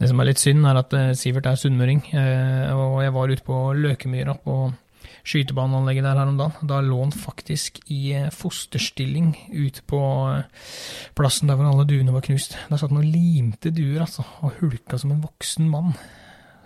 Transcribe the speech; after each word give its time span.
Det 0.00 0.08
som 0.10 0.20
er 0.20 0.28
litt 0.30 0.40
synd, 0.42 0.64
er 0.66 0.80
at 0.80 0.94
eh, 0.98 1.12
Sivert 1.18 1.46
er 1.46 1.58
sunnmøring, 1.60 2.00
eh, 2.18 2.70
og 2.74 2.98
jeg 3.04 3.14
var 3.14 3.30
ute 3.30 3.44
på 3.46 3.58
Løkemyra 3.78 4.34
på 4.42 4.56
skytebaneanlegget 5.24 6.04
der 6.04 6.18
her 6.20 6.28
om 6.32 6.36
dagen. 6.40 6.68
Da 6.68 6.80
lå 6.84 6.98
han 7.04 7.14
faktisk 7.16 7.78
i 7.94 8.00
eh, 8.18 8.30
fosterstilling 8.34 9.32
ute 9.54 9.84
på 9.88 10.00
plassen 11.16 11.48
der 11.50 11.56
hvor 11.60 11.70
alle 11.70 11.86
duene 11.88 12.12
var 12.14 12.24
knust. 12.26 12.56
Der 12.68 12.80
satt 12.80 12.92
han 12.92 13.00
og 13.00 13.08
limte 13.08 13.72
duer, 13.74 14.02
altså, 14.04 14.26
og 14.44 14.58
hulka 14.60 14.98
som 15.00 15.14
en 15.14 15.22
voksen 15.24 15.70
mann. 15.70 15.94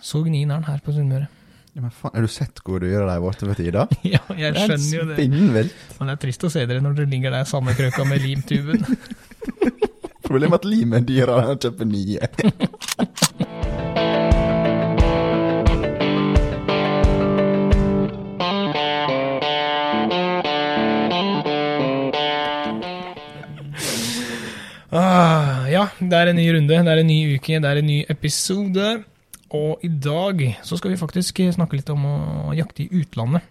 Så 0.00 0.22
gnien 0.26 0.50
er 0.50 0.60
han 0.62 0.68
her 0.70 0.82
på 0.84 0.94
Sunnmøre. 0.96 1.28
Ja, 1.76 1.82
men 1.84 1.92
faen, 1.94 2.14
Har 2.16 2.24
du 2.24 2.32
sett 2.32 2.58
hvor 2.64 2.80
dyre 2.82 3.04
de 3.04 3.12
er 3.12 3.22
blitt 3.22 3.44
for 3.44 3.58
tida? 3.58 3.84
Ja, 4.14 4.22
jeg 4.34 4.50
er 4.54 4.56
skjønner 4.64 4.96
jo 4.96 5.06
det. 5.12 5.18
spinnvilt. 5.20 5.74
Men 6.00 6.08
det 6.10 6.14
er 6.16 6.22
trist 6.24 6.46
å 6.48 6.50
se 6.50 6.64
dere 6.66 6.82
når 6.82 6.96
dere 6.98 7.12
ligger 7.12 7.36
der 7.36 7.46
sammenkrøka 7.50 8.06
med 8.08 8.24
limtuben. 8.24 8.82
Problemet 10.28 10.58
er 10.58 10.58
at 10.58 10.66
limet 10.68 10.98
er 10.98 11.06
dyrere 11.08 11.44
enn 11.44 11.54
å 11.54 11.60
kjøpe 11.62 11.86
nye. 11.88 12.26
Ah, 12.98 13.06
ja, 25.70 25.84
det 26.00 26.10
er 26.10 26.26
en 26.26 26.40
ny 26.40 26.48
runde, 26.50 26.74
det 26.74 26.90
er 26.90 26.98
en 26.98 27.06
ny 27.06 27.36
uke, 27.36 27.60
det 27.62 27.70
er 27.70 27.78
en 27.78 27.86
ny 27.86 28.00
episode. 28.10 29.04
Og 29.54 29.78
i 29.86 29.88
dag 29.88 30.42
så 30.66 30.74
skal 30.80 30.90
vi 30.90 30.98
faktisk 30.98 31.38
snakke 31.54 31.78
litt 31.78 31.90
om 31.94 32.02
å 32.02 32.16
jakte 32.58 32.82
i 32.82 32.90
utlandet. 32.98 33.46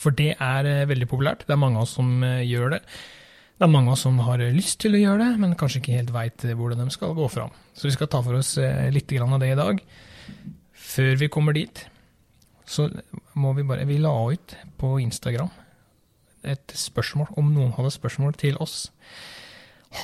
For 0.00 0.16
det 0.16 0.32
er 0.40 0.64
eh, 0.70 0.88
veldig 0.88 1.08
populært. 1.12 1.44
Det 1.44 1.52
er 1.52 1.60
mange 1.60 1.76
av 1.76 1.84
oss 1.84 1.96
som 1.98 2.08
eh, 2.24 2.40
gjør 2.48 2.76
det. 2.76 2.80
Det 3.56 3.64
er 3.64 3.72
mange 3.72 3.88
av 3.88 3.96
oss 3.96 4.04
som 4.04 4.18
har 4.20 4.42
lyst 4.52 4.82
til 4.82 4.96
å 4.96 5.00
gjøre 5.00 5.24
det, 5.24 5.40
men 5.40 5.54
kanskje 5.56 5.80
ikke 5.80 5.96
helt 5.96 6.12
veit 6.12 6.44
hvordan 6.44 6.82
de 6.84 6.92
skal 6.92 7.14
gå 7.16 7.28
fram. 7.32 7.54
Så 7.72 7.88
vi 7.88 7.94
skal 7.94 8.10
ta 8.12 8.20
for 8.24 8.36
oss 8.36 8.56
eh, 8.60 8.88
litt 8.92 9.12
av 9.16 9.38
det 9.40 9.52
i 9.54 9.58
dag. 9.58 9.80
Før 10.76 11.14
vi 11.22 11.30
kommer 11.32 11.56
dit, 11.56 11.86
så 12.68 12.90
må 13.34 13.54
vi 13.56 13.64
bare 13.64 13.86
Vi 13.88 13.96
la 14.02 14.12
ut 14.12 14.56
på 14.76 14.98
Instagram 15.00 15.48
et 16.46 16.76
spørsmål, 16.78 17.32
om 17.40 17.48
noen 17.54 17.72
hadde 17.76 17.90
spørsmål 17.94 18.36
til 18.38 18.58
oss. 18.62 18.90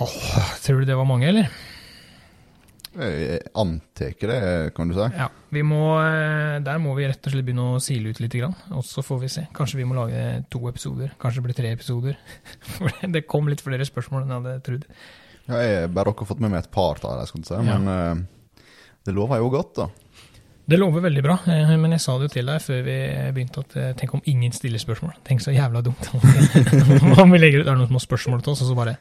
Åh, 0.01 0.17
tror 0.65 0.83
du 0.83 0.89
det 0.89 0.97
var 0.99 1.09
mange, 1.09 1.29
eller? 1.29 1.53
Jeg 2.93 3.39
antar 3.57 4.13
det, 4.29 4.41
kan 4.77 4.91
du 4.91 4.97
si. 4.97 5.07
Ja. 5.17 5.31
Vi 5.53 5.63
må, 5.65 5.81
eh, 6.03 6.59
der 6.65 6.81
må 6.83 6.93
vi 6.97 7.07
rett 7.09 7.25
og 7.25 7.33
slett 7.33 7.47
begynne 7.47 7.71
å 7.73 7.81
sile 7.81 8.13
ut 8.13 8.21
litt, 8.21 8.37
og 8.43 8.85
så 8.85 9.05
får 9.05 9.23
vi 9.23 9.33
se. 9.33 9.47
Kanskje 9.57 9.81
vi 9.81 9.89
må 9.89 9.97
lage 9.97 10.45
to 10.53 10.61
episoder. 10.69 11.15
Kanskje 11.21 11.41
det 11.41 11.47
blir 11.47 11.59
tre 11.61 11.73
episoder. 11.73 12.21
For 12.75 12.93
det 13.15 13.27
kom 13.27 13.49
litt 13.49 13.65
flere 13.65 13.89
spørsmål 13.89 14.25
enn 14.25 14.35
jeg 14.35 14.43
hadde 14.43 14.67
trodd. 14.69 14.87
Ja, 15.49 15.59
jeg 15.59 15.91
bare 15.97 16.13
har 16.13 16.29
fått 16.29 16.41
med 16.45 16.53
meg 16.53 16.65
et 16.65 16.73
par 16.75 17.01
av 17.01 17.19
dem, 17.19 17.27
skal 17.31 17.43
du 17.43 17.49
si. 17.49 17.63
Men 17.67 17.89
ja. 17.89 18.15
det 19.09 19.17
lover 19.17 19.41
jo 19.41 19.53
godt, 19.57 19.75
da. 19.81 19.91
Det 20.65 20.79
lover 20.79 21.03
veldig 21.03 21.23
bra, 21.25 21.35
eh, 21.51 21.73
men 21.77 21.97
jeg 21.97 22.05
sa 22.05 22.15
det 22.19 22.29
jo 22.29 22.33
til 22.37 22.47
deg 22.47 22.61
før 22.63 22.85
vi 22.87 22.99
begynte 23.35 23.65
at 23.65 23.75
eh, 23.77 23.95
tenk 23.99 24.15
om 24.15 24.23
ingen 24.31 24.53
stiller 24.55 24.79
spørsmål. 24.79 25.17
Tenk 25.27 25.43
så 25.43 25.55
jævla 25.55 25.83
dumt. 25.83 26.07
Om 27.23 27.35
vi 27.35 27.41
legger 27.41 27.63
ut 27.63 27.67
det 27.67 27.73
er 27.73 27.81
noen 27.81 27.97
har 27.99 28.05
spørsmål 28.05 28.45
til 28.45 28.55
oss, 28.55 28.63
og 28.63 28.71
så 28.71 28.77
bare 28.79 28.95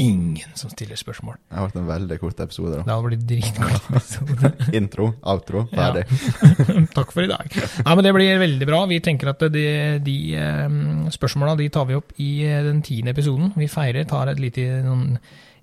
ingen 0.00 0.54
som 0.58 0.70
stiller 0.72 0.98
spørsmål. 0.98 1.36
Det 1.48 1.58
har 1.58 1.66
vært 1.68 1.78
en 1.80 1.88
veldig 1.88 2.18
kort 2.22 2.40
episode. 2.44 2.78
da. 2.78 2.84
Det 2.86 2.94
har 2.94 3.04
blitt 3.06 3.26
dritkort 3.28 3.90
episode. 3.90 4.52
Intro, 4.78 5.10
outro, 5.22 5.64
ferdig. 5.72 6.04
Takk 6.96 7.12
for 7.14 7.26
i 7.26 7.30
dag. 7.30 7.58
Nei, 7.84 7.94
men 7.98 8.06
Det 8.06 8.14
blir 8.16 8.42
veldig 8.44 8.68
bra. 8.70 8.80
Vi 8.90 9.00
tenker 9.04 9.32
at 9.34 9.44
de, 9.54 9.66
de 10.04 10.16
eh, 10.38 10.66
spørsmåla 11.14 11.56
de 11.60 11.68
tar 11.74 11.88
vi 11.90 11.98
opp 11.98 12.16
i 12.22 12.30
eh, 12.46 12.62
den 12.66 12.82
tiende 12.86 13.14
episoden. 13.16 13.52
Vi 13.58 13.68
feirer, 13.70 14.08
tar 14.08 14.32
et 14.32 14.42
lite 14.42 14.66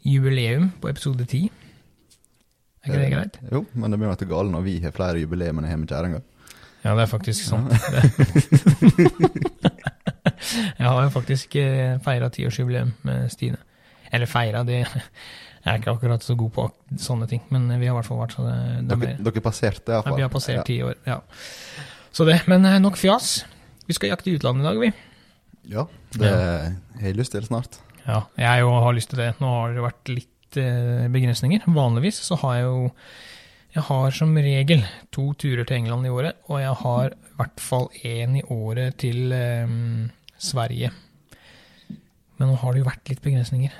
jubileum 0.06 0.72
på 0.82 0.92
episode 0.92 1.26
ti. 1.30 1.46
Er 2.86 2.92
ikke 2.94 3.02
det 3.02 3.12
greit? 3.16 3.38
Jo, 3.52 3.66
men 3.74 3.92
det 3.92 3.98
blir 4.00 4.12
jo 4.12 4.18
til 4.22 4.30
gale 4.30 4.54
når 4.54 4.66
vi 4.68 4.78
har 4.84 4.94
flere 4.94 5.22
jubileum 5.24 5.58
enn 5.58 5.66
jeg 5.66 5.74
har 5.74 5.82
med 5.82 5.94
kjerringa. 5.96 6.22
Ja, 6.86 6.94
det 6.94 7.08
er 7.08 7.10
faktisk 7.10 7.48
sant. 7.48 7.72
Jeg 10.78 10.86
har 10.88 11.04
jo 11.04 11.10
faktisk 11.10 11.56
eh, 11.58 11.96
feira 12.06 12.30
tiårsjubileum 12.30 12.92
med 13.08 13.32
Stine. 13.34 13.58
Eller 14.16 14.30
feira, 14.32 14.64
det 14.68 14.84
Jeg 15.66 15.72
er 15.72 15.80
ikke 15.82 15.96
akkurat 15.96 16.22
så 16.22 16.36
god 16.38 16.52
på 16.54 16.64
sånne 17.02 17.26
ting, 17.26 17.42
men 17.50 17.64
vi 17.72 17.88
har 17.88 17.96
i 17.96 17.98
hvert 17.98 18.06
fall 18.06 18.20
vært 18.20 18.36
så 18.36 18.44
det, 18.46 18.58
det 18.86 18.94
er 18.94 19.00
Dere, 19.02 19.14
dere 19.26 19.42
passerte 19.42 19.96
Ja, 19.98 20.14
vi 20.14 20.22
har 20.22 20.30
passert 20.30 20.62
ti 20.68 20.76
år, 20.86 21.00
ja. 21.10 21.16
Så 22.14 22.28
det, 22.28 22.36
men 22.46 22.68
eh, 22.70 22.78
nok 22.80 23.00
fjas. 23.02 23.40
Vi 23.90 23.96
skal 23.98 24.12
jakte 24.14 24.30
i 24.30 24.36
utlandet 24.38 24.62
i 24.62 24.68
dag, 24.68 24.78
vi. 24.84 24.92
Ja, 25.74 25.88
det 26.14 26.30
har 26.30 27.08
jeg 27.10 27.18
lyst 27.18 27.34
til 27.34 27.48
snart. 27.48 27.80
Ja, 28.06 28.22
jeg 28.38 28.62
jo 28.62 28.76
har 28.78 28.94
lyst 28.94 29.10
til 29.12 29.24
det. 29.24 29.32
Nå 29.42 29.50
har 29.50 29.74
det 29.74 29.84
vært 29.88 30.12
litt 30.14 30.60
eh, 30.62 31.08
begrensninger. 31.12 31.66
Vanligvis 31.74 32.22
så 32.28 32.38
har 32.44 32.60
jeg 32.60 32.68
jo 32.68 32.92
Jeg 33.76 33.84
har 33.90 34.14
som 34.16 34.38
regel 34.40 34.86
to 35.12 35.34
turer 35.34 35.66
til 35.68 35.82
England 35.82 36.08
i 36.08 36.14
året, 36.14 36.38
og 36.48 36.62
jeg 36.62 36.76
har 36.86 37.10
i 37.12 37.34
hvert 37.42 37.60
fall 37.60 37.90
én 38.08 38.38
i 38.40 38.46
året 38.54 38.96
til 39.02 39.34
eh, 39.36 39.74
Sverige. 40.38 40.94
Men 42.38 42.52
nå 42.52 42.56
har 42.62 42.72
det 42.72 42.84
jo 42.84 42.88
vært 42.88 43.12
litt 43.12 43.26
begrensninger. 43.26 43.74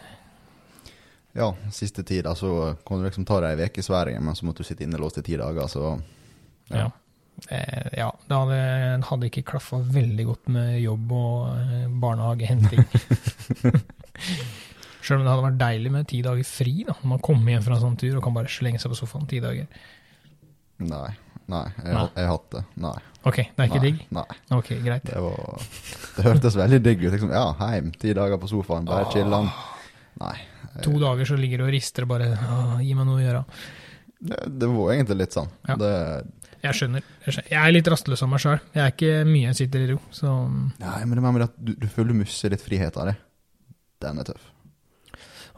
Ja, 1.36 1.50
siste 1.76 2.04
tida 2.08 2.32
så 2.36 2.50
kunne 2.88 3.04
du 3.04 3.10
liksom 3.10 3.26
ta 3.28 3.42
deg 3.44 3.60
ei 3.60 3.68
uke 3.68 3.82
i 3.82 3.86
Sverige, 3.86 4.22
men 4.24 4.38
så 4.38 4.46
måtte 4.48 4.64
du 4.64 4.68
sitte 4.70 4.86
innelåst 4.86 5.20
i 5.20 5.26
ti 5.26 5.36
dager, 5.40 5.68
så 5.72 5.98
Ja. 6.72 6.88
Eh, 7.52 7.90
ja, 8.00 8.08
det 8.30 8.38
hadde, 8.40 8.60
hadde 9.10 9.28
ikke 9.28 9.44
klaffa 9.50 9.82
veldig 9.84 10.26
godt 10.30 10.48
med 10.56 10.78
jobb 10.80 11.12
og 11.12 11.50
eh, 11.52 11.90
barnehagehenting. 11.92 12.86
Sjøl 15.04 15.20
om 15.20 15.26
det 15.28 15.34
hadde 15.34 15.44
vært 15.44 15.60
deilig 15.60 15.92
med 15.92 16.08
ti 16.10 16.22
dager 16.26 16.48
fri, 16.48 16.78
da, 16.88 16.96
man 17.04 17.20
kommer 17.20 17.52
hjem 17.52 17.68
fra 17.68 17.76
en 17.76 17.84
sånn 17.84 18.00
tur 18.00 18.16
og 18.16 18.24
kan 18.24 18.38
bare 18.40 18.50
slenge 18.50 18.80
seg 18.82 18.96
på 18.96 19.02
sofaen 19.02 19.28
ti 19.30 19.44
dager. 19.44 19.68
Nei. 20.88 21.12
Nei, 21.52 21.66
jeg, 21.78 21.92
Nei. 21.94 22.08
jeg 22.16 22.30
hatt 22.32 22.48
det. 22.56 22.64
Nei. 22.82 22.96
Ok, 23.28 23.36
det 23.44 23.62
er 23.62 23.68
ikke 23.70 23.82
nei, 23.84 23.90
digg? 23.92 24.00
Nei. 24.16 24.26
Ok, 24.56 24.72
greit. 24.82 25.04
Det 25.06 25.20
var 25.22 25.62
Det 26.16 26.24
hørtes 26.26 26.56
veldig 26.58 26.80
digg 26.88 27.04
ut. 27.04 27.12
Liksom, 27.14 27.36
ja, 27.36 27.44
heim, 27.60 27.92
ti 28.02 28.16
dager 28.18 28.40
på 28.42 28.50
sofaen, 28.50 28.88
bare 28.90 29.06
chiller'n. 29.14 29.52
Nei. 30.24 30.34
To 30.84 30.96
dager 31.00 31.26
så 31.30 31.38
ligger 31.40 31.62
du 31.62 31.68
og 31.68 31.72
rister 31.76 32.04
og 32.04 32.10
bare 32.12 32.32
«Åh, 32.36 32.80
Gi 32.84 32.94
meg 32.98 33.08
noe 33.08 33.20
å 33.22 33.24
gjøre. 33.24 33.44
Det, 34.26 34.40
det 34.60 34.68
var 34.72 34.92
egentlig 34.96 35.18
litt 35.22 35.36
sånn. 35.38 35.52
Ja. 35.70 35.76
Det, 35.80 35.92
Jeg 36.66 36.78
skjønner. 36.80 37.06
Jeg, 37.26 37.34
skjønner. 37.36 37.50
jeg 37.52 37.62
er 37.62 37.76
litt 37.76 37.88
rastløs 37.94 38.24
av 38.26 38.32
meg 38.32 38.42
sjøl. 38.44 38.60
Jeg 38.74 38.84
er 38.84 38.94
ikke 38.96 39.14
mye 39.30 39.48
jeg 39.52 39.60
sitter 39.62 39.86
i 39.86 39.90
ro. 39.94 40.00
Så 40.16 40.34
nei, 40.82 40.98
men 41.06 41.16
det 41.20 41.24
med 41.28 41.46
at 41.46 41.56
du, 41.60 41.74
du 41.80 41.88
føler 41.92 42.12
du 42.16 42.20
mister 42.24 42.52
litt 42.56 42.64
frihet 42.66 42.98
av 42.98 43.12
det. 43.12 43.16
Den 44.04 44.20
er 44.24 44.28
tøff. 44.32 44.52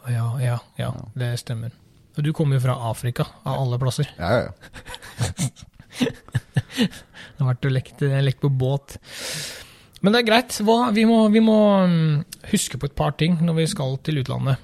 Ja, 0.07 0.27
ja, 0.39 0.57
ja, 0.79 0.91
Ja. 0.91 0.91
det 1.19 1.33
stemmer. 1.41 1.71
Og 2.17 2.23
du 2.25 2.31
kommer 2.33 2.57
jo 2.57 2.63
fra 2.63 2.75
Afrika, 2.89 3.25
av 3.45 3.59
alle 3.61 3.77
plasser. 3.81 4.09
Ja, 4.17 4.29
ja, 4.33 4.47
ja. 4.47 4.51
Det 6.77 7.43
har 7.45 7.49
vært 7.51 7.67
og 7.69 7.73
lekt, 7.73 8.01
lekt 8.01 8.41
på 8.41 8.49
båt. 8.53 8.97
Men 10.01 10.13
det 10.13 10.21
er 10.21 10.27
greit. 10.29 10.55
Hva, 10.65 10.89
vi, 10.93 11.03
må, 11.09 11.19
vi 11.33 11.41
må 11.43 11.57
mm, 11.89 12.23
huske 12.51 12.79
på 12.81 12.89
et 12.89 12.95
par 12.97 13.13
ting 13.17 13.37
når 13.45 13.59
vi 13.61 13.65
skal 13.69 13.97
til 14.05 14.21
utlandet. 14.23 14.61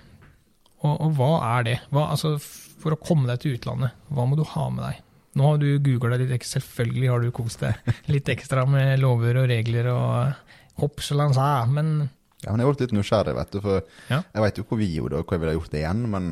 Og, 0.83 0.93
og 0.99 1.13
hva 1.17 1.31
er 1.57 1.67
det? 1.67 1.75
Hva, 1.93 2.09
altså, 2.13 2.35
for 2.83 2.95
å 2.95 2.99
komme 2.99 3.29
deg 3.29 3.39
til 3.43 3.55
utlandet, 3.57 3.93
hva 4.11 4.25
må 4.27 4.35
du 4.39 4.43
ha 4.53 4.65
med 4.73 4.83
deg? 4.83 5.01
Nå 5.39 5.45
har 5.47 5.57
du 5.61 5.67
googla 5.81 6.17
litt 6.21 6.33
ekstra, 6.35 6.59
selvfølgelig 6.61 7.07
har 7.09 7.23
du 7.23 7.31
kost 7.33 7.63
deg 7.63 7.93
litt 8.13 8.27
ekstra 8.29 8.65
med 8.69 8.99
lover 9.01 9.39
og 9.41 9.47
regler 9.49 9.87
og 9.89 10.81
hopp 10.83 11.01
så 11.05 11.15
langt, 11.17 11.39
men 11.73 12.09
Ja, 12.43 12.51
men 12.51 12.59
jeg 12.59 12.67
ble 12.67 12.83
litt 12.83 12.93
nysgjerrig, 12.97 13.33
vet 13.37 13.51
du. 13.55 13.61
For 13.63 13.81
Ja. 14.11 14.19
jeg 14.33 14.43
vet 14.43 14.57
jo 14.59 14.65
hvor 14.67 14.77
vi 14.81 14.89
gjorde 14.97 15.21
og 15.21 15.25
hva 15.25 15.37
jeg 15.37 15.41
ville 15.45 15.55
gjort 15.55 15.71
det 15.71 15.79
igjen, 15.81 16.03
men 16.11 16.27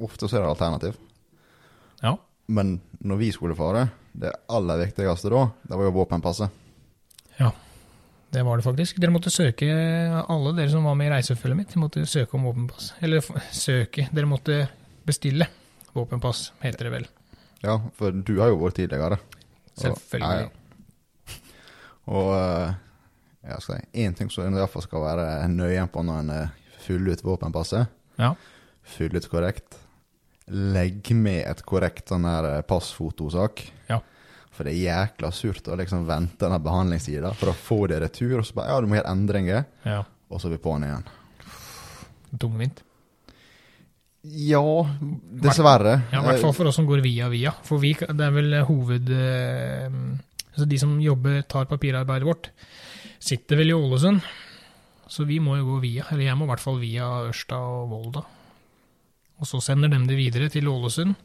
ofte 0.00 0.26
så 0.26 0.38
er 0.38 0.46
det 0.46 0.54
alternativ. 0.54 0.96
ja. 2.02 2.16
Men 2.46 2.80
når 3.00 3.16
vi 3.16 3.30
skulle 3.32 3.54
fare, 3.56 3.86
det 4.12 4.32
aller 4.52 4.82
viktigste 4.82 5.30
da, 5.32 5.44
det 5.68 5.76
var 5.78 5.84
jo 5.86 5.94
våpenpasset. 5.96 6.50
Ja, 7.38 7.52
det 8.34 8.42
var 8.46 8.58
det 8.58 8.64
faktisk. 8.66 8.98
Dere 9.02 9.14
måtte 9.14 9.30
søke, 9.32 9.68
alle 10.28 10.52
dere 10.56 10.72
som 10.72 10.84
var 10.88 10.96
med 10.98 11.08
i 11.08 11.12
reisefølget 11.14 11.60
mitt, 11.62 11.74
måtte 11.80 12.02
søke 12.10 12.34
om 12.38 12.46
våpenpass. 12.48 12.92
Eller 13.04 13.22
søke, 13.54 14.08
dere 14.14 14.26
måtte 14.30 14.56
bestille 15.06 15.46
våpenpass, 15.94 16.48
heter 16.64 16.88
det 16.88 16.92
vel. 16.98 17.06
Ja, 17.64 17.78
for 17.96 18.10
du 18.12 18.34
har 18.42 18.50
jo 18.52 18.58
vært 18.60 18.76
tidligere. 18.82 19.18
Og- 19.20 19.84
Selvfølgelig. 19.84 20.42
Ja, 20.42 20.48
ja. 20.48 21.38
Og 22.14 22.32
eh, 22.36 22.74
jeg 23.48 23.62
skal 23.64 23.78
si, 23.80 24.02
én 24.04 24.16
ting 24.16 24.30
som 24.32 24.44
en 24.44 24.56
i 24.56 24.60
hvert 24.60 24.72
fall 24.74 24.84
skal 24.84 25.04
være 25.06 25.28
nøye 25.52 25.86
på 25.92 26.02
når 26.04 26.20
en 26.24 26.32
eh, 26.34 26.52
fyller 26.84 27.14
ut 27.16 27.24
våpenpasset, 27.24 27.86
Ja. 28.20 28.34
fyll 28.84 29.16
ut 29.16 29.28
korrekt. 29.32 29.78
Legg 30.48 31.08
med 31.16 31.46
et 31.48 31.62
korrekt 31.64 32.10
sånn 32.12 32.26
her 32.28 32.44
eh, 32.58 32.62
passfotosak. 32.68 33.62
Ja. 33.88 34.02
For 34.54 34.66
det 34.66 34.74
er 34.74 34.84
jækla 34.84 35.30
surt 35.34 35.66
å 35.68 35.76
liksom 35.80 36.04
vente 36.06 36.46
den 36.46 36.62
behandlingstida 36.62 37.32
for 37.34 37.50
å 37.50 37.58
få 37.58 37.78
det 37.90 38.00
retur, 38.04 38.36
og 38.38 38.46
så 38.46 38.54
bare 38.60 38.70
ja, 38.70 38.80
du 38.80 38.90
må 38.90 38.98
gjøre 39.00 39.14
endringer, 39.14 39.64
ja. 39.82 40.00
og 40.30 40.40
så 40.40 40.48
er 40.48 40.54
vi 40.56 40.62
på'n 40.62 40.84
igjen. 40.86 41.08
Tungvint. 42.38 42.84
Ja, 44.24 44.62
dessverre. 45.42 45.98
Ja, 46.14 46.22
i 46.22 46.28
hvert 46.28 46.40
fall 46.40 46.54
for 46.56 46.70
oss 46.70 46.78
som 46.78 46.86
går 46.88 47.02
via 47.04 47.26
via. 47.32 47.50
For 47.66 47.82
vi, 47.82 47.92
det 47.98 48.28
er 48.30 48.38
vel 48.38 48.54
hoved... 48.70 49.10
eh, 49.12 49.98
Altså 50.54 50.68
de 50.70 50.78
som 50.78 50.92
jobber, 51.02 51.40
tar 51.50 51.66
papirarbeidet 51.66 52.26
vårt, 52.28 52.50
sitter 53.18 53.58
vel 53.58 53.72
i 53.72 53.74
Ålesund. 53.74 54.20
Så 55.10 55.26
vi 55.26 55.40
må 55.42 55.56
jo 55.58 55.66
gå 55.72 55.78
via, 55.82 56.06
eller 56.12 56.28
jeg 56.28 56.38
må 56.38 56.46
i 56.46 56.50
hvert 56.52 56.62
fall 56.62 56.78
via 56.80 57.08
Ørsta 57.26 57.58
og 57.58 57.88
Volda. 57.90 58.22
Og 59.42 59.48
så 59.50 59.58
sender 59.66 59.90
de 59.90 59.98
det 60.06 60.18
videre 60.18 60.46
til 60.52 60.70
Ålesund. 60.70 61.16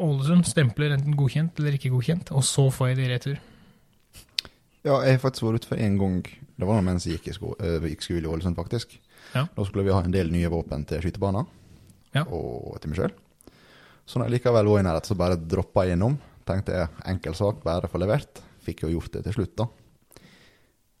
Ålesund 0.00 0.46
stempler 0.48 0.94
enten 0.96 1.16
godkjent 1.18 1.58
eller 1.60 1.76
ikke 1.76 1.90
godkjent, 1.92 2.30
og 2.36 2.44
så 2.46 2.66
får 2.72 2.88
jeg 2.92 2.96
det 3.00 3.06
i 3.06 3.12
retur. 3.14 3.38
Ja, 4.84 4.96
jeg 5.04 5.16
har 5.18 5.22
faktisk 5.22 5.44
vært 5.44 5.60
ute 5.60 5.68
for 5.68 5.80
én 5.80 5.98
gang. 6.00 6.22
Det 6.60 6.68
var 6.68 6.80
mens 6.84 7.04
jeg 7.06 7.18
gikk 7.18 7.28
i 7.30 7.36
sko 7.36 7.54
øh, 7.60 7.84
gikk 7.90 8.04
skole 8.06 8.24
i 8.24 8.30
Ålesund, 8.32 8.56
faktisk. 8.56 8.94
Ja. 9.34 9.44
Da 9.56 9.64
skulle 9.68 9.84
vi 9.86 9.92
ha 9.94 10.00
en 10.04 10.14
del 10.14 10.30
nye 10.32 10.48
våpen 10.52 10.86
til 10.88 11.02
skytebanen 11.04 11.46
Ja. 12.16 12.24
og 12.26 12.80
til 12.80 12.90
meg 12.90 12.98
sjøl. 12.98 13.12
Så 14.08 14.18
når 14.18 14.26
jeg 14.30 14.38
likevel 14.40 14.66
var 14.72 14.80
i 14.80 14.86
nærheten, 14.88 15.12
så 15.12 15.18
bare 15.20 15.36
droppa 15.38 15.84
jeg 15.86 15.94
innom. 15.98 16.16
Tenkte 16.48 16.74
jeg 16.74 16.88
enkel 17.12 17.36
sak, 17.38 17.60
bare 17.62 17.86
få 17.92 18.00
levert. 18.02 18.40
Fikk 18.64 18.82
jo 18.82 18.90
gjort 18.96 19.12
det 19.14 19.22
til 19.28 19.36
slutt, 19.36 19.52
da. 19.60 19.68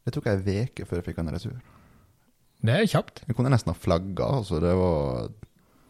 Det 0.06 0.14
tok 0.14 0.28
ei 0.30 0.36
uke 0.68 0.86
før 0.86 1.00
jeg 1.00 1.08
fikk 1.08 1.18
den 1.20 1.32
i 1.32 1.34
retur. 1.34 1.56
Det 2.60 2.76
er 2.76 2.86
kjapt. 2.92 3.22
Jeg 3.26 3.36
kunne 3.36 3.50
nesten 3.52 3.72
ha 3.72 3.76
flagga, 3.80 4.28
altså. 4.40 4.60
Det 4.62 4.74
var 4.76 5.30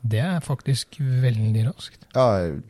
Det 0.00 0.20
er 0.24 0.40
faktisk 0.40 0.96
veldig 1.00 1.66
raskt. 1.66 2.06
Ja, 2.14 2.38
jeg- 2.38 2.62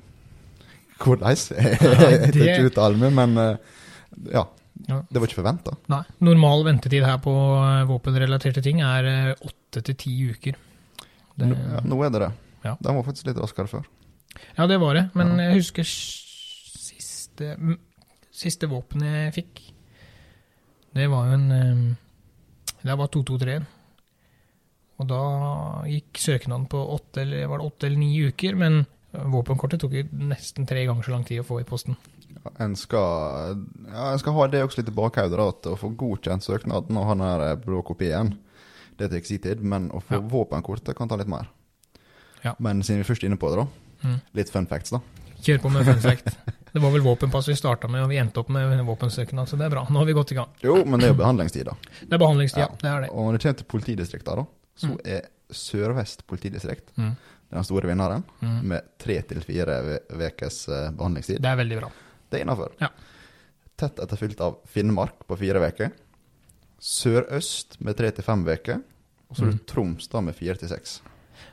hvordan? 1.05 1.37
Tar 1.81 2.27
det- 2.33 2.41
ikke 2.45 2.69
uttale 2.71 2.99
meg, 3.01 3.13
men 3.17 3.37
eh, 3.39 3.57
ja. 4.35 4.47
Ja. 4.89 5.03
Det 5.11 5.21
var 5.21 5.29
ikke 5.29 5.41
forventa. 5.43 5.75
Nei. 5.93 6.01
Normal 6.25 6.63
ventetid 6.65 7.05
her 7.05 7.19
på 7.23 7.33
eh, 7.61 7.83
våpenrelaterte 7.91 8.63
ting 8.65 8.81
er 8.85 9.09
eh, 9.11 9.33
åtte 9.45 9.83
til 9.87 9.97
ti 10.01 10.13
uker. 10.33 10.57
Det, 11.37 11.49
Ja, 11.51 11.81
nå 11.85 11.99
er 12.07 12.11
det 12.15 12.21
det. 12.25 12.31
Ja. 12.65 12.75
Den 12.81 12.97
var 12.99 13.05
faktisk 13.07 13.29
litt 13.31 13.41
raskere 13.41 13.69
før. 13.71 13.85
ja, 14.57 14.67
det 14.67 14.79
var 14.81 14.95
det. 14.97 15.05
Men 15.15 15.35
Ja. 15.37 15.51
jeg 15.51 15.61
husker 15.61 15.85
siste, 15.89 17.53
siste 18.33 18.69
våpen 18.71 19.05
jeg 19.05 19.35
fikk. 19.37 19.61
Det 20.97 21.07
var 21.13 21.29
jo 21.31 21.37
en 21.39 21.97
Det 22.83 22.97
var 22.99 23.07
223. 23.13 23.59
Og 25.01 25.07
da 25.09 25.21
gikk 25.89 26.19
søknaden 26.21 26.67
på 26.69 26.81
åtte 26.97 27.23
eller, 27.23 27.47
var 27.49 27.59
det 27.63 27.67
åtte 27.71 27.87
eller 27.89 28.01
ni 28.01 28.11
uker. 28.29 28.57
Men 28.57 28.83
våpenkortet 29.13 29.81
tok 29.83 29.93
jo 29.93 30.03
nesten 30.13 30.67
tre 30.69 30.85
ganger 30.87 31.03
så 31.07 31.11
lang 31.15 31.25
tid 31.27 31.41
å 31.43 31.47
få 31.47 31.61
i 31.61 31.65
posten. 31.69 31.97
Ja, 32.45 32.51
En 32.65 32.77
skal, 32.77 33.65
ja, 33.91 34.13
en 34.13 34.19
skal 34.23 34.33
ha 34.37 34.47
det 34.49 34.63
også 34.65 34.79
litt 34.81 34.89
i 34.93 34.97
bakhodet, 34.97 35.39
at 35.39 35.67
å 35.67 35.77
få 35.79 35.91
godkjent 35.99 36.43
søknaden 36.47 36.97
og 36.97 37.07
ha 37.09 37.15
den 37.15 37.25
her 37.27 37.57
blå 37.57 37.83
kopien, 37.85 38.37
det 38.99 39.11
tar 39.11 39.21
sin 39.27 39.39
tid, 39.43 39.61
men 39.63 39.91
å 39.91 40.01
få 40.03 40.19
Ja. 40.19 40.21
våpenkortet 40.21 40.95
kan 40.97 41.09
ta 41.09 41.17
litt 41.17 41.29
mer. 41.29 41.49
Ja. 42.45 42.55
Men 42.59 42.83
siden 42.83 43.03
vi 43.03 43.09
først 43.13 43.23
er 43.25 43.29
inne 43.29 43.37
på 43.41 43.51
det, 43.51 43.57
da, 43.65 43.67
Mm. 44.09 44.21
litt 44.35 44.49
fun 44.51 44.67
facts, 44.67 44.91
da. 44.91 45.01
Kjør 45.43 45.59
på 45.61 45.71
med 45.73 45.85
fun 45.85 46.01
fact. 46.09 46.37
Det 46.73 46.81
var 46.81 46.91
vel 46.93 47.01
våpenpass 47.03 47.49
vi 47.49 47.55
starta 47.55 47.89
med, 47.89 48.03
og 48.03 48.09
vi 48.11 48.17
endte 48.17 48.39
opp 48.41 48.49
med 48.49 48.79
våpensøknad, 48.87 49.49
så 49.49 49.57
det 49.59 49.67
er 49.67 49.71
bra. 49.71 49.87
Nå 49.91 49.99
har 49.99 50.07
vi 50.07 50.13
gått 50.13 50.33
i 50.33 50.35
gang. 50.37 50.49
Jo, 50.63 50.85
men 50.85 51.01
det 51.01 51.09
er 51.09 51.15
jo 51.15 51.19
behandlingstid, 51.23 51.65
da. 51.65 51.75
Det 52.07 52.13
er 52.13 52.19
behandlingstida. 52.19 52.69
Ja. 52.71 52.77
Det 52.81 52.89
er 52.91 53.01
det. 53.03 53.11
Og 53.11 53.27
når 53.27 53.33
det 53.33 53.43
kommer 53.43 53.57
til 53.59 53.67
politidistrikter, 53.67 54.37
da, 54.37 54.45
så 54.77 54.87
Mm. 54.89 54.99
er 55.05 55.23
Sør-Vest 55.51 56.23
politidistrikt 56.29 56.93
Mm. 56.97 57.17
Den 57.51 57.65
store 57.65 57.87
vinneren, 57.91 58.23
Mm. 58.41 58.61
med 58.69 58.83
tre 58.99 59.21
til 59.23 59.41
fire 59.43 59.99
ukers 60.11 60.67
behandlingstid. 60.97 61.41
Det 61.43 61.51
er 61.51 61.57
veldig 61.57 61.81
bra. 61.81 61.91
Det 62.31 62.39
er 62.41 62.45
innafor. 62.45 62.73
Ja. 62.81 62.89
Tett 63.77 63.99
etterfylt 63.99 64.41
av 64.41 64.59
Finnmark 64.69 65.27
på 65.27 65.37
fire 65.39 65.59
uker. 65.67 65.91
Sørøst 66.81 67.79
med 67.85 67.97
tre 67.99 68.11
til 68.15 68.25
fem 68.25 68.45
uker. 68.47 68.81
Og 69.31 69.37
så 69.37 69.43
er 69.43 69.47
Mm. 69.51 69.59
det 69.59 69.67
Troms 69.67 70.09
da 70.09 70.21
med 70.21 70.35
fire 70.35 70.55
til 70.57 70.69
seks. 70.69 71.01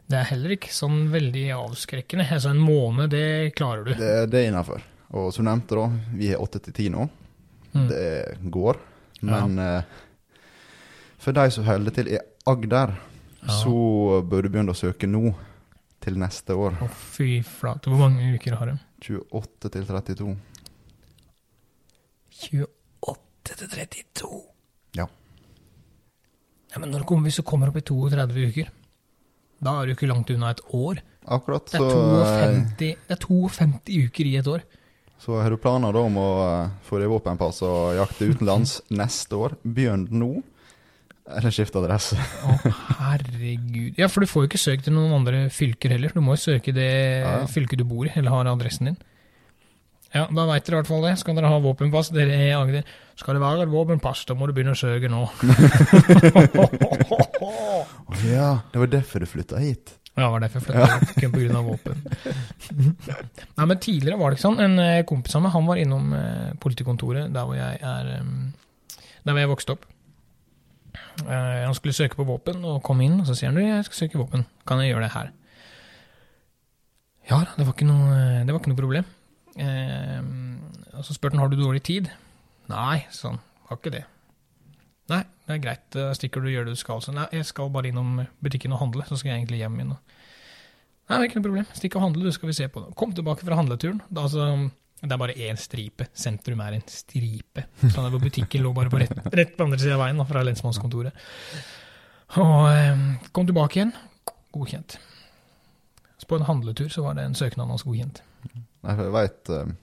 Det 0.10 0.18
er 0.18 0.24
heller 0.24 0.50
ikke 0.56 0.70
sånn 0.72 1.10
veldig 1.12 1.50
avskrekkende. 1.54 2.26
Altså 2.32 2.50
En 2.50 2.58
måned, 2.60 3.10
det 3.10 3.56
klarer 3.56 3.84
du. 3.86 3.94
Det, 3.94 4.30
det 4.32 4.46
er 4.46 4.52
innafor. 4.52 4.82
Og 5.14 5.32
som 5.34 5.46
du 5.46 5.52
nevnte, 5.52 5.76
da, 5.76 5.88
vi 6.14 6.32
er 6.34 6.38
åtte 6.42 6.60
til 6.62 6.74
ti 6.74 6.90
nå. 6.90 7.10
Mm. 7.74 7.88
Det 7.90 8.52
går. 8.52 8.78
Men 9.22 9.60
eh, 9.60 9.82
for 11.20 11.32
de 11.34 11.50
som 11.52 11.64
holder 11.66 11.92
til 11.92 12.08
i 12.08 12.18
Agder, 12.48 12.98
Ja. 13.48 13.54
så 13.64 14.22
bør 14.28 14.42
du 14.44 14.50
begynne 14.50 14.74
å 14.74 14.76
søke 14.76 15.08
nå. 15.08 15.34
Til 16.08 16.16
neste 16.22 16.56
år. 16.56 16.78
Å, 16.80 16.88
fy 16.88 17.42
flate. 17.44 17.92
Hvor 17.92 18.00
mange 18.06 18.30
uker 18.38 18.56
har 18.56 18.70
de? 18.72 18.78
28 19.04 19.72
til 19.74 19.84
32. 19.90 20.30
28 22.48 23.58
til 23.60 23.70
32. 23.74 24.32
Ja. 24.96 25.08
Ja, 26.72 26.80
Men 26.80 26.92
når 26.96 27.04
kommer, 27.10 27.28
hvis 27.28 27.40
du 27.42 27.44
kommer 27.48 27.72
opp 27.72 27.80
i 27.82 27.84
32 27.84 28.48
uker, 28.54 28.72
da 29.60 29.74
er 29.82 29.88
du 29.90 29.96
ikke 29.96 30.10
langt 30.10 30.32
unna 30.32 30.52
et 30.54 30.64
år. 30.78 31.02
Akkurat. 31.28 31.68
Det 31.72 31.80
er 31.82 31.88
eh, 31.92 32.60
52, 32.72 32.76
det 32.80 33.16
er 33.18 33.24
52 33.26 34.04
uker 34.08 34.30
i 34.30 34.36
et 34.40 34.48
år. 34.48 34.66
så 35.20 35.42
har 35.42 35.50
du 35.50 35.58
planer 35.58 35.92
da 35.92 36.04
om 36.08 36.20
å 36.22 36.28
eh, 36.46 36.76
få 36.88 37.00
deg 37.02 37.10
våpenpass 37.12 37.64
og 37.68 37.98
jakte 37.98 38.30
utenlands 38.32 38.80
neste 39.02 39.36
år. 39.36 39.58
Begynn 39.64 40.08
nå. 40.12 40.38
Eller 41.28 41.52
skift 41.52 41.76
adresse. 41.76 42.16
Å, 42.16 42.56
herregud. 43.02 43.98
Ja, 44.00 44.08
for 44.08 44.24
du 44.24 44.30
får 44.32 44.46
jo 44.46 44.50
ikke 44.52 44.62
søkt 44.62 44.86
til 44.88 44.96
noen 44.96 45.12
andre 45.18 45.48
fylker 45.52 45.92
heller. 45.92 46.14
Du 46.16 46.22
må 46.24 46.38
jo 46.38 46.44
søke 46.46 46.72
det 46.76 46.88
Ja, 46.88 47.34
ja. 47.42 47.46
fylket 47.52 47.82
du 47.82 47.86
bor 47.90 48.08
i, 48.08 48.12
eller 48.16 48.32
har 48.32 48.48
adressen 48.54 48.92
din. 48.94 48.98
Ja, 50.14 50.24
da 50.32 50.46
veit 50.48 50.64
dere 50.64 50.78
i 50.78 50.80
hvert 50.80 50.88
fall 50.88 51.04
det. 51.04 51.18
Skal 51.20 51.36
dere 51.36 51.50
ha 51.52 51.58
våpenpass, 51.60 52.14
dere 52.16 52.38
i 52.46 52.54
Agder. 52.56 52.88
Skal 53.20 53.36
det 53.36 53.42
være 53.44 53.66
et 53.68 53.74
våpenpass, 53.74 54.24
da 54.30 54.38
må 54.40 54.48
du 54.48 54.54
begynne 54.56 54.72
å 54.72 54.80
søke 54.80 55.12
nå. 55.12 55.26
Ja, 58.28 58.60
det 58.72 58.80
var 58.82 58.88
derfor 58.92 59.20
du 59.22 59.28
flytta 59.30 59.60
hit. 59.62 59.94
Ja, 60.18 60.24
det 60.26 60.32
var 60.34 60.44
derfor 60.46 60.64
jeg 60.64 60.66
flytta 60.66 60.86
hit, 60.96 61.36
Kun 61.36 61.60
av 61.60 61.68
våpen. 61.68 62.00
Nei, 63.60 63.66
men 63.68 63.78
tidligere 63.84 64.18
var 64.20 64.32
det 64.32 64.40
ikke 64.40 64.46
sånn. 64.48 64.62
En 64.64 64.80
eh, 64.82 65.04
kompis 65.08 65.36
av 65.38 65.44
meg, 65.46 65.54
han 65.54 65.68
var 65.68 65.82
innom 65.82 66.16
eh, 66.18 66.56
politikontoret 66.64 67.30
der 67.36 67.46
hvor 67.50 67.60
jeg 67.60 67.78
er 67.84 68.10
Der 68.18 69.36
hvor 69.36 69.42
jeg 69.44 69.52
vokste 69.52 69.76
opp. 69.76 69.86
Eh, 71.26 71.64
han 71.66 71.76
skulle 71.78 71.96
søke 71.98 72.20
på 72.20 72.28
våpen, 72.28 72.62
og 72.68 72.84
kom 72.86 73.02
inn, 73.02 73.20
og 73.22 73.30
så 73.30 73.36
sier 73.38 73.52
han 73.52 73.58
du, 73.58 73.64
jeg 73.66 73.88
skal 73.88 74.04
søke 74.04 74.22
våpen. 74.22 74.46
Kan 74.70 74.84
jeg 74.84 74.94
gjøre 74.94 75.08
det 75.08 75.14
her? 75.16 75.32
Ja 77.28 77.42
da, 77.44 77.56
det 77.58 77.66
var 77.68 77.74
ikke 77.74 77.88
noe, 77.90 78.20
det 78.48 78.54
var 78.54 78.62
ikke 78.62 78.72
noe 78.72 78.82
problem. 78.82 79.10
Eh, 79.58 80.22
og 80.98 81.08
så 81.08 81.16
spurte 81.16 81.36
han 81.36 81.44
har 81.44 81.52
du 81.52 81.58
dårlig 81.60 81.84
tid. 81.88 82.12
Nei, 82.72 83.02
sa 83.12 83.34
han. 83.34 83.42
Har 83.68 83.80
ikke 83.80 83.96
det. 83.98 84.06
Nei, 85.12 85.24
det 85.48 85.56
er 85.56 85.64
greit. 85.64 85.98
Stikker 86.20 86.44
du 86.44 86.52
gjør 86.52 86.68
det 86.68 86.76
du 86.76 86.80
skal. 86.80 87.02
Så 87.04 87.14
nei, 87.16 87.28
jeg 87.36 87.48
skal 87.48 87.72
bare 87.74 87.90
innom 87.92 88.22
butikken 88.44 88.76
og 88.76 88.82
handle, 88.84 89.06
så 89.08 89.20
skal 89.20 89.34
jeg 89.34 89.42
egentlig 89.42 89.62
hjem 89.64 89.80
igjen. 89.80 89.94
Nei, 91.08 91.16
det 91.16 91.22
er 91.22 91.30
ikke 91.30 91.40
noe 91.40 91.48
problem. 91.48 91.68
Stikk 91.78 91.96
og 91.96 92.04
handle, 92.04 92.28
du 92.28 92.36
skal 92.36 92.52
vi 92.52 92.58
se 92.58 92.68
på 92.72 92.84
det. 92.84 92.96
Kom 93.00 93.14
tilbake 93.16 93.48
fra 93.48 93.60
handleturen. 93.60 94.02
Da, 94.10 94.26
altså, 94.28 94.48
det 95.02 95.12
er 95.14 95.20
bare 95.22 95.36
én 95.48 95.58
stripe. 95.62 96.08
Sentrum 96.18 96.62
er 96.66 96.74
en 96.80 96.86
stripe. 96.90 97.64
Sånn 97.94 98.08
at 98.08 98.16
butikken 98.22 98.64
lå 98.66 98.72
bare 98.74 98.90
på 98.90 98.98
rett, 99.04 99.14
rett 99.34 99.52
på 99.58 99.68
andre 99.68 99.78
siden 99.80 99.94
av 99.98 100.02
veien, 100.06 100.18
da, 100.18 100.26
fra 100.30 100.42
lensmannskontoret. 100.48 101.14
Og 102.42 102.64
eh, 102.72 103.04
kom 103.36 103.46
tilbake 103.48 103.78
igjen. 103.80 103.94
Godkjent. 104.56 104.98
Så 106.18 106.26
på 106.28 106.40
en 106.40 106.48
handletur 106.48 106.90
så 106.90 107.04
var 107.06 107.14
det 107.20 107.28
en 107.28 107.38
søknad 107.38 107.70
hans 107.70 107.86
godkjent. 107.86 108.24
Nei, 108.56 108.96
for 108.96 109.04
jeg 109.06 109.14
veit 109.14 109.52
uh, 109.54 109.76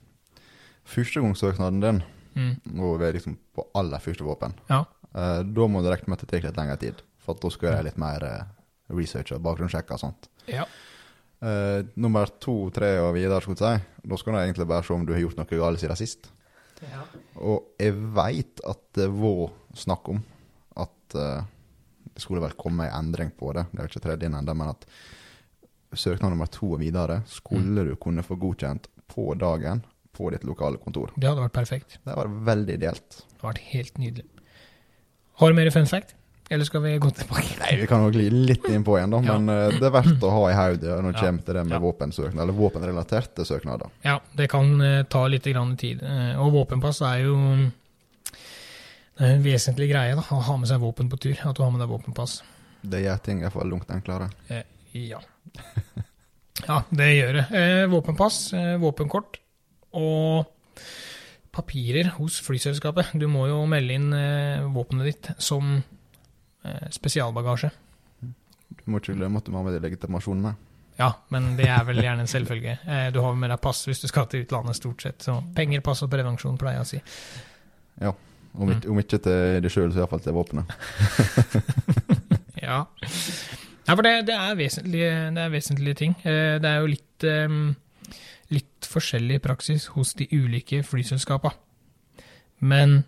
Førstegangssøknaden 0.85 1.81
din, 1.85 2.03
Mm. 2.35 2.57
og 2.83 2.97
vi 2.99 3.05
er 3.07 3.13
liksom 3.15 3.37
på 3.55 3.63
aller 3.79 4.01
første 4.03 4.25
våpen, 4.27 4.51
Ja. 4.67 4.81
uh, 5.15 5.39
da 5.47 5.67
må 5.71 5.79
du 5.81 5.87
regne 5.87 6.09
med 6.11 6.17
at 6.19 6.25
det 6.25 6.27
tar 6.41 6.49
litt 6.49 6.57
lengre 6.59 6.75
tid. 6.81 6.99
For 7.23 7.33
da 7.39 7.47
skal 7.49 7.71
jeg 7.77 7.85
litt 7.87 7.97
mer 7.97 8.25
uh, 8.27 8.43
research 8.91 9.31
og 9.31 9.39
bakgrunnssjekke 9.45 9.95
og 9.95 9.99
sånt. 10.01 10.27
ja. 10.51 10.65
Eh, 11.43 11.81
nummer 11.99 12.29
to, 12.41 12.69
tre 12.73 12.95
og 13.03 13.13
videre, 13.17 13.41
skulle 13.43 13.59
jeg 13.59 13.81
si, 13.81 14.07
da 14.07 14.19
skal 14.19 14.33
du 14.33 14.39
egentlig 14.39 14.67
bare 14.69 14.85
se 14.87 14.95
om 14.95 15.03
du 15.05 15.13
har 15.13 15.21
gjort 15.23 15.41
noe 15.41 15.59
galt 15.59 15.81
siden 15.81 15.99
sist. 15.99 16.31
Og 17.35 17.75
jeg 17.81 17.95
veit 18.15 18.61
at 18.67 18.81
det 18.95 19.09
var 19.11 19.51
snakk 19.75 20.09
om 20.13 20.21
at 20.79 21.15
uh, 21.17 21.43
det 22.15 22.23
skulle 22.23 22.43
vel 22.43 22.55
komme 22.59 22.87
en 22.87 22.97
endring 22.99 23.31
på 23.35 23.51
det, 23.55 23.65
det 23.71 23.79
er 23.79 23.87
jo 23.87 23.93
ikke 23.93 24.03
tredd 24.05 24.25
inn 24.27 24.37
ennå, 24.37 24.55
men 24.55 24.71
at 24.71 24.85
søknad 25.95 26.31
nummer 26.33 26.49
to 26.51 26.73
og 26.75 26.81
videre 26.83 27.21
skulle 27.31 27.85
du 27.87 27.95
kunne 27.99 28.23
få 28.23 28.37
godkjent 28.39 28.89
på 29.11 29.29
dagen 29.39 29.83
på 30.15 30.29
ditt 30.31 30.45
lokale 30.47 30.79
kontor. 30.79 31.11
Det 31.15 31.27
hadde 31.27 31.43
vært 31.43 31.55
perfekt. 31.55 31.97
Det 32.03 32.11
hadde 32.11 32.23
vært 32.23 32.45
veldig 32.51 32.77
ideelt. 32.79 33.17
Det 33.17 33.41
hadde 33.41 33.49
vært 33.49 33.65
helt 33.73 33.99
nydelig. 33.99 34.27
Har 35.41 35.51
du 35.51 35.57
mer 35.57 35.71
fun 35.75 35.89
fact? 35.91 36.15
Eller 36.49 36.65
skal 36.67 36.81
vi 36.83 36.91
gå 37.01 37.09
tilbake? 37.17 37.55
Nei, 37.59 37.71
vi 37.81 37.87
kan 37.89 38.03
jo 38.05 38.11
gli 38.13 38.27
litt 38.29 38.67
innpå 38.69 38.99
igjen, 38.99 39.09
da, 39.15 39.21
Ja. 39.25 39.37
men 39.39 39.49
eh, 39.49 39.79
det 39.79 39.87
er 39.87 39.93
verdt 39.95 40.21
å 40.21 40.29
ha 40.29 40.43
i 40.51 40.53
hodet 40.53 40.99
når 41.01 41.11
det 41.15 41.21
Ja. 41.21 41.25
kommer 41.25 41.45
til 41.45 41.53
det 41.57 41.63
med 41.65 41.73
Ja. 41.73 41.79
våpensøknad, 41.79 42.41
eller 42.43 42.53
våpenrelaterte 42.53 43.45
søknader. 43.45 43.89
Ja, 44.03 44.19
det 44.35 44.49
kan 44.51 44.81
eh, 44.81 45.03
ta 45.09 45.25
litt 45.27 45.43
grann 45.49 45.75
tid. 45.77 46.03
Eh, 46.03 46.35
og 46.39 46.53
våpenpass 46.53 47.01
er 47.01 47.23
jo 47.23 47.35
det 49.17 49.23
er 49.25 49.33
en 49.37 49.43
vesentlig 49.43 49.89
greie, 49.89 50.13
da, 50.15 50.21
å 50.21 50.41
ha 50.43 50.57
med 50.57 50.67
seg 50.69 50.79
våpen 50.81 51.09
på 51.09 51.17
tur. 51.17 51.37
At 51.49 51.55
du 51.55 51.63
har 51.63 51.71
med 51.71 51.79
deg 51.81 51.89
våpenpass. 51.89 52.41
Det 52.83 53.01
gjør 53.01 53.21
ting 53.23 53.41
iallfall 53.41 53.69
langt 53.71 53.87
enklere. 53.89 54.29
Ja. 54.93 55.19
ja, 56.67 56.83
det 56.91 57.07
gjør 57.15 57.33
det. 57.39 57.89
Våpenpass, 57.89 58.51
våpenkort 58.83 59.39
og 59.93 60.45
papirer 61.55 62.11
hos 62.19 62.41
flyselskapet. 62.43 63.13
Du 63.17 63.27
må 63.31 63.47
jo 63.47 63.65
melde 63.65 63.95
inn 63.95 64.11
våpenet 64.75 65.05
ditt 65.05 65.31
som 65.41 65.81
spesialbagasje. 66.93 67.71
Du 68.75 68.87
må 68.91 69.01
ikke 69.01 69.15
glemme 69.17 69.41
at 69.41 69.47
du 69.47 69.53
må 69.53 69.61
ha 69.61 69.67
med 69.67 69.77
deg 69.77 69.85
legitimasjon 69.87 70.41
med. 70.43 70.61
Ja, 70.99 71.09
men 71.33 71.55
det 71.57 71.67
er 71.67 71.83
vel 71.87 71.99
gjerne 72.03 72.23
en 72.25 72.31
selvfølge. 72.31 72.77
Eh, 72.95 73.07
du 73.13 73.19
har 73.23 73.35
med 73.35 73.51
deg 73.51 73.61
pass 73.63 73.83
hvis 73.87 74.03
du 74.03 74.07
skal 74.07 74.29
til 74.31 74.45
utlandet, 74.45 74.77
stort 74.77 75.03
sett. 75.03 75.25
Så 75.25 75.39
penger, 75.55 75.83
pass 75.85 76.03
og 76.05 76.11
prevensjon, 76.13 76.57
pleier 76.61 76.79
jeg 76.79 76.85
å 76.85 76.91
si. 76.93 77.01
Om, 78.55 78.69
ikke, 78.71 78.91
om 78.91 78.99
ikke 79.01 79.19
til 79.19 79.57
deg 79.63 79.71
sjøl, 79.73 79.91
så 79.91 80.03
iallfall 80.03 80.23
til 80.25 80.37
våpenet. 80.37 80.75
Ja. 82.65 82.79
ja 83.85 83.93
for 83.93 84.01
det, 84.01 84.23
det, 84.25 84.33
er 84.33 84.55
det 84.57 85.41
er 85.43 85.51
vesentlige 85.53 85.93
ting. 85.99 86.15
Eh, 86.23 86.55
Det 86.63 86.69
er 86.69 86.79
jo 86.81 86.87
litt 86.89 87.25
eh, 87.29 87.57
litt 88.53 88.87
forskjellig 88.89 89.41
praksis 89.43 89.87
hos 89.95 90.13
de 90.17 90.27
ulike 90.31 90.81
flyselskapa. 90.85 91.53
Men 92.59 93.03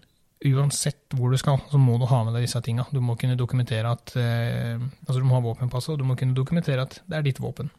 uansett 0.45 1.15
hvor 1.17 1.31
du 1.33 1.37
skal, 1.41 1.57
så 1.71 1.79
må 1.81 1.95
du 1.97 2.05
ha 2.09 2.19
med 2.27 2.35
deg 2.37 2.45
disse 2.45 2.59
tinga. 2.61 2.85
Du 2.93 2.99
må 3.01 3.15
kunne 3.17 3.37
dokumentere 3.39 3.89
at 3.89 4.13
eh, 4.19 4.75
Altså, 5.07 5.17
du 5.21 5.25
må 5.25 5.37
ha 5.37 5.41
våpenpasset, 5.45 5.95
og 5.95 6.01
du 6.01 6.05
må 6.05 6.17
kunne 6.19 6.37
dokumentere 6.37 6.83
at 6.85 6.99
det 7.09 7.17
er 7.17 7.25
ditt 7.25 7.41
våpen. 7.41 7.71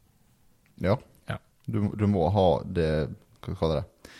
Ja. 0.82 0.96
Ja. 1.30 1.38
Du, 1.66 1.84
du 1.94 2.06
må 2.10 2.26
ha 2.34 2.48
det 2.64 2.90
Hva 3.44 3.54
kaller 3.60 3.82
det? 3.82 4.12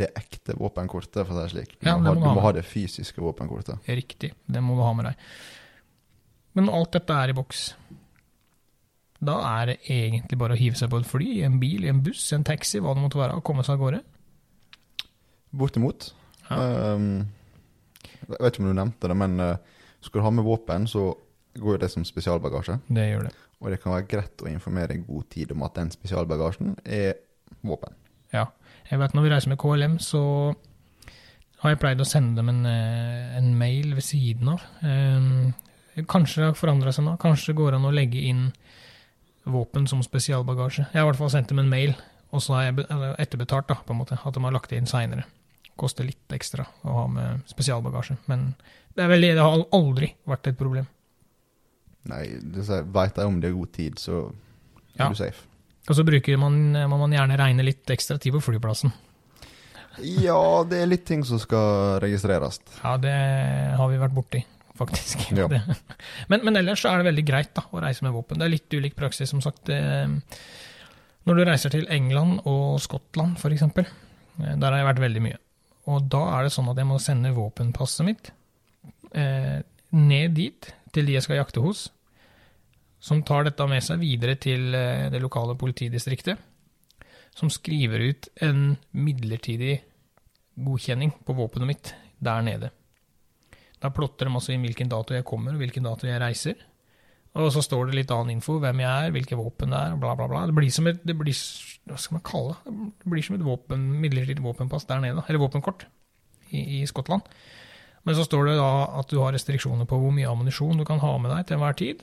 Det 0.00 0.06
ekte 0.16 0.54
våpenkortet, 0.56 1.26
for 1.26 1.34
å 1.34 1.36
si 1.36 1.42
det 1.42 1.50
slik. 1.52 1.72
Du, 1.80 1.88
Ja, 1.88 1.96
må, 1.98 2.14
det 2.14 2.14
må 2.14 2.14
ha, 2.14 2.14
du 2.14 2.20
du 2.22 2.28
ha 2.30 2.34
må 2.38 2.44
ha 2.46 2.52
det 2.56 2.62
fysiske 2.64 3.20
våpenkortet. 3.20 3.82
Riktig, 3.90 4.30
det 4.48 4.62
må 4.64 4.78
du 4.78 4.84
ha 4.86 4.92
med 4.96 5.10
deg. 5.10 5.26
Men 6.56 6.70
alt 6.72 6.94
dette 6.96 7.18
er 7.20 7.32
i 7.32 7.36
boks, 7.36 7.64
da 9.20 9.34
er 9.50 9.72
det 9.72 9.76
egentlig 9.92 10.38
bare 10.40 10.56
å 10.56 10.60
hive 10.62 10.78
seg 10.80 10.88
på 10.94 11.02
et 11.02 11.10
fly, 11.10 11.26
i 11.42 11.44
en 11.44 11.58
bil, 11.60 11.84
i 11.84 11.90
en 11.92 12.00
buss, 12.06 12.22
i 12.32 12.38
en 12.38 12.46
taxi, 12.48 12.80
hva 12.80 12.94
det 12.96 13.04
måtte 13.04 13.20
være, 13.20 13.36
og 13.36 13.44
komme 13.44 13.66
seg 13.66 13.76
av 13.76 13.82
gårde. 13.84 14.00
Bortimot. 15.60 16.08
Ja. 16.48 16.62
Ehm, 16.94 17.26
jeg 18.36 18.44
vet 18.44 18.54
ikke 18.56 18.64
om 18.64 18.70
du 18.70 18.78
nevnte 18.78 19.10
det, 19.10 19.16
men 19.16 19.40
eh, 19.40 19.56
skal 20.00 20.20
du 20.20 20.24
ha 20.26 20.32
med 20.34 20.46
våpen, 20.46 20.86
så 20.90 21.10
går 21.60 21.76
jo 21.76 21.80
det 21.82 21.90
som 21.92 22.06
spesialbagasje. 22.06 22.78
Det 22.88 23.08
gjør 23.10 23.26
det. 23.28 23.34
Og 23.60 23.70
det 23.72 23.80
kan 23.82 23.92
være 23.92 24.08
greit 24.08 24.42
å 24.44 24.48
informere 24.48 24.96
i 24.96 25.02
god 25.04 25.26
tid 25.34 25.52
om 25.52 25.64
at 25.66 25.74
den 25.76 25.90
spesialbagasjen 25.92 26.76
er 26.84 27.18
våpen. 27.66 27.96
Ja. 28.32 28.46
Jeg 28.90 28.98
vet 29.02 29.12
når 29.14 29.26
vi 29.26 29.32
reiser 29.34 29.52
med 29.52 29.60
KLM, 29.60 29.98
så 30.02 30.22
har 31.60 31.74
jeg 31.74 31.80
pleid 31.82 32.00
å 32.00 32.08
sende 32.08 32.40
dem 32.40 32.48
en, 32.48 32.62
eh, 32.66 33.36
en 33.36 33.50
mail 33.58 33.94
ved 33.94 34.06
siden 34.06 34.48
av. 34.54 34.62
Eh, 34.82 35.52
Kanskje 36.08 36.40
det 36.40 36.46
har 36.46 36.54
forandra 36.56 36.92
seg 36.94 37.04
nå. 37.04 37.16
Kanskje 37.20 37.50
det 37.52 37.58
går 37.58 37.74
an 37.76 37.84
å 37.88 37.92
legge 37.92 38.22
inn 38.30 38.52
våpen 39.44 39.88
som 39.90 40.02
spesialbagasje. 40.04 40.86
Jeg 40.92 41.00
har 41.00 41.06
i 41.06 41.10
hvert 41.10 41.18
fall 41.18 41.32
sendt 41.32 41.48
dem 41.48 41.58
en 41.58 41.68
mail, 41.68 41.94
og 42.32 42.40
så 42.44 42.54
har 42.56 42.68
jeg 42.68 42.86
etterbetalt 43.18 43.68
da, 43.68 43.74
på 43.74 43.92
en 43.94 44.00
måte, 44.00 44.18
at 44.24 44.34
de 44.36 44.40
har 44.44 44.54
lagt 44.54 44.70
det 44.70 44.78
inn 44.80 44.88
seinere. 44.88 45.24
Koster 45.80 46.04
litt 46.04 46.32
ekstra 46.36 46.66
å 46.84 46.94
ha 46.98 47.04
med 47.08 47.44
spesialbagasje, 47.48 48.18
men 48.28 48.50
det, 48.92 49.06
veldig, 49.08 49.30
det 49.38 49.44
har 49.44 49.62
aldri 49.76 50.10
vært 50.28 50.50
et 50.50 50.58
problem. 50.58 50.88
Nei, 52.10 52.24
veit 52.92 53.16
de 53.16 53.24
om 53.28 53.38
det 53.40 53.50
er 53.50 53.56
god 53.56 53.72
tid, 53.76 54.00
så 54.00 54.26
er 54.28 55.04
Ja. 55.04 55.08
du 55.08 55.16
safe. 55.16 55.46
Og 55.88 55.96
så 55.96 56.04
man, 56.38 56.72
må 56.72 56.98
man 56.98 57.12
gjerne 57.12 57.38
regne 57.38 57.64
litt 57.64 57.88
ekstra 57.90 58.18
tid 58.20 58.32
på 58.36 58.40
flyplassen. 58.44 58.92
Ja, 59.98 60.64
det 60.68 60.82
er 60.82 60.86
litt 60.86 61.04
ting 61.08 61.24
som 61.24 61.40
skal 61.42 61.98
registreres. 62.00 62.60
Ja, 62.82 62.96
det 63.00 63.14
har 63.76 63.88
vi 63.90 63.98
vært 63.98 64.14
borti, 64.14 64.44
faktisk. 64.78 65.30
Ja. 65.32 65.48
Men, 66.30 66.44
men 66.44 66.56
ellers 66.56 66.80
så 66.84 66.92
er 66.92 67.00
det 67.00 67.10
veldig 67.10 67.24
greit 67.26 67.50
da, 67.56 67.64
å 67.72 67.80
reise 67.82 68.04
med 68.06 68.14
våpen. 68.14 68.38
Det 68.38 68.46
er 68.46 68.54
litt 68.54 68.76
ulik 68.76 68.94
praksis, 68.96 69.30
som 69.32 69.40
sagt. 69.42 69.68
Når 71.26 71.36
du 71.36 71.44
reiser 71.44 71.72
til 71.74 71.88
England 71.90 72.40
og 72.48 72.78
Skottland, 72.80 73.36
f.eks., 73.40 73.66
der 74.40 74.70
har 74.70 74.78
jeg 74.78 74.88
vært 74.88 75.02
veldig 75.02 75.22
mye. 75.26 75.40
Og 75.90 76.06
da 76.12 76.22
er 76.36 76.46
det 76.46 76.54
sånn 76.54 76.70
at 76.70 76.78
jeg 76.78 76.88
må 76.88 76.98
sende 77.02 77.34
våpenpasset 77.34 78.06
mitt 78.06 78.30
eh, 79.16 79.58
ned 79.96 80.36
dit, 80.36 80.70
til 80.94 81.06
de 81.06 81.16
jeg 81.16 81.26
skal 81.26 81.40
jakte 81.40 81.62
hos, 81.64 81.88
som 83.00 83.22
tar 83.26 83.46
dette 83.46 83.66
med 83.70 83.82
seg 83.84 84.02
videre 84.02 84.36
til 84.40 84.74
eh, 84.76 85.08
det 85.12 85.22
lokale 85.22 85.56
politidistriktet, 85.58 86.38
som 87.34 87.50
skriver 87.52 88.04
ut 88.10 88.28
en 88.44 88.74
midlertidig 88.92 89.78
godkjenning 90.60 91.14
på 91.24 91.36
våpenet 91.38 91.70
mitt 91.70 91.92
der 92.20 92.44
nede. 92.44 92.70
Da 93.80 93.88
plotter 93.94 94.28
de 94.28 94.36
altså 94.36 94.52
inn 94.52 94.66
hvilken 94.66 94.90
dato 94.92 95.16
jeg 95.16 95.24
kommer, 95.26 95.54
og 95.54 95.62
hvilken 95.62 95.86
dato 95.86 96.08
jeg 96.08 96.20
reiser. 96.20 96.58
Og 97.38 97.52
så 97.54 97.62
står 97.62 97.86
det 97.90 97.94
litt 98.00 98.10
annen 98.10 98.32
info, 98.34 98.56
hvem 98.58 98.80
jeg 98.82 98.90
er, 99.06 99.12
hvilke 99.14 99.36
våpen 99.38 99.70
det 99.70 99.78
er, 99.78 99.92
bla, 100.02 100.16
bla, 100.18 100.26
bla. 100.26 100.40
Det 100.50 100.54
blir 100.56 100.70
som 100.74 100.88
et, 100.90 100.98
det 101.06 101.14
blir, 101.16 101.36
hva 101.86 101.98
skal 102.02 102.16
man 102.18 102.24
kalle 102.26 102.56
det? 102.64 102.74
Det 103.04 103.12
blir 103.12 103.22
som 103.22 103.36
et 103.38 103.44
våpen, 103.46 103.84
midlertidig 104.02 104.42
våpenpass 104.42 104.88
der 104.88 104.98
nede, 105.04 105.22
eller 105.28 105.38
våpenkort, 105.44 105.84
i, 106.50 106.80
i 106.80 106.86
Skottland. 106.90 107.22
Men 108.02 108.16
så 108.18 108.24
står 108.26 108.48
det 108.50 108.56
da 108.58 108.70
at 108.98 109.12
du 109.12 109.20
har 109.22 109.30
restriksjoner 109.36 109.86
på 109.86 109.98
hvor 110.02 110.10
mye 110.16 110.26
ammunisjon 110.26 110.80
du 110.80 110.84
kan 110.88 110.98
ha 111.04 111.12
med 111.22 111.30
deg 111.36 111.46
til 111.46 111.58
enhver 111.60 111.76
tid, 111.78 112.02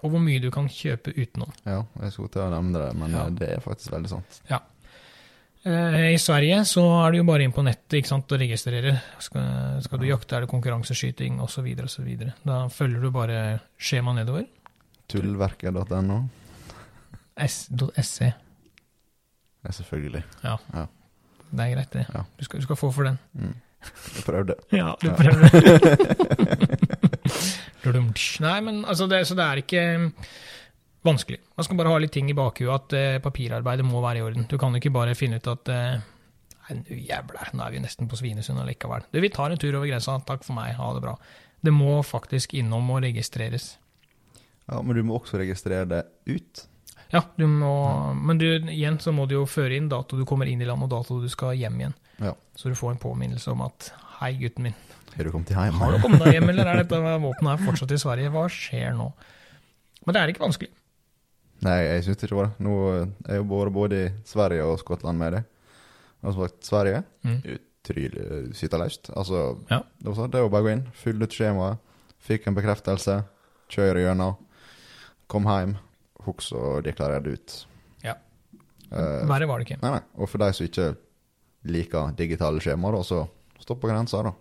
og 0.00 0.12
hvor 0.14 0.22
mye 0.22 0.40
du 0.40 0.48
kan 0.54 0.68
kjøpe 0.70 1.10
utenom. 1.18 1.52
Ja, 1.66 1.82
jeg 2.04 2.14
skulle 2.14 2.30
til 2.32 2.44
å 2.46 2.50
nevne 2.54 2.78
det, 2.86 2.90
men 2.96 3.16
Ja. 3.18 3.24
det 3.28 3.48
er 3.56 3.60
faktisk 3.64 3.92
veldig 3.92 4.12
sant. 4.14 4.40
Eh, 4.48 4.60
I 5.66 6.18
Sverige 6.22 6.60
så 6.68 6.84
er 7.02 7.12
det 7.12 7.18
jo 7.20 7.26
bare 7.28 7.44
inn 7.44 7.52
på 7.52 7.64
nettet 7.66 7.98
ikke 7.98 8.10
sant, 8.12 8.30
og 8.32 8.40
registrerer. 8.40 9.00
Skal, 9.22 9.80
skal 9.84 10.00
du 10.00 10.06
jakte, 10.08 10.36
er 10.36 10.44
det 10.46 10.50
konkurranseskyting 10.52 11.40
osv. 11.44 11.66
osv. 11.84 12.08
Da 12.46 12.60
følger 12.72 13.02
du 13.02 13.10
bare 13.14 13.40
skjemaet 13.76 14.20
nedover. 14.22 14.46
Tullverket.no 15.08 16.20
.se. 18.02 18.32
Ja, 19.64 19.70
selvfølgelig. 19.70 20.22
Det 21.50 21.64
er 21.64 21.74
greit, 21.74 21.92
det. 21.92 22.06
Ja. 22.14 22.22
Du, 22.38 22.44
skal, 22.44 22.60
du 22.60 22.62
skal 22.66 22.76
få 22.76 22.90
for 22.92 23.02
den. 23.08 23.18
Mm. 23.32 23.54
Jeg 24.16 24.24
prøvde. 24.26 24.54
Ja, 24.72 24.92
du 25.02 25.10
prøvde. 25.16 25.48
Nei, 28.44 28.60
men 28.60 28.84
altså, 28.84 29.06
det, 29.06 29.26
så 29.26 29.34
det 29.38 29.44
er 29.44 29.54
ikke 29.62 29.84
vanskelig. 31.08 31.40
Man 31.56 31.66
skal 31.66 31.80
bare 31.80 31.92
ha 31.94 31.98
litt 32.02 32.14
ting 32.14 32.28
i 32.30 32.36
bakhuet 32.36 32.74
at 32.74 32.94
eh, 32.98 33.18
papirarbeidet 33.24 33.86
må 33.88 34.02
være 34.04 34.20
i 34.20 34.24
orden. 34.28 34.46
Du 34.50 34.56
kan 34.60 34.72
jo 34.76 34.80
ikke 34.82 34.94
bare 34.94 35.16
finne 35.18 35.40
ut 35.40 35.50
at 35.54 35.72
eh, 35.74 36.06
Nei, 36.68 36.82
nu 36.84 36.96
jævla, 37.00 37.46
nå 37.56 37.64
er 37.64 37.72
vi 37.72 37.78
nesten 37.80 38.08
på 38.10 38.16
Svinesund 38.20 38.60
allikevel. 38.60 39.06
Du, 39.08 39.22
vi 39.24 39.30
tar 39.32 39.48
en 39.54 39.60
tur 39.60 39.72
over 39.78 39.88
grensa, 39.88 40.18
takk 40.28 40.42
for 40.44 40.52
meg, 40.58 40.74
ha 40.76 40.88
det 40.92 41.00
bra. 41.00 41.14
Det 41.64 41.72
må 41.72 41.94
faktisk 42.04 42.52
innom 42.60 42.90
og 42.92 43.00
registreres. 43.06 43.70
Ja, 44.68 44.82
Men 44.82 44.98
du 44.98 45.00
må 45.08 45.16
også 45.16 45.40
registrere 45.40 45.86
det 45.88 46.02
ut. 46.28 46.66
Ja, 47.08 47.22
du 47.40 47.46
må, 47.48 47.72
men 48.20 48.36
du, 48.36 48.44
igjen 48.68 48.98
så 49.00 49.14
må 49.16 49.24
du 49.24 49.38
jo 49.38 49.46
føre 49.48 49.78
inn 49.78 49.88
dato 49.88 50.18
du 50.18 50.26
kommer 50.28 50.44
inn 50.50 50.60
i 50.60 50.68
landet, 50.68 50.90
og 50.90 50.98
dato 50.98 51.16
du 51.22 51.28
skal 51.32 51.56
hjem 51.56 51.80
igjen. 51.80 51.96
Ja. 52.20 52.34
Så 52.58 52.68
du 52.68 52.76
får 52.76 52.92
en 52.98 53.00
påminnelse 53.00 53.48
om 53.54 53.64
at 53.64 53.88
hei, 54.18 54.34
gutten 54.42 54.68
min, 54.68 54.76
Har 55.16 55.24
du 55.24 55.32
kommet 55.32 55.54
hjem? 55.54 55.80
har 55.80 55.96
du 55.96 56.02
kommet 56.04 56.20
deg 56.26 56.36
hjem, 56.36 56.50
eller 56.52 56.68
er 56.68 56.82
dette 56.82 57.00
våpenet 57.00 57.54
her 57.54 57.64
fortsatt 57.64 57.96
i 57.96 58.00
Sverige? 58.04 58.34
Hva 58.34 58.44
skjer 58.52 58.92
nå? 58.98 59.08
Men 60.04 60.14
det 60.14 60.20
er 60.20 60.34
ikke 60.34 60.44
vanskelig. 60.44 60.70
Nei, 61.66 61.78
jeg 61.82 62.04
syns 62.06 62.16
ikke 62.20 62.28
det 62.30 62.36
var 62.38 62.46
det. 62.50 62.64
Nå 62.66 62.74
eh, 62.94 63.06
er 63.28 63.38
jeg 63.40 63.46
både, 63.50 63.72
både 63.74 63.96
i 64.04 64.10
Sverige 64.28 64.64
og 64.68 64.78
Skottland 64.78 65.18
med 65.18 65.32
det. 65.38 65.44
Altså, 66.22 66.46
sagt, 66.48 66.64
Sverige 66.68 67.04
Mm. 67.24 67.40
utrolig 67.56 68.54
skytterløst. 68.54 69.10
Altså, 69.16 69.58
Ja. 69.70 69.78
det 69.98 70.06
var 70.06 70.14
så, 70.14 70.30
det 70.30 70.40
var 70.42 70.48
bare 70.50 70.62
å 70.62 70.66
gå 70.68 70.72
inn, 70.72 70.86
fylle 70.92 71.22
ut 71.24 71.30
skjemaet, 71.34 71.78
fikk 72.20 72.46
en 72.46 72.54
bekreftelse, 72.54 73.24
kjøre 73.70 74.04
gjennom, 74.06 74.36
kom 75.28 75.44
hjem, 75.44 75.76
husk 76.24 76.52
å 76.54 76.82
deklarere 76.82 77.32
ut. 77.32 77.64
Ja. 78.04 78.14
Eh, 78.92 79.26
Verre 79.26 79.46
var 79.48 79.58
det 79.58 79.66
ikke. 79.68 79.82
nei, 79.82 79.90
nei. 79.98 80.02
Og 80.16 80.28
for 80.28 80.38
de 80.38 80.52
som 80.52 80.66
ikke 80.66 80.96
liker 81.64 82.12
digitale 82.16 82.60
skjemaer, 82.60 83.02
så 83.04 83.28
stopp 83.60 83.80
på 83.80 83.88
grensa, 83.90 84.22
da. 84.22 84.32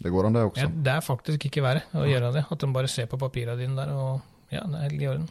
Det 0.00 0.12
går 0.12 0.26
an, 0.26 0.32
det 0.32 0.42
også. 0.46 0.62
Ja, 0.62 0.68
det 0.68 0.92
er 0.94 1.00
faktisk 1.02 1.44
ikke 1.48 1.62
verre 1.62 1.82
å 1.94 2.06
gjøre 2.06 2.32
det. 2.32 2.44
At 2.50 2.58
de 2.58 2.66
bare 2.72 2.86
ser 2.88 3.06
på 3.10 3.18
papirene 3.18 3.56
dine 3.58 3.74
der, 3.76 3.92
og 3.92 4.20
ja, 4.50 4.60
det 4.62 4.74
er 4.78 4.88
helt 4.88 5.02
i 5.02 5.08
orden. 5.10 5.28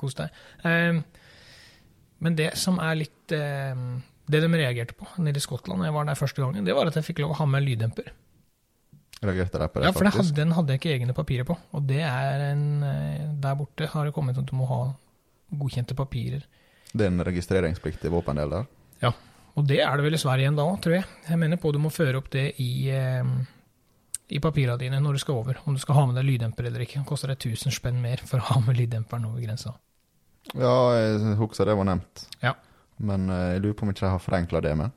Kos 0.00 0.16
deg. 0.18 0.40
Eh, 0.64 1.00
men 2.20 2.36
det 2.36 2.50
som 2.60 2.78
er 2.82 2.98
litt 3.00 3.32
eh, 3.32 3.76
Det 4.30 4.40
de 4.44 4.48
reagerte 4.52 4.96
på 4.96 5.06
nede 5.24 5.40
i 5.40 5.44
Skottland 5.44 5.84
jeg 5.86 5.94
var 5.96 6.08
der 6.08 6.18
første 6.18 6.42
gangen, 6.42 6.64
det 6.64 6.76
var 6.76 6.88
at 6.90 6.98
jeg 6.98 7.06
fikk 7.06 7.22
lov 7.24 7.34
å 7.34 7.40
ha 7.40 7.48
med 7.50 7.64
lyddemper. 7.66 8.10
Reagerte 9.20 9.60
deg 9.60 9.72
på 9.72 9.80
det, 9.80 9.88
Ja, 9.88 9.92
for 9.92 10.06
det 10.06 10.14
hadde, 10.14 10.34
den 10.36 10.52
hadde 10.56 10.72
jeg 10.72 10.80
ikke 10.80 10.92
egne 10.94 11.16
papirer 11.16 11.44
på. 11.48 11.56
Og 11.76 11.84
det 11.88 12.00
er 12.06 12.44
en 12.50 12.64
eh, 12.86 13.26
Der 13.42 13.56
borte 13.58 13.88
har 13.92 14.08
det 14.08 14.14
kommet 14.16 14.38
at 14.40 14.48
du 14.48 14.54
må 14.56 14.68
ha 14.70 14.82
godkjente 15.60 15.96
papirer. 15.98 16.46
Det 16.92 17.04
er 17.04 17.12
en 17.12 17.24
registreringspliktig 17.26 18.10
våpendel 18.12 18.54
der. 18.54 18.70
Ja. 19.02 19.12
Og 19.58 19.66
det 19.68 19.80
er 19.84 19.98
det 19.98 20.06
vel 20.06 20.16
i 20.16 20.20
Sverige 20.22 20.46
igjen 20.46 20.56
da 20.56 20.64
òg, 20.64 20.78
tror 20.82 20.96
jeg. 21.00 21.08
Jeg 21.28 21.40
mener 21.42 21.60
på 21.60 21.72
du 21.74 21.80
må 21.82 21.90
føre 21.92 22.20
opp 22.20 22.30
det 22.32 22.46
i, 22.62 22.88
eh, 22.94 23.34
i 24.30 24.40
papirene 24.40 24.78
dine 24.80 25.02
når 25.02 25.18
du 25.18 25.24
skal 25.24 25.42
over. 25.42 25.60
Om 25.66 25.76
du 25.76 25.82
skal 25.82 25.98
ha 25.98 26.06
med 26.08 26.16
deg 26.16 26.28
lyddemper 26.28 26.70
eller 26.70 26.86
ikke. 26.86 27.02
Det 27.02 27.10
koster 27.10 27.32
deg 27.34 27.42
1000 27.42 27.76
spenn 27.76 28.00
mer 28.00 28.22
for 28.24 28.40
å 28.40 28.48
ha 28.54 28.60
med 28.64 28.78
lyddemperen 28.78 29.26
over 29.28 29.42
grensa. 29.42 29.74
Ja, 30.58 30.74
jeg 30.96 31.36
husker 31.38 31.68
det 31.68 31.76
var 31.78 31.86
nevnt. 31.88 32.24
Ja. 32.42 32.54
Men 33.00 33.28
eh, 33.30 33.52
jeg 33.54 33.62
lurer 33.64 33.76
på 33.78 33.86
om 33.86 33.92
ikke 33.92 34.06
jeg 34.06 34.14
har 34.16 34.22
forenkla 34.22 34.62
det 34.64 34.72
med. 34.78 34.96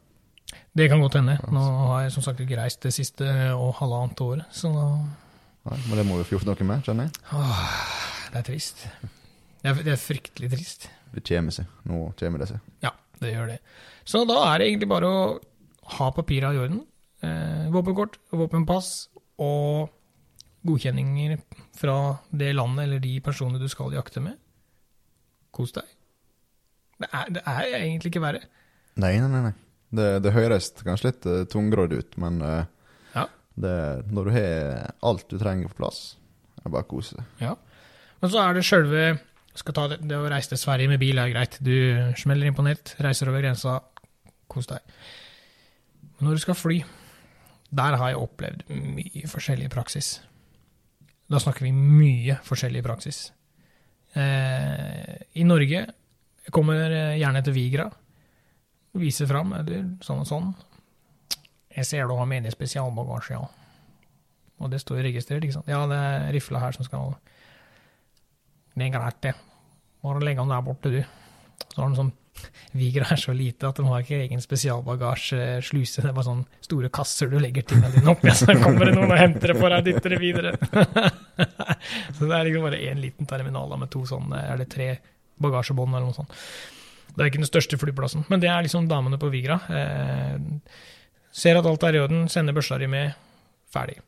Det 0.74 0.88
kan 0.90 1.02
godt 1.02 1.18
hende. 1.20 1.38
Nå 1.54 1.64
har 1.92 2.06
jeg 2.06 2.14
som 2.16 2.26
sagt 2.26 2.42
ikke 2.44 2.58
reist 2.60 2.82
det 2.86 2.94
siste 2.96 3.28
og 3.54 3.76
halvannet 3.80 4.22
året, 4.26 4.48
så 4.54 4.72
Nei, 4.74 5.78
men 5.88 5.96
det 5.96 6.04
må 6.10 6.18
vi 6.20 6.26
få 6.28 6.36
gjort 6.36 6.50
noe 6.50 6.66
med, 6.68 6.82
kjenner 6.84 7.08
jeg. 7.08 7.22
åh, 7.40 7.60
det 8.34 8.42
er 8.42 8.48
trist. 8.50 8.82
Det 9.64 9.70
er, 9.72 9.78
det 9.86 9.94
er 9.94 10.02
fryktelig 10.02 10.50
trist. 10.52 10.90
Det 11.14 11.24
kommer 11.30 11.56
seg. 11.56 11.70
Nå 11.88 12.02
kommer 12.20 12.44
det 12.44 12.50
seg. 12.50 12.66
Ja, 12.84 12.92
det 13.22 13.32
gjør 13.32 13.54
det. 13.54 13.60
Så 14.04 14.26
da 14.28 14.42
er 14.50 14.60
det 14.60 14.68
egentlig 14.68 14.90
bare 14.92 15.08
å 15.08 15.22
ha 16.00 16.10
papira 16.12 16.52
i 16.52 16.60
orden. 16.60 16.82
Eh, 17.24 17.70
våpenkort, 17.72 18.18
våpenpass 18.36 18.90
og 19.40 19.94
godkjenninger 20.68 21.38
fra 21.80 21.96
det 22.36 22.52
landet 22.58 22.84
eller 22.90 23.00
de 23.04 23.14
personene 23.24 23.62
du 23.62 23.70
skal 23.72 23.96
jakte 23.96 24.20
med. 24.26 24.36
Kos 25.54 25.74
deg. 25.76 25.90
Det 27.04 27.10
er, 27.10 27.30
det 27.36 27.44
er 27.50 27.68
egentlig 27.80 28.12
ikke 28.14 28.24
verre. 28.24 28.42
Nei, 29.02 29.16
nei, 29.22 29.42
nei. 29.50 29.54
Det, 29.94 30.08
det 30.26 30.32
høres 30.34 30.72
kanskje 30.82 31.12
litt 31.12 31.26
uh, 31.30 31.44
tungrodd 31.50 31.94
ut, 31.94 32.16
men 32.22 32.40
uh, 32.42 32.64
Ja. 33.14 33.28
det, 33.62 33.74
når 34.10 34.30
du 34.30 34.32
har 34.34 34.96
alt 35.06 35.28
du 35.30 35.38
trenger 35.42 35.70
på 35.70 35.78
plass, 35.84 36.00
er 36.58 36.66
det 36.66 36.74
bare 36.74 36.88
å 36.88 36.90
kose 36.90 37.18
seg. 37.20 37.54
Men 38.24 38.32
så 38.32 38.40
er 38.42 38.56
det 38.56 38.64
sjølve 38.66 39.04
Skal 39.60 39.76
ta 39.78 39.84
det, 39.92 40.00
det 40.10 40.18
å 40.18 40.30
reise 40.32 40.50
til 40.54 40.58
Sverige 40.62 40.90
med 40.90 40.98
bil 41.02 41.20
er 41.22 41.30
greit. 41.30 41.60
Du 41.62 41.74
smeller 42.18 42.50
inn 42.50 42.56
på 42.58 42.64
nett, 42.66 42.96
reiser 43.06 43.30
over 43.30 43.44
grensa, 43.44 43.76
kos 44.50 44.66
deg. 44.72 44.82
Men 46.18 46.26
når 46.32 46.40
du 46.40 46.42
skal 46.42 46.58
fly, 46.58 46.80
der 47.70 47.98
har 48.02 48.10
jeg 48.10 48.22
opplevd 48.24 48.64
mye 48.74 49.30
forskjellig 49.30 49.70
praksis. 49.74 50.16
Da 51.30 51.38
snakker 51.42 51.68
vi 51.68 51.74
mye 51.76 52.40
forskjellig 52.48 52.82
praksis. 52.86 53.28
Eh, 54.20 55.16
I 55.40 55.46
Norge 55.48 55.86
kommer 56.54 56.94
gjerne 57.18 57.42
til 57.46 57.56
Vigra, 57.56 57.88
viser 59.00 59.30
fram, 59.30 59.54
eller 59.58 59.88
sånn 60.06 60.22
og 60.22 60.30
sånn. 60.30 60.50
Jeg 61.74 61.88
ser 61.90 62.08
du 62.08 62.14
har 62.18 62.30
med 62.30 62.46
deg 62.46 62.54
spesialbagasje, 62.54 63.38
ja. 63.40 63.48
Og 64.62 64.70
det 64.70 64.84
står 64.84 65.02
registrert, 65.08 65.44
ikke 65.44 65.56
sant. 65.58 65.72
Ja, 65.72 65.82
det 65.90 65.98
er 65.98 66.28
rifla 66.36 66.62
her 66.62 66.76
som 66.76 66.86
skal 66.86 67.16
Det 68.74 68.86
er 68.88 68.94
greit, 68.94 69.20
det. 69.22 69.34
Bare 70.04 70.22
legg 70.24 70.38
den 70.38 70.52
der 70.52 70.62
borte, 70.66 70.92
du. 70.94 71.02
Så 71.74 71.82
har 71.82 71.90
den 71.90 71.98
sånn 71.98 72.14
Vigra 72.74 73.06
er 73.14 73.20
så 73.22 73.34
lite 73.36 73.70
at 73.70 73.78
de 73.78 73.86
har 73.86 74.04
ikke 74.04 74.20
egen 74.24 74.42
spesialbagasjesluse. 74.42 76.02
Det 76.02 76.10
er 76.10 76.16
bare 76.16 76.28
sånne 76.28 76.64
store 76.66 76.90
kasser 76.94 77.30
du 77.30 77.38
legger 77.42 77.66
tingene 77.70 77.92
dine 77.94 78.14
oppi, 78.14 78.32
så 78.34 78.56
kommer 78.58 78.90
det 78.90 78.96
noen 78.98 79.14
og 79.14 79.20
henter 79.20 79.54
det 79.54 79.58
for 79.60 79.70
deg 79.70 79.84
og 79.84 79.90
dytter 79.90 80.16
det 80.16 80.22
videre. 80.22 80.54
så 82.16 82.26
det 82.26 82.34
er 82.34 82.48
liksom 82.48 82.66
bare 82.66 82.82
én 82.90 83.04
liten 83.04 83.30
terminal 83.30 83.76
med 83.78 83.92
to 83.94 84.04
sånne, 84.10 84.42
eller 84.54 84.70
tre 84.70 84.90
bagasjebånd 85.44 85.94
eller 85.94 86.10
noe 86.10 86.18
sånt. 86.18 86.34
Det 87.14 87.22
er 87.22 87.30
ikke 87.30 87.44
den 87.44 87.52
største 87.52 87.78
flyplassen, 87.78 88.26
men 88.32 88.42
det 88.42 88.50
er 88.50 88.66
liksom 88.66 88.90
damene 88.90 89.20
på 89.22 89.30
Vigra. 89.34 89.60
Eh, 89.70 90.90
ser 91.34 91.60
at 91.60 91.70
alt 91.70 91.86
er 91.86 92.00
i 92.00 92.02
orden, 92.02 92.26
sender 92.32 92.58
børsa 92.58 92.80
di 92.82 92.90
med, 92.90 93.14
ferdig. 93.74 94.00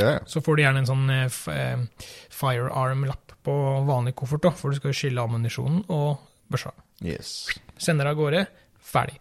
Ja. 0.00 0.18
Så 0.28 0.40
får 0.44 0.56
du 0.56 0.62
gjerne 0.64 0.82
en 0.82 0.88
sånn 0.88 1.08
eh, 1.12 1.40
eh, 1.52 2.08
firearm-lapp 2.32 3.32
på 3.44 3.54
vanlig 3.88 4.14
koffert, 4.18 4.44
da, 4.44 4.52
for 4.56 4.72
du 4.72 4.78
skal 4.78 4.92
jo 4.92 5.00
skille 5.00 5.24
ammunisjonen 5.24 5.86
og 5.92 6.20
børsa. 6.52 6.72
Yes. 7.04 7.48
Sender 7.82 8.06
av 8.10 8.18
gårde, 8.18 8.44
ferdig. 8.82 9.18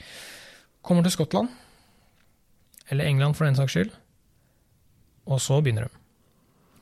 Kommer 0.85 1.05
til 1.05 1.13
Skottland, 1.15 1.49
eller 2.91 3.07
England 3.09 3.37
for 3.37 3.47
den 3.47 3.57
saks 3.57 3.73
skyld, 3.75 3.91
og 5.31 5.41
så 5.41 5.61
begynner 5.61 5.87
de. 5.87 5.97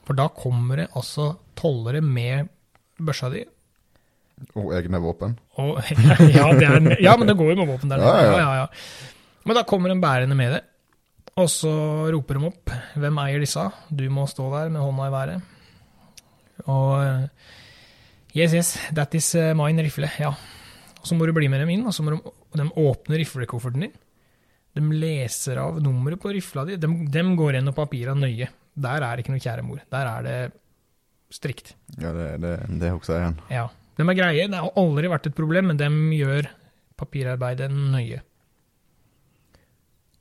For 0.07 0.17
da 0.17 0.27
kommer 0.33 0.81
det 0.83 0.89
altså 0.97 1.31
tollere 1.59 2.01
med 2.01 2.49
børsa 2.99 3.29
di, 3.33 3.45
Og 4.55 4.71
egne 4.71 5.01
våpen. 5.03 5.33
og 5.59 5.81
ja, 6.31 6.45
er, 6.47 6.95
ja, 7.03 7.15
men 7.19 7.27
det 7.27 7.35
går 7.37 7.51
jo 7.51 7.55
med 7.59 7.67
våpen 7.67 7.89
der. 7.91 7.99
Ja, 7.99 8.37
ja, 8.39 8.51
ja. 8.61 8.67
Men 9.45 9.55
da 9.55 9.63
kommer 9.67 9.91
de 9.91 9.99
bærende 9.99 10.35
med 10.35 10.53
det, 10.55 10.61
og 11.35 11.49
så 11.51 11.71
roper 12.11 12.39
de 12.39 12.47
opp 12.47 12.71
'Hvem 12.95 13.19
eier 13.25 13.39
disse?' 13.39 13.71
Du 13.91 14.09
må 14.09 14.27
stå 14.27 14.49
der 14.51 14.69
med 14.69 14.79
hånda 14.81 15.07
i 15.07 15.11
været. 15.11 15.41
Og 16.65 17.29
Yes, 18.35 18.53
yes, 18.53 18.77
that 18.93 19.13
is 19.15 19.35
eh, 19.35 19.53
mine 19.55 19.81
rifle. 19.83 20.09
Ja. 20.19 20.33
Og 20.99 21.07
så 21.07 21.15
må 21.15 21.27
du 21.27 21.33
bli 21.35 21.49
med 21.51 21.63
dem 21.63 21.71
inn, 21.73 21.87
og 21.87 21.95
så 21.95 22.03
må 22.03 22.15
de, 22.15 22.33
de 22.59 22.67
åpne 22.83 23.19
riflekofferten 23.21 23.85
din. 23.87 23.97
De 24.77 24.83
leser 25.01 25.59
av 25.61 25.79
nummeret 25.81 26.21
på 26.21 26.31
rifla 26.35 26.65
di. 26.67 26.77
De, 26.79 26.89
de 27.09 27.23
går 27.39 27.57
gjennom 27.57 27.75
papira 27.75 28.13
nøye. 28.17 28.49
Der 28.79 29.03
er 29.03 29.15
det 29.15 29.23
ikke 29.23 29.33
noe 29.35 29.43
kjære 29.43 29.65
mor. 29.65 29.81
Der 29.91 30.09
er 30.11 30.25
det 30.27 30.37
strikt. 31.33 31.73
Ja, 31.97 32.13
det, 32.15 32.29
det, 32.43 32.55
det 32.81 32.93
husker 32.95 33.19
jeg. 33.19 33.35
Ja. 33.53 33.67
De 33.99 34.05
er 34.05 34.17
greie. 34.17 34.47
Det 34.47 34.59
har 34.59 34.79
aldri 34.79 35.11
vært 35.11 35.29
et 35.29 35.37
problem, 35.37 35.71
men 35.71 35.79
de 35.79 35.89
gjør 36.15 36.49
papirarbeidet 36.99 37.69
nøye. 37.73 38.21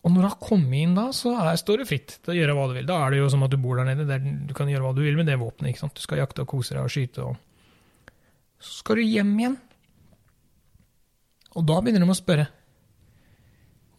Og 0.07 0.13
når 0.15 0.23
du 0.25 0.29
har 0.31 0.41
kommet 0.41 0.79
inn 0.79 0.95
da, 0.97 1.09
så 1.15 1.35
er, 1.37 1.57
står 1.59 1.83
du 1.83 1.89
fritt 1.89 2.17
til 2.23 2.33
å 2.33 2.37
gjøre 2.39 2.55
hva 2.57 2.67
du 2.71 2.77
vil. 2.79 2.87
Da 2.89 3.01
er 3.03 3.13
det 3.13 3.21
jo 3.21 3.31
som 3.33 3.43
at 3.45 3.53
du 3.53 3.59
bor 3.61 3.81
der 3.81 3.89
nede. 3.91 4.07
Der 4.09 4.23
du 4.23 4.55
kan 4.57 4.71
gjøre 4.71 4.87
hva 4.87 4.95
du 4.97 5.03
vil 5.05 5.19
med 5.19 5.29
det 5.29 5.39
våpenet. 5.41 5.73
ikke 5.75 5.85
sant? 5.85 5.97
Du 5.99 6.05
skal 6.05 6.23
jakte 6.23 6.45
og 6.47 6.51
kose 6.51 6.77
deg 6.77 6.87
og 6.87 6.93
skyte. 6.95 7.27
og 7.27 8.15
Så 8.63 8.81
skal 8.81 9.01
du 9.01 9.05
hjem 9.05 9.35
igjen. 9.43 9.59
Og 11.59 11.67
da 11.67 11.81
begynner 11.83 12.05
de 12.05 12.13
å 12.13 12.17
spørre 12.17 12.47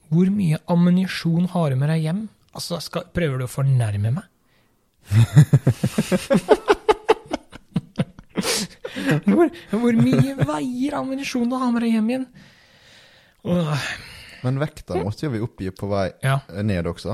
Hvor 0.09 0.27
mye 0.33 0.57
ammunisjon 0.71 1.45
har 1.53 1.67
du 1.73 1.75
med 1.79 1.89
deg 1.91 1.99
hjem? 2.07 2.21
Altså, 2.55 2.79
skal, 2.83 3.03
Prøver 3.13 3.37
du 3.41 3.45
å 3.45 3.51
fornærme 3.51 4.11
meg? 4.15 4.25
hvor, 9.29 9.49
hvor 9.73 9.93
mye 9.97 10.35
veier 10.37 10.97
ammunisjon 10.99 11.49
du 11.49 11.55
har 11.59 11.71
med 11.73 11.81
deg 11.85 11.91
hjem 11.97 12.09
igjen? 12.13 12.27
Og, 13.49 13.73
Men 14.45 14.59
vekta 14.61 14.99
måtte 15.03 15.25
jo 15.25 15.33
vi 15.33 15.43
oppgi 15.43 15.71
på 15.75 15.85
vei 15.91 16.07
ja, 16.25 16.37
ned 16.63 16.87
også. 16.91 17.11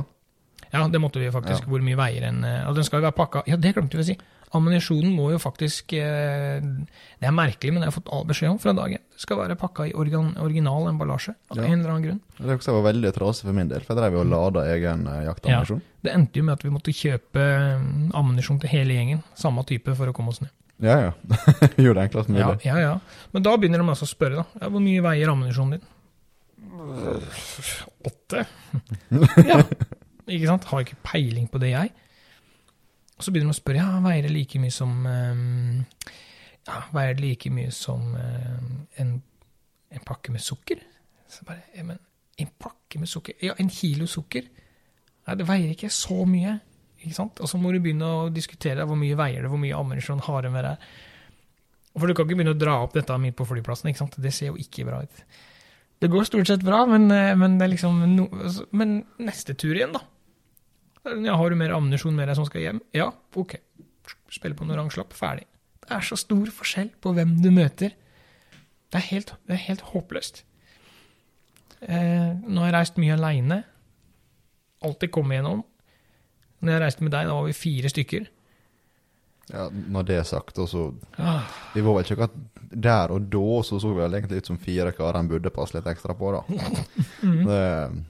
ja, 0.72 0.88
det 0.92 1.02
måtte 1.02 1.22
vi 1.22 1.32
faktisk. 1.34 1.68
Hvor 1.70 1.82
mye 1.86 1.98
veier 2.00 2.24
en 2.32 2.44
eh, 2.48 2.64
Og 2.70 2.74
den 2.78 2.86
skal 2.88 3.00
jo 3.00 3.08
være 3.08 3.18
pakka 3.18 3.44
Ja, 3.50 3.56
det 3.62 3.76
glemte 3.78 3.98
vi 4.00 4.04
å 4.04 4.08
si. 4.08 4.18
Ammunisjonen 4.56 5.12
må 5.16 5.30
jo 5.34 5.38
faktisk 5.42 5.94
eh, 6.00 6.62
Det 6.64 7.28
er 7.28 7.34
merkelig, 7.36 7.74
men 7.76 7.84
jeg 7.84 7.90
har 7.92 7.96
fått 7.98 8.12
all 8.16 8.24
beskjed 8.30 8.54
om 8.54 8.60
fra 8.64 8.74
dagen. 8.78 9.02
Det 9.12 9.20
skal 9.24 9.40
være 9.42 9.58
pakka 9.60 9.88
i 9.90 9.94
organ, 10.00 10.30
original 10.44 10.88
emballasje. 10.92 11.34
Av 11.52 11.58
Ja. 11.60 11.66
en 11.68 11.80
eller 11.82 11.92
annen 11.94 12.06
grunn. 12.06 12.22
Det 12.40 12.56
også 12.60 12.76
var 12.78 12.86
veldig 12.94 13.12
trasig 13.18 13.48
for 13.50 13.58
min 13.58 13.68
del, 13.72 13.84
for 13.84 13.94
jeg 13.96 14.02
drev 14.04 14.18
jo 14.20 14.24
og 14.26 14.30
lada 14.32 14.64
egen 14.74 15.04
jaktammunisjon. 15.28 15.82
Ja. 15.84 16.02
Det 16.08 16.14
endte 16.16 16.40
jo 16.40 16.46
med 16.48 16.54
at 16.60 16.64
vi 16.68 16.72
måtte 16.74 16.94
kjøpe 16.96 17.46
mm, 17.82 18.12
ammunisjon 18.16 18.60
til 18.64 18.70
hele 18.76 18.94
gjengen. 18.98 19.24
Samme 19.36 19.64
type 19.68 19.96
for 19.98 20.08
å 20.12 20.14
komme 20.16 20.32
oss 20.36 20.42
ned. 20.46 20.52
Ja, 20.84 20.96
ja. 21.08 21.12
Gjorde 21.84 22.00
det 22.02 22.08
enklest 22.10 22.30
Ja, 22.36 22.50
mulig. 22.52 22.66
ja, 22.68 22.78
ja. 22.84 22.96
Men 23.32 23.44
da 23.48 23.56
begynner 23.58 23.80
de 23.84 23.90
altså 23.94 24.08
å 24.08 24.12
spørre, 24.12 24.44
da. 24.44 24.62
Ja, 24.62 24.70
hvor 24.74 24.84
mye 24.84 25.04
veier 25.06 25.32
ammunisjonen 25.32 25.78
din? 25.78 25.92
Åtte? 28.06 28.46
ja. 29.50 29.60
Ikke 30.28 30.50
sant? 30.50 30.66
Har 30.72 30.84
ikke 30.86 30.98
peiling 31.06 31.48
på 31.52 31.62
det, 31.62 31.72
jeg. 31.74 31.92
Og 33.16 33.24
så 33.24 33.32
begynner 33.32 33.54
de 33.54 33.56
å 33.56 33.62
spørre 33.62 33.80
ja, 33.82 34.02
veier 34.04 34.28
det 34.28 34.34
like 34.34 34.60
mye 34.60 34.74
som 34.76 35.06
ehm, 35.08 35.86
ja, 36.66 36.82
Veier 36.96 37.16
det 37.16 37.24
like 37.24 37.52
mye 37.54 37.72
som 37.76 38.12
ehm, 38.20 38.70
en, 39.02 39.16
en 39.96 40.06
pakke 40.08 40.34
med 40.36 40.44
sukker? 40.44 40.82
Så 41.32 41.48
bare, 41.48 41.64
ja, 41.76 41.86
men 41.88 42.02
en 42.42 42.52
pakke 42.60 43.00
med 43.00 43.10
sukker? 43.10 43.38
Ja, 43.44 43.56
en 43.62 43.72
kilo 43.72 44.08
sukker? 44.10 44.48
Nei, 45.26 45.36
det 45.40 45.48
veier 45.48 45.72
ikke 45.74 45.92
så 45.94 46.26
mye. 46.30 46.58
Ikke 47.02 47.16
sant? 47.18 47.40
Og 47.42 47.50
så 47.50 47.60
må 47.62 47.72
du 47.72 47.80
begynne 47.84 48.08
å 48.08 48.30
diskutere 48.34 48.86
hvor 48.88 49.00
mye 49.00 49.18
veier 49.18 49.46
det, 49.46 49.52
hvor 49.52 49.62
mye 49.62 49.78
ammunisjon 49.78 50.24
har 50.28 50.46
det 50.46 50.52
med 50.54 50.68
deg. 50.68 50.90
For 51.96 52.12
du 52.12 52.16
kan 52.16 52.28
ikke 52.28 52.38
begynne 52.42 52.56
å 52.56 52.60
dra 52.60 52.80
opp 52.84 52.96
dette 52.98 53.16
midt 53.22 53.38
på 53.40 53.48
flyplassen. 53.48 53.90
ikke 53.92 54.04
sant? 54.04 54.18
Det 54.20 54.34
ser 54.36 54.52
jo 54.52 54.60
ikke 54.60 54.88
bra 54.88 55.00
ut. 55.06 55.22
Det 56.04 56.12
går 56.12 56.28
stort 56.28 56.50
sett 56.50 56.66
bra, 56.66 56.84
men, 56.90 57.08
eh, 57.12 57.36
men 57.40 57.56
liksom 57.58 58.02
no, 58.16 58.28
altså, 58.36 58.66
Men 58.76 59.06
neste 59.18 59.56
tur 59.56 59.78
igjen, 59.78 59.96
da. 59.96 60.04
Ja, 61.06 61.36
har 61.38 61.50
du 61.50 61.56
mer 61.60 61.74
ammunisjon 61.76 62.16
med 62.18 62.28
deg 62.30 62.38
som 62.40 62.48
skal 62.48 62.64
hjem? 62.64 62.82
Ja, 62.96 63.12
ok. 63.38 63.58
Spille 64.34 64.58
på 64.58 64.66
en 64.66 64.74
oransje 64.76 65.00
lapp, 65.02 65.14
ferdig. 65.16 65.46
Det 65.86 65.94
er 65.94 66.06
så 66.08 66.18
stor 66.18 66.50
forskjell 66.50 66.90
på 67.04 67.14
hvem 67.14 67.36
du 67.44 67.52
møter. 67.54 67.94
Det 68.90 69.00
er 69.02 69.08
helt, 69.12 69.34
det 69.46 69.54
er 69.58 69.64
helt 69.68 69.84
håpløst. 69.92 70.44
Eh, 71.86 72.32
nå 72.42 72.62
har 72.64 72.72
jeg 72.72 72.76
reist 72.80 72.98
mye 73.02 73.14
aleine. 73.18 73.60
Alltid 74.86 75.12
kommet 75.14 75.40
gjennom. 75.40 75.62
Når 76.66 76.74
jeg 76.74 76.82
reiste 76.86 77.06
med 77.06 77.14
deg, 77.14 77.28
da 77.30 77.36
var 77.38 77.46
vi 77.50 77.54
fire 77.58 77.92
stykker. 77.92 78.26
Ja, 79.52 79.68
når 79.70 80.08
det 80.10 80.16
er 80.18 80.26
sagt, 80.26 80.58
og 80.58 80.66
så 80.72 80.88
Ah, 81.22 81.44
Vi 81.76 81.82
var 81.86 81.94
vel 82.00 82.06
ikke 82.08 82.16
akkurat 82.18 82.72
der 82.86 83.12
og 83.14 83.28
da, 83.30 83.44
så 83.64 83.78
så 83.80 83.92
vi 83.94 84.00
vel 84.02 84.16
egentlig 84.18 84.42
ut 84.42 84.48
som 84.50 84.58
fire 84.58 84.90
karer 84.98 85.20
en 85.20 85.30
burde 85.30 85.52
passe 85.54 85.76
litt 85.78 85.86
ekstra 85.92 86.16
på, 86.18 86.32
da. 86.34 86.42
Mm. 87.26 87.46
Det, 87.46 88.06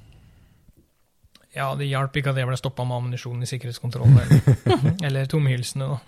ja, 1.56 1.70
det 1.80 1.88
hjalp 1.88 2.20
ikke 2.20 2.34
at 2.34 2.42
jeg 2.42 2.50
ble 2.50 2.58
stoppa 2.60 2.86
med 2.88 3.00
ammunisjon 3.00 3.44
i 3.44 3.50
sikkerhetskontrollen. 3.50 4.20
Eller, 4.22 4.56
eller 5.08 5.30
tomhylsene, 5.32 5.88
da. 5.94 6.00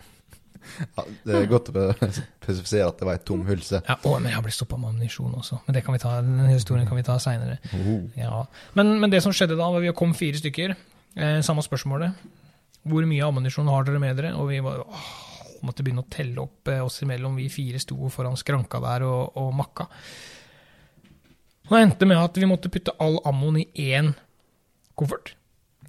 ja, 0.84 1.06
det 1.24 1.38
er 1.40 1.48
godt 1.52 1.72
å 1.72 1.86
spesifisere 1.96 2.90
at 2.90 3.00
det 3.00 3.08
var 3.08 3.20
ei 3.20 3.24
tom 3.28 3.46
hylse. 3.48 3.82
Ja, 3.88 3.96
å, 4.02 4.18
men 4.20 4.34
jeg 4.34 4.44
ble 4.44 4.56
stoppa 4.56 4.80
med 4.82 4.92
ammunisjon 4.92 5.38
også. 5.40 5.62
Men 5.68 5.78
det 5.78 5.86
kan 5.86 5.96
vi 5.96 6.02
ta, 6.04 6.18
den 6.26 6.52
historien 6.52 6.90
kan 6.90 7.00
vi 7.00 7.06
ta 7.08 7.16
seinere. 7.24 7.60
Oh. 7.78 8.04
Ja. 8.20 8.44
Men, 8.80 8.98
men 9.02 9.14
det 9.14 9.24
som 9.26 9.36
skjedde 9.36 9.56
da, 9.56 9.70
var 9.72 9.84
vi 9.84 9.96
kom 9.96 10.16
fire 10.18 10.42
stykker. 10.42 10.76
Eh, 11.16 11.40
samme 11.46 11.64
spørsmålet. 11.66 12.28
Hvor 12.88 13.08
mye 13.08 13.32
ammunisjon 13.32 13.72
har 13.72 13.88
dere 13.88 14.04
med 14.04 14.20
dere? 14.20 14.36
Og 14.40 14.52
vi 14.52 14.60
var, 14.64 14.84
åh, 14.84 15.08
måtte 15.66 15.86
begynne 15.86 16.04
å 16.04 16.12
telle 16.12 16.44
opp 16.44 16.70
eh, 16.72 16.84
oss 16.84 17.00
imellom. 17.08 17.40
Vi 17.40 17.48
fire 17.52 17.80
sto 17.82 18.12
foran 18.14 18.38
skranka 18.40 18.84
der 18.84 19.08
og, 19.08 19.40
og 19.40 19.56
makka. 19.56 19.88
Og 21.68 21.74
det 21.76 21.84
endte 21.84 22.08
med 22.08 22.20
at 22.20 22.38
vi 22.40 22.48
måtte 22.48 22.72
putte 22.72 22.96
all 23.04 23.20
ammoen 23.28 23.60
i 23.64 23.68
én 23.96 24.14
koffert. 24.98 25.37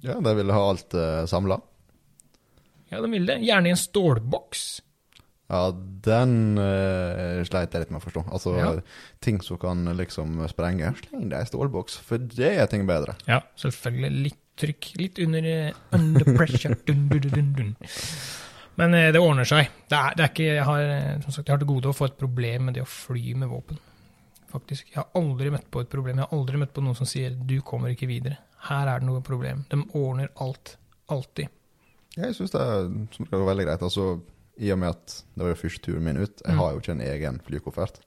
Ja, 0.05 0.19
de 0.23 0.35
vil 0.37 0.51
ha 0.55 0.61
alt 0.69 0.93
uh, 0.95 1.23
samla. 1.27 1.59
Ja, 2.89 3.01
de 3.03 3.09
vil 3.11 3.25
det. 3.29 3.39
Gjerne 3.45 3.69
i 3.69 3.73
en 3.75 3.79
stålboks. 3.79 4.67
Ja, 5.49 5.63
den 6.05 6.33
uh, 6.61 7.41
sleit 7.47 7.73
jeg 7.73 7.83
litt 7.83 7.91
med 7.93 7.99
å 8.01 8.05
forstå. 8.05 8.23
Altså, 8.29 8.53
Ja. 8.57 8.73
ting 9.23 9.39
som 9.41 9.57
kan 9.61 9.81
liksom 9.97 10.37
sprenge. 10.51 10.91
Sleng 11.03 11.29
det 11.31 11.41
i 11.41 11.49
stålboks, 11.49 11.97
for 12.05 12.21
det 12.21 12.51
er 12.61 12.69
ting 12.69 12.85
bedre. 12.89 13.15
Ja, 13.29 13.41
selvfølgelig. 13.57 14.11
Litt 14.29 14.39
trykk. 14.59 14.91
Litt 14.99 15.19
under 15.25 15.49
uh, 15.49 15.81
under 15.97 16.29
pressure. 16.37 16.77
Dun, 16.87 17.07
dun, 17.09 17.27
dun, 17.33 17.51
dun. 17.57 17.75
Men 18.79 18.93
uh, 18.95 19.09
det 19.15 19.19
ordner 19.19 19.47
seg. 19.49 19.71
Det 19.89 19.97
er, 19.97 20.15
det 20.19 20.25
er 20.27 20.33
ikke, 20.33 20.49
jeg, 20.53 20.65
har, 20.69 20.83
eh, 20.95 21.13
som 21.25 21.33
sagt, 21.35 21.47
jeg 21.49 21.55
har 21.57 21.63
til 21.65 21.71
gode 21.73 21.91
å 21.91 21.97
få 21.97 22.07
et 22.11 22.19
problem 22.21 22.69
med 22.69 22.77
det 22.77 22.85
å 22.85 22.89
fly 22.89 23.33
med 23.41 23.49
våpen. 23.51 23.81
Faktisk. 24.49 24.89
Jeg 24.93 25.03
har 25.03 25.07
aldri 25.15 25.51
møtt 25.53 25.69
på 25.71 25.81
et 25.83 25.89
problem. 25.89 26.17
Jeg 26.17 26.25
har 26.27 26.37
aldri 26.37 26.57
møtt 26.57 26.73
på 26.73 26.81
noen 26.83 26.95
som 26.97 27.05
sier 27.05 27.31
'du 27.35 27.61
kommer 27.61 27.89
ikke 27.93 28.07
videre'. 28.09 28.37
Her 28.69 28.87
er 28.87 28.99
det 28.99 29.07
noe 29.07 29.21
problem. 29.21 29.65
De 29.69 29.77
ordner 29.93 30.29
alt. 30.41 30.77
Alltid. 31.09 31.47
Jeg 32.17 32.33
syns 32.35 32.51
det 32.51 32.61
er 32.61 33.45
veldig 33.45 33.65
greit. 33.65 33.81
Altså, 33.81 34.19
i 34.59 34.71
og 34.71 34.79
med 34.79 34.89
at 34.89 35.23
det 35.37 35.45
var 35.45 35.53
første 35.55 35.81
turen 35.81 36.03
min 36.03 36.17
ut. 36.17 36.41
Jeg 36.45 36.53
Mm. 36.55 36.57
har 36.59 36.71
jo 36.73 36.79
ikke 36.79 36.91
en 36.91 37.01
egen 37.01 37.39
flykoffert. 37.39 37.99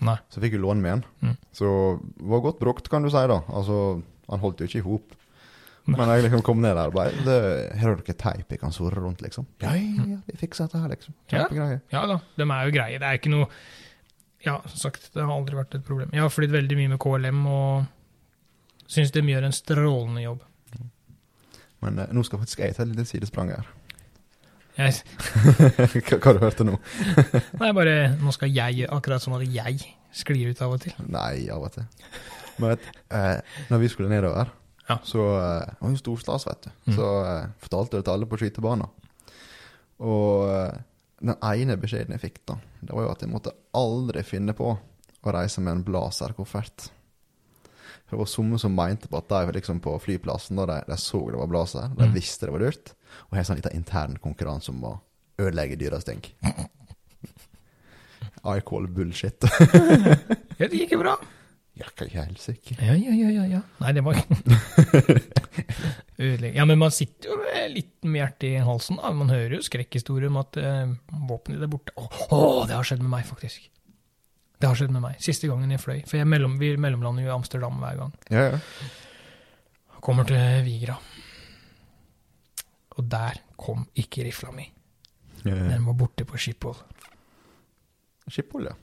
Nei. 0.00 0.16
Så 0.28 0.40
jeg 0.40 0.50
fikk 0.50 0.58
jo 0.60 0.66
låne 0.66 0.82
med 0.82 0.92
en. 0.92 1.04
Mm. 1.22 1.36
Så 1.52 2.00
det 2.18 2.26
var 2.28 2.40
godt 2.40 2.58
brukt, 2.60 2.88
kan 2.90 3.02
du 3.02 3.08
si, 3.08 3.16
da. 3.26 3.40
Altså, 3.48 4.02
han 4.28 4.40
holdt 4.40 4.58
jo 4.60 4.66
ikke 4.66 4.78
i 4.78 4.90
hop. 4.90 5.12
Men 5.86 6.08
jeg 6.08 6.24
liksom 6.24 6.42
kom 6.42 6.60
ned 6.60 6.74
der 6.74 6.86
og 6.88 6.92
bare 6.94 7.10
'Her 7.12 7.78
har 7.78 7.94
dere 7.96 8.14
teip 8.18 8.48
jeg 8.50 8.58
kan 8.60 8.72
surre 8.72 8.96
rundt', 9.00 9.22
liksom. 9.22 9.46
Ja, 9.62 9.70
ja, 9.72 10.02
ja, 10.04 10.16
vi 10.26 10.36
fikser 10.36 10.64
dette 10.66 10.80
her, 10.80 10.88
liksom. 10.88 11.14
Ja. 11.30 11.46
Ja 11.92 12.06
da, 12.06 12.18
de 12.36 12.42
er 12.42 12.64
jo 12.66 12.72
greie. 12.72 12.98
Det 12.98 13.02
er 13.06 13.18
ikke 13.18 13.30
noe 13.30 13.46
Ja, 14.46 14.60
som 14.70 14.78
sagt, 14.86 15.08
det 15.14 15.24
har 15.24 15.32
aldri 15.34 15.56
vært 15.58 15.74
et 15.74 15.84
problem. 15.86 16.12
Jeg 16.14 16.22
har 16.22 16.30
flydd 16.30 16.52
veldig 16.54 16.76
mye 16.78 16.92
med 16.94 17.00
KLM 17.02 17.40
og 17.50 18.86
syns 18.86 19.10
de 19.14 19.22
gjør 19.26 19.48
en 19.48 19.56
strålende 19.56 20.22
jobb. 20.22 20.44
Men 21.82 21.98
eh, 22.04 22.12
nå 22.14 22.22
skal 22.26 22.40
faktisk 22.42 22.62
jeg 22.62 22.76
ta 22.76 22.84
et 22.86 22.92
lite 22.94 23.04
sidesprang 23.10 23.50
her. 23.52 23.66
Jeg, 24.76 24.92
hva, 26.06 26.18
hva 26.20 26.32
du 26.36 26.40
hørte 26.42 26.64
nå? 26.68 26.74
nei, 27.62 27.70
bare 27.72 27.92
Nå 28.20 28.28
skal 28.36 28.50
jeg 28.52 28.74
gjøre 28.82 28.92
akkurat 28.98 29.24
sånn 29.24 29.38
at 29.38 29.46
jeg 29.48 29.78
sklir 30.16 30.50
ut 30.52 30.60
av 30.64 30.74
og 30.76 30.82
til. 30.84 30.92
Nei, 31.08 31.46
av 31.52 31.64
og 31.64 31.72
til. 31.78 31.86
Men 32.60 32.74
vet, 32.74 32.86
eh, 33.16 33.60
når 33.72 33.82
vi 33.82 33.90
skulle 33.92 34.12
nedover, 34.12 34.52
Ja. 34.86 34.98
så 35.04 35.22
eh, 35.40 35.72
var 35.80 35.90
jo 35.90 35.98
storstas, 35.98 36.44
vet 36.46 36.68
du. 36.68 36.70
Mm. 36.86 36.94
Så 36.98 37.08
eh, 37.26 37.48
fortalte 37.64 37.96
jeg 37.98 38.04
det 38.04 38.06
til 38.06 38.14
alle 38.14 38.28
på 38.30 38.38
skytebanen. 38.40 38.92
Og 40.06 40.46
eh, 40.52 40.76
den 41.20 41.36
ene 41.42 41.76
beskjeden 41.80 42.12
jeg 42.16 42.20
fikk, 42.26 42.42
da, 42.46 42.58
det 42.82 42.92
var 42.92 43.06
jo 43.06 43.12
at 43.14 43.22
jeg 43.24 43.30
måtte 43.32 43.52
aldri 43.76 44.22
finne 44.26 44.52
på 44.56 44.68
å 44.76 45.32
reise 45.32 45.60
med 45.64 45.72
en 45.78 45.84
blazer-koffert. 45.86 46.90
Det 48.06 48.14
var 48.20 48.28
noen 48.38 48.60
som 48.62 48.74
mente 48.76 49.08
på 49.10 49.18
at 49.18 49.28
de 49.32 49.52
liksom 49.56 49.80
på 49.82 49.96
flyplassen, 49.98 50.56
da 50.60 50.66
de, 50.70 50.76
de 50.86 50.98
så 51.00 51.22
det 51.32 51.40
var 51.40 51.48
blazer, 51.50 51.88
de 51.96 52.04
Mm. 52.06 52.12
visste 52.14 52.46
det 52.46 52.52
var 52.54 52.62
dyrt, 52.62 52.92
og 53.30 53.36
har 53.36 53.44
sånn 53.48 53.56
liten 53.58 53.74
intern 53.74 54.18
konkurranse 54.22 54.70
om 54.70 54.84
å 54.84 54.92
ødelegge 55.38 55.76
dyras 55.80 56.04
ting. 56.06 56.20
I 58.46 58.60
call 58.62 58.86
bullshit. 58.86 59.42
Ja, 60.60 60.68
det 60.68 60.78
gikk 60.78 60.92
jo 60.94 61.00
bra. 61.02 61.16
Ja, 61.76 61.90
ikke 61.92 62.08
helt 62.24 62.40
sikker. 62.40 62.78
Ja, 62.80 62.94
ja, 62.96 63.12
ja, 63.12 63.28
ja. 63.34 63.44
ja. 63.58 63.60
Nei, 63.82 63.90
det 63.92 64.02
var 64.04 64.16
ikke. 64.20 64.36
Ja, 66.56 66.64
men 66.64 66.78
man 66.80 66.92
sitter 66.94 67.34
jo 67.34 67.36
med 67.42 67.74
litt 67.74 68.06
med 68.06 68.22
hjertet 68.22 68.46
i 68.48 68.62
halsen. 68.64 68.96
da. 69.02 69.10
Man 69.12 69.28
hører 69.28 69.58
jo 69.58 69.64
skrekkhistorier 69.66 70.30
om 70.30 70.38
at 70.40 70.56
uh, 70.56 70.94
våpenet 71.28 71.66
er 71.66 71.72
borte. 71.72 71.92
Å, 72.00 72.06
å, 72.32 72.38
det 72.68 72.78
har 72.78 72.88
skjedd 72.88 73.04
med 73.04 73.12
meg, 73.12 73.26
faktisk. 73.28 73.68
Det 74.56 74.70
har 74.70 74.78
skjedd 74.78 74.94
med 74.94 75.04
meg. 75.04 75.18
Siste 75.20 75.50
gangen 75.50 75.74
jeg 75.74 75.82
fløy. 75.82 75.98
For 76.08 76.16
jeg 76.16 76.28
mellom, 76.32 76.56
vi 76.62 76.72
mellomlander 76.80 77.26
jo 77.26 77.28
i 77.28 77.36
Amsterdam 77.36 77.76
hver 77.82 78.00
gang. 78.00 78.16
Ja, 78.32 78.46
ja. 78.54 78.62
Kommer 80.00 80.24
til 80.28 80.64
Vigra. 80.64 80.96
Og 82.96 83.04
der 83.12 83.42
kom 83.60 83.84
ikke 84.00 84.24
rifla 84.24 84.48
mi. 84.56 84.64
Den 85.44 85.84
var 85.84 85.96
borte 85.98 86.24
på 86.24 86.40
Schiphol. 86.40 86.78
Schiphol, 88.32 88.70
ja. 88.70 88.74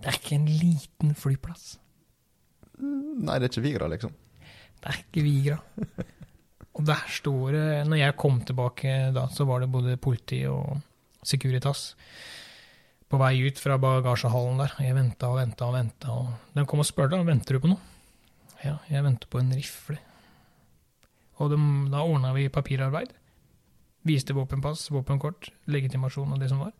Det 0.00 0.10
er 0.10 0.18
ikke 0.18 0.36
en 0.36 0.50
liten 0.50 1.14
flyplass. 1.18 1.78
Nei, 2.80 3.38
det 3.38 3.46
er 3.46 3.50
ikke 3.52 3.64
Vigra, 3.64 3.88
liksom. 3.92 4.14
Det 4.80 4.90
er 4.90 5.00
ikke 5.00 5.24
Vigra. 5.24 5.58
Og 6.74 6.86
der 6.88 7.02
står 7.06 7.54
det 7.54 7.66
Når 7.86 8.00
jeg 8.00 8.16
kom 8.18 8.40
tilbake 8.42 8.94
da, 9.14 9.28
så 9.30 9.46
var 9.46 9.62
det 9.62 9.70
både 9.72 9.96
politi 9.96 10.42
og 10.50 10.80
Securitas 11.24 11.92
på 13.08 13.18
vei 13.20 13.44
ut 13.46 13.60
fra 13.60 13.76
bagasjehallen 13.78 14.58
der. 14.58 14.72
Jeg 14.82 14.96
venta 14.96 15.28
og 15.30 15.38
venta 15.38 15.68
og 15.68 15.76
venta. 15.76 16.14
Og 16.18 16.56
de 16.56 16.64
kom 16.68 16.82
og 16.82 16.88
spurte 16.88 17.16
om 17.16 17.28
venter 17.28 17.56
du 17.56 17.62
på 17.62 17.70
noe. 17.70 17.92
Ja, 18.64 18.78
jeg 18.90 19.04
venter 19.04 19.30
på 19.30 19.38
en 19.38 19.52
rifle. 19.54 20.00
Og 21.38 21.52
de, 21.52 21.58
da 21.92 22.02
ordna 22.02 22.32
vi 22.34 22.48
papirarbeid. 22.52 23.12
Viste 24.08 24.36
våpenpass, 24.36 24.88
våpenkort, 24.92 25.48
legitimasjon 25.70 26.34
og 26.34 26.42
det 26.42 26.50
som 26.50 26.64
var. 26.64 26.74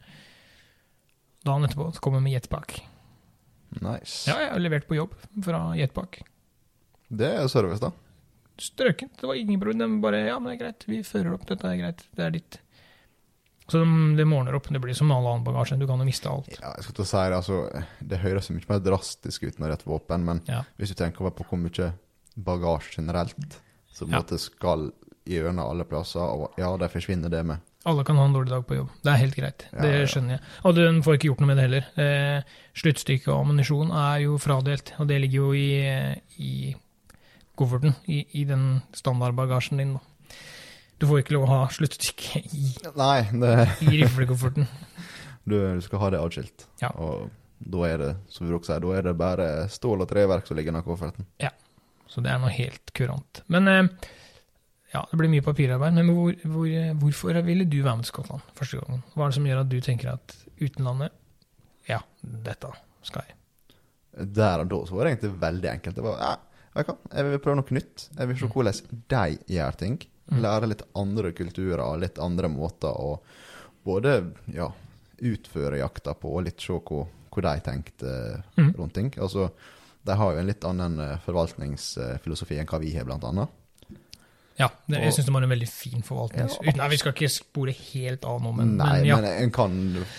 Dagen 1.45 1.69
etterpå 1.69 1.91
så 1.95 2.03
kom 2.05 2.19
jeg 2.19 2.27
med 2.27 2.37
jetpack. 2.37 2.77
Nice. 3.83 4.29
Ja, 4.31 4.39
jeg 4.41 4.51
har 4.53 4.61
levert 4.63 4.87
på 4.89 4.97
jobb 4.99 5.15
fra 5.45 5.63
jetpack. 5.79 6.21
Det 7.09 7.31
er 7.41 7.49
service, 7.49 7.81
da. 7.83 7.91
strøkent. 8.59 9.17
Det 9.21 9.27
var 9.27 9.35
ingen 9.35 9.61
problem. 9.61 9.79
De 9.97 10.01
bare 10.03 10.21
Ja, 10.27 10.39
men 10.39 10.53
det 10.53 10.61
er 10.61 10.65
greit. 10.67 10.85
Vi 10.87 11.03
fører 11.03 11.35
opp. 11.35 11.47
Dette 11.47 11.67
er 11.67 11.77
greit. 11.81 12.05
Det 12.15 12.25
er 12.25 12.31
ditt. 12.31 12.59
Så 13.69 13.81
de, 13.81 14.17
de 14.17 14.25
morner 14.29 14.55
opp. 14.55 14.69
Det 14.69 14.81
blir 14.83 14.95
som 14.95 15.11
all 15.11 15.27
annen 15.27 15.45
bagasje. 15.47 15.79
Du 15.81 15.87
kan 15.89 15.99
jo 15.99 16.05
miste 16.07 16.29
alt. 16.31 16.51
Ja, 16.61 16.75
jeg 16.77 16.85
skal 16.85 16.95
til 16.99 17.05
å 17.05 17.09
si 17.11 17.23
det, 17.25 17.39
altså, 17.39 17.85
det 18.13 18.19
høres 18.23 18.51
mye 18.53 18.69
mer 18.69 18.83
drastisk 18.85 19.43
ut 19.49 19.59
når 19.59 19.67
det 19.69 19.73
er 19.73 19.79
et 19.81 19.87
våpen, 19.89 20.25
men 20.25 20.43
Ja. 20.49 20.63
hvis 20.79 20.93
du 20.93 20.95
tenker 21.01 21.31
på 21.31 21.45
hvor 21.49 21.59
mye 21.59 21.93
bagasje 22.37 22.99
generelt 23.01 23.61
som 23.93 24.11
Ja. 24.11 24.23
skal 24.37 24.93
gjennom 25.25 25.65
alle 25.71 25.85
plasser, 25.89 26.21
og 26.21 26.53
ja, 26.59 26.77
de 26.77 26.89
forsvinner 26.89 27.31
det 27.31 27.45
med. 27.47 27.59
Alle 27.85 28.05
kan 28.07 28.17
ha 28.17 28.25
en 28.25 28.33
dårlig 28.33 28.53
dag 28.53 28.65
på 28.65 28.79
jobb. 28.79 28.93
Det 29.05 29.13
er 29.13 29.21
helt 29.21 29.37
greit. 29.37 29.67
Ja, 29.73 29.83
det 29.85 29.93
ja. 29.93 30.07
skjønner 30.09 30.37
jeg. 30.37 30.43
Og 30.65 30.77
den 30.79 31.03
får 31.05 31.19
ikke 31.19 31.29
gjort 31.29 31.43
noe 31.43 31.51
med 31.51 31.59
det 31.61 31.67
heller. 31.67 31.91
Eh, 32.01 32.57
sluttstykke 32.81 33.29
og 33.29 33.43
ammunisjon 33.43 33.93
er 33.93 34.23
jo 34.25 34.39
fradelt, 34.41 34.95
og 34.97 35.11
det 35.11 35.21
ligger 35.21 35.43
jo 35.43 35.51
i, 35.59 35.69
i 36.41 36.55
kofferten, 37.61 37.93
i, 38.09 38.23
i 38.41 38.47
den 38.49 38.81
standardbagasjen 38.97 39.83
din. 39.83 39.99
da. 39.99 40.39
Du 41.03 41.09
får 41.11 41.21
ikke 41.21 41.37
lov 41.37 41.45
å 41.45 41.53
ha 41.53 41.61
sluttstykke 41.75 42.45
i, 42.57 42.73
Nei, 42.97 43.19
det, 43.43 43.55
i 43.85 43.99
riflekofferten. 43.99 44.69
du, 45.51 45.59
du 45.77 45.85
skal 45.85 46.07
ha 46.07 46.13
det 46.15 46.25
atskilt. 46.25 46.69
Ja. 46.81 46.95
Og 46.97 47.29
da 47.65 47.85
er 47.89 48.01
det, 48.01 48.11
som 48.33 48.49
Brok 48.49 48.65
sier, 48.65 48.81
da 48.81 48.97
er 48.97 49.09
det 49.11 49.17
bare 49.21 49.49
stål 49.73 50.07
og 50.07 50.11
treverk 50.11 50.49
som 50.49 50.57
ligger 50.57 50.73
i 50.73 50.79
den 50.79 50.87
kofferten. 50.87 51.29
Så 52.09 52.23
det 52.23 52.31
er 52.31 52.41
noe 52.41 52.53
helt 52.55 52.93
kurant. 52.95 53.43
Men 53.51 53.69
eh, 53.69 54.11
ja, 54.95 55.03
det 55.11 55.19
blir 55.19 55.31
mye 55.33 55.43
papirarbeid. 55.45 55.97
Men 55.99 56.11
hvor, 56.15 56.37
hvor, 56.47 56.71
hvorfor 57.03 57.41
ville 57.47 57.67
du 57.67 57.81
være 57.83 57.97
med 57.99 58.07
til 58.07 58.13
Skottland 58.15 58.45
første 58.55 58.79
gangen? 58.81 59.03
Hva 59.15 59.27
er 59.27 59.33
det 59.33 59.39
som 59.41 59.49
gjør 59.51 59.63
at 59.65 59.71
du 59.73 59.79
tenker 59.83 60.13
at 60.15 60.35
utenlandet 60.63 61.13
Ja, 61.91 61.99
dette 62.23 62.71
skal 63.05 63.27
jeg. 63.29 63.35
Der 64.39 64.63
og 64.63 64.69
da 64.71 64.79
så 64.87 64.95
var 64.95 65.05
det 65.09 65.17
egentlig 65.17 65.33
veldig 65.43 65.71
enkelt. 65.73 65.97
Det 65.99 66.05
var, 66.07 66.21
ja, 66.23 66.63
jeg, 66.79 66.87
kan, 66.89 67.01
jeg 67.11 67.27
vil 67.33 67.41
prøve 67.43 67.59
noe 67.59 67.75
nytt. 67.77 68.05
Jeg 68.15 68.31
vil 68.31 68.39
se 68.39 68.51
hvordan 68.55 69.01
de 69.11 69.25
gjør 69.59 69.79
ting. 69.83 69.99
Mm. 70.31 70.39
Lære 70.47 70.71
litt 70.71 70.85
andre 70.97 71.33
kulturer, 71.37 71.99
litt 72.01 72.19
andre 72.23 72.49
måter 72.49 72.95
å 72.97 73.19
både 73.85 74.15
ja, 74.55 74.71
utføre 75.21 75.83
jakta 75.83 76.15
på, 76.17 76.31
og 76.39 76.47
litt 76.47 76.63
se 76.65 76.79
hvor, 76.79 77.09
hvor 77.35 77.45
de 77.45 77.57
tenkte 77.67 78.15
Mm. 78.57 78.71
rundt 78.79 78.95
ting. 78.95 79.11
Altså, 79.19 79.51
de 80.07 80.15
har 80.17 80.33
jo 80.33 80.39
en 80.41 80.47
litt 80.49 80.65
annen 80.65 80.95
eh, 81.03 81.19
forvaltningsfilosofi 81.27 82.59
enn 82.61 82.69
hva 82.71 82.79
vi 82.81 82.95
har, 82.97 83.05
blant 83.09 83.25
annet. 83.27 83.51
Ja, 84.55 84.69
det, 84.87 85.01
jeg 85.03 85.15
syns 85.17 85.27
det 85.27 85.33
var 85.35 85.43
en 85.43 85.51
veldig 85.51 85.67
fin 85.67 86.05
forvaltning. 86.07 86.47
Ja, 86.63 86.75
nei, 86.79 86.87
vi 86.93 86.99
skal 87.01 87.15
ikke 87.15 87.31
spore 87.33 87.73
helt 87.75 88.27
av 88.29 88.39
nå, 88.43 88.53
men, 88.55 88.77
Nei, 88.79 88.91
men 89.01 89.09
ja. 89.09 89.17
men 89.19 89.27
en 89.33 89.55
kan 89.55 89.73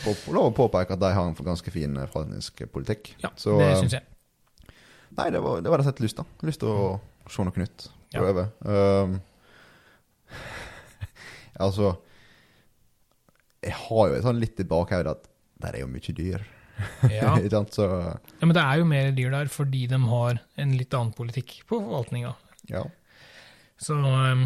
få 0.03 0.33
lov 0.35 0.49
å 0.49 0.55
påpeke 0.57 0.97
at 0.97 1.03
de 1.03 1.11
har 1.15 1.29
en 1.29 1.37
ganske 1.37 1.71
fin 1.71 1.95
forvaltningsk 1.95 2.65
forvaltningspolitikk. 2.65 3.13
ja 3.23 3.31
Så, 3.39 3.55
det 3.61 3.69
eh, 3.69 3.77
syns 3.79 3.95
jeg. 3.95 4.73
Nei, 5.15 5.29
det 5.31 5.39
var, 5.39 5.61
det 5.63 5.71
var 5.71 5.79
rett 5.79 5.87
og 5.87 5.93
slett 5.93 6.03
lyst, 6.03 6.19
da. 6.19 6.47
Lyst 6.49 6.63
til 6.65 6.73
å 6.73 6.89
se 7.31 7.45
noe 7.47 7.63
nytt. 7.63 7.87
Ja. 8.15 8.25
Um, 8.63 9.15
altså 11.65 11.95
Jeg 13.63 13.73
har 13.75 14.11
jo 14.11 14.15
et 14.15 14.23
sånn 14.23 14.39
litt 14.39 14.59
i 14.61 14.67
bakhodet 14.67 15.15
at 15.15 15.31
der 15.63 15.79
er 15.79 15.85
jo 15.85 15.89
mye 15.91 16.15
dyr. 16.19 16.43
Ja. 17.07 17.37
Så 17.71 17.87
ja, 17.87 18.19
Men 18.43 18.55
det 18.57 18.67
er 18.67 18.83
jo 18.83 18.91
mer 18.91 19.15
dyr 19.15 19.31
der 19.31 19.47
fordi 19.51 19.85
de 19.87 19.99
har 20.11 20.43
en 20.59 20.75
litt 20.75 20.91
annen 20.91 21.15
politikk 21.15 21.61
på 21.69 21.79
forvaltninga. 21.79 22.35
ja. 22.67 22.83
Så 23.81 23.97
um, 23.97 24.45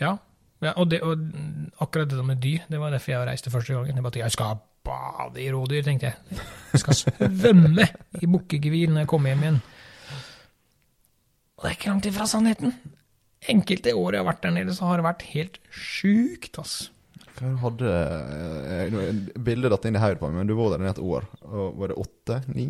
ja. 0.00 0.16
ja 0.62 0.72
og, 0.76 0.90
det, 0.90 1.00
og 1.02 1.18
akkurat 1.82 2.10
det 2.10 2.24
med 2.26 2.42
dyr, 2.42 2.66
det 2.70 2.80
var 2.80 2.94
derfor 2.94 3.14
jeg 3.14 3.28
reiste 3.28 3.52
første 3.52 3.74
gangen. 3.74 3.98
Jeg 3.98 4.06
bare 4.06 4.14
tenkte, 4.14 4.26
jeg 4.28 4.36
skal 4.36 4.62
bade 4.84 5.42
i 5.42 5.50
rådyr, 5.52 5.84
tenkte 5.86 6.12
jeg. 6.12 6.40
Jeg 6.74 6.82
skal 6.82 6.98
svømme 7.00 7.86
i 8.20 8.28
bukkegevir 8.30 8.92
når 8.92 9.04
jeg 9.04 9.10
kommer 9.10 9.32
hjem 9.32 9.46
igjen. 9.46 9.62
Og 11.54 11.64
det 11.64 11.70
er 11.70 11.78
ikke 11.78 11.92
langt 11.92 12.10
ifra 12.10 12.26
sannheten. 12.28 12.74
Enkelte 13.54 13.94
år 13.96 14.16
jeg 14.16 14.24
har 14.24 14.28
vært 14.30 14.42
der 14.44 14.54
nede, 14.56 14.74
så 14.76 14.88
har 14.88 15.00
det 15.00 15.06
vært 15.06 15.24
helt 15.34 15.60
sjukt, 15.72 16.58
ass. 16.60 16.76
Hva 17.34 17.50
hadde 17.64 17.90
eh, 17.90 19.08
Bildet 19.42 19.72
datt 19.72 19.86
inn 19.88 19.98
i 19.98 20.02
hodet 20.02 20.20
på 20.20 20.28
meg, 20.30 20.42
men 20.42 20.50
du 20.50 20.54
var 20.58 20.74
der 20.74 20.86
i 20.86 20.90
et 20.92 21.02
år. 21.02 21.26
Og 21.48 21.80
var 21.80 21.90
det 21.90 21.98
åtte? 22.04 22.40
Ni? 22.54 22.68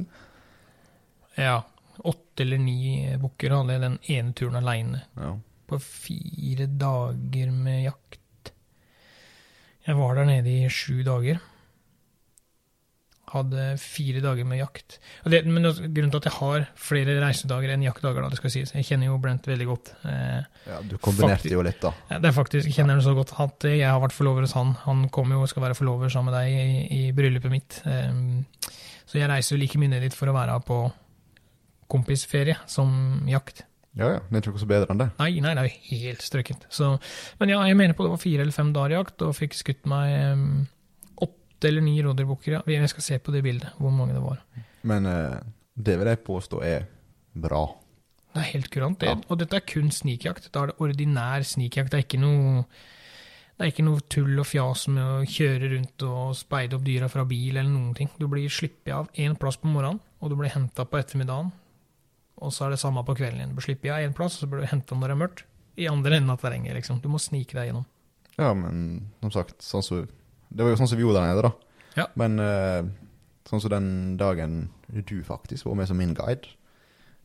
Ja, 1.36 1.58
åtte 2.02 2.42
eller 2.44 2.58
ni 2.58 2.78
bukker 3.22 3.54
hadde 3.54 3.76
jeg 3.76 3.84
den 3.84 3.98
ene 4.16 4.36
turen 4.36 4.60
aleine. 4.60 5.04
Ja. 5.18 5.34
På 5.70 5.80
fire 5.80 6.66
dager 6.68 7.50
med 7.54 7.84
jakt. 7.86 8.52
Jeg 9.84 9.98
var 9.98 10.16
der 10.16 10.28
nede 10.28 10.48
i 10.48 10.70
sju 10.72 11.02
dager. 11.04 11.40
Hadde 13.34 13.62
fire 13.82 14.20
dager 14.22 14.46
med 14.46 14.60
jakt. 14.60 14.98
Og 15.24 15.32
det, 15.32 15.40
men 15.48 15.66
grunnen 15.66 16.12
til 16.12 16.20
at 16.20 16.28
jeg 16.28 16.36
har 16.36 16.66
flere 16.78 17.16
reisedager 17.22 17.72
enn 17.74 17.84
jaktdager, 17.84 18.22
da, 18.22 18.30
det 18.30 18.38
skal 18.38 18.52
sies. 18.54 18.72
Jeg 18.76 18.86
kjenner 18.88 19.10
jo 19.10 19.18
Brent 19.20 19.48
veldig 19.50 19.66
godt. 19.68 19.92
Eh, 20.06 20.44
ja, 20.70 20.80
du 20.86 20.96
kombinerte 21.02 21.50
jo 21.50 21.64
litt, 21.66 21.80
da. 21.82 21.92
ja, 22.12 22.20
det 22.22 22.30
er 22.30 22.36
faktisk, 22.36 22.68
jeg 22.68 22.78
kjenner 22.78 23.00
det 23.00 23.06
så 23.06 23.16
godt 23.16 23.34
at 23.42 23.66
jeg 23.72 23.88
har 23.88 24.00
vært 24.04 24.16
forlover 24.16 24.46
hos 24.46 24.54
han. 24.56 24.76
Han 24.84 25.08
kommer 25.12 25.36
jo 25.36 25.46
og 25.48 25.50
skal 25.50 25.66
være 25.66 25.78
forlover 25.80 26.12
sammen 26.14 26.30
med 26.30 26.38
deg 26.38 26.52
i, 26.54 26.84
i 27.00 27.02
bryllupet 27.16 27.52
mitt. 27.52 27.80
Eh, 27.90 28.70
så 29.04 29.18
jeg 29.20 29.30
reiser 29.30 29.56
jo 29.56 29.62
like 29.64 29.80
mye 29.82 29.92
ned 29.96 30.06
dit 30.06 30.16
for 30.16 30.30
å 30.30 30.36
være 30.36 30.60
på 30.64 30.78
kompisferie 31.90 32.56
som 32.70 33.24
jakt. 33.30 33.64
Ja, 33.94 34.08
ja. 34.16 34.20
Det 34.26 34.38
er 34.38 34.42
ikke 34.42 34.54
noe 34.56 34.62
så 34.64 34.70
bedre 34.70 34.94
enn 34.94 35.02
det. 35.04 35.08
Nei, 35.20 35.30
nei, 35.42 35.52
det 35.54 35.66
jo 35.68 35.98
helt 36.00 36.24
strøkent. 36.24 36.66
Så, 36.74 36.94
men 37.38 37.52
ja, 37.52 37.60
jeg 37.68 37.78
mener 37.78 37.94
på 37.94 38.06
det 38.06 38.14
var 38.16 38.22
fire 38.22 38.42
eller 38.42 38.56
fem 38.56 38.72
dager 38.74 38.96
jakt, 38.96 39.22
og 39.22 39.36
fikk 39.38 39.54
skutt 39.54 39.86
meg 39.90 40.14
um, 40.34 40.64
åtte 41.22 41.70
eller 41.70 41.84
ni 41.86 41.94
rådyrbukker. 42.02 42.56
Ja. 42.56 42.64
Jeg 42.74 42.90
skal 42.90 43.06
se 43.06 43.20
på 43.22 43.34
det 43.34 43.44
bildet, 43.46 43.76
hvor 43.78 43.94
mange 43.94 44.16
det 44.16 44.24
var. 44.24 44.42
Men 44.84 45.06
eh, 45.08 45.38
det 45.74 45.96
vil 46.00 46.10
jeg 46.10 46.24
påstå 46.26 46.64
er 46.66 46.88
bra. 47.46 47.62
Det 48.34 48.42
er 48.42 48.50
helt 48.50 48.72
kurant, 48.74 48.98
det. 49.00 49.12
Ja. 49.12 49.20
Og 49.30 49.38
dette 49.38 49.60
er 49.60 49.68
kun 49.68 49.94
snikjakt. 49.94 50.50
Da 50.50 50.64
er 50.64 50.72
det 50.72 50.82
ordinær 50.82 51.46
snikjakt. 51.46 51.94
Det 51.94 52.00
er 52.00 52.06
ikke 52.08 52.22
noe 52.24 52.66
det 53.54 53.62
er 53.62 53.70
ikke 53.70 53.84
noe 53.86 54.02
tull 54.10 54.40
og 54.42 54.48
fjas 54.50 54.88
med 54.90 55.04
å 55.06 55.26
kjøre 55.30 55.68
rundt 55.76 56.02
og 56.08 56.32
speide 56.34 56.74
opp 56.74 56.82
dyra 56.82 57.06
fra 57.06 57.22
bil 57.28 57.54
eller 57.54 57.70
noen 57.70 57.92
ting. 57.94 58.10
Du 58.18 58.26
blir 58.26 58.50
sluppet 58.50 58.90
av 58.96 59.06
én 59.14 59.36
plass 59.38 59.60
på 59.62 59.70
morgenen, 59.70 60.00
og 60.18 60.32
du 60.32 60.34
blir 60.40 60.50
henta 60.50 60.82
på 60.82 60.98
ettermiddagen. 60.98 61.52
Og 62.42 62.50
så 62.52 62.66
er 62.66 62.70
det 62.74 62.80
samme 62.82 63.04
på 63.06 63.14
kvelden 63.16 63.38
igjen. 63.40 63.52
Du 63.54 63.58
blir 63.60 63.66
sluppet 63.68 63.92
av 63.94 64.02
én 64.02 64.14
plass, 64.16 64.36
og 64.38 64.44
så 64.44 64.50
blir 64.50 64.64
du 64.64 64.70
henta 64.72 64.94
når 64.98 65.08
det 65.12 65.14
er 65.14 65.20
mørkt. 65.22 65.44
I 65.76 65.86
andre 65.90 66.16
enden 66.18 66.30
av 66.34 66.40
terrenget, 66.42 66.74
liksom. 66.74 67.00
Du 67.02 67.08
må 67.10 67.18
snike 67.22 67.54
deg 67.54 67.68
gjennom. 67.70 67.86
Ja, 68.38 68.50
men 68.54 69.10
som 69.22 69.30
sagt, 69.34 69.62
sånn 69.62 69.82
som 69.86 70.08
det 70.54 70.62
var 70.62 70.70
jo 70.74 70.78
sånn 70.78 70.88
som 70.90 70.98
vi 70.98 71.02
gjorde 71.04 71.20
der 71.22 71.30
nede, 71.34 71.42
da. 71.48 71.52
Ja. 71.98 72.06
Men 72.18 72.38
eh, 72.42 72.82
sånn 73.48 73.60
som 73.62 73.70
den 73.72 73.88
dagen 74.18 74.68
du 74.90 75.16
faktisk 75.26 75.66
var 75.66 75.74
med 75.78 75.88
som 75.90 75.98
min 75.98 76.14
guide. 76.14 76.46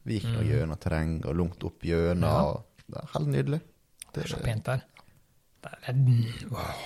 Vi 0.08 0.17
gikk 0.19 0.30
nå 0.32 0.39
Mm. 0.41 0.48
gjennom 0.50 0.80
terreng 0.82 1.12
og 1.26 1.36
langt 1.38 1.63
opp 1.67 1.84
gjennom. 1.86 2.24
Ja. 2.24 2.63
Det 2.89 2.98
er 3.04 3.10
helt 3.13 3.28
nydelig. 3.34 3.60
Det 4.13 4.24
er 4.24 4.32
så 4.32 4.39
pent 4.41 4.65
der. 4.65 4.82
Det 5.62 5.74
er, 5.91 5.98
wow. 6.50 6.86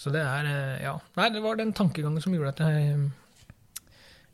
Så 0.00 0.12
det 0.14 0.22
er 0.24 0.44
eh, 0.48 0.82
Ja. 0.84 0.94
Nei, 1.16 1.28
det 1.34 1.42
var 1.44 1.56
den 1.56 1.72
tankegangen 1.76 2.22
som 2.22 2.32
gjorde 2.32 2.54
at 2.54 2.62
jeg 2.64 3.10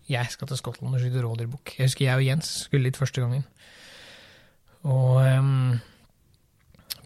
Jeg 0.09 0.27
skal 0.31 0.49
til 0.49 0.59
Skottland 0.61 0.95
og 0.95 1.03
skyte 1.03 1.23
rådyrbukk. 1.25 1.75
Jeg 1.79 1.88
husker 1.90 2.05
jeg 2.07 2.16
og 2.16 2.27
Jens 2.27 2.47
skulle 2.66 2.85
dit 2.87 2.97
første 2.97 3.21
gangen. 3.21 3.45
Og 4.87 5.16
um, 5.38 5.79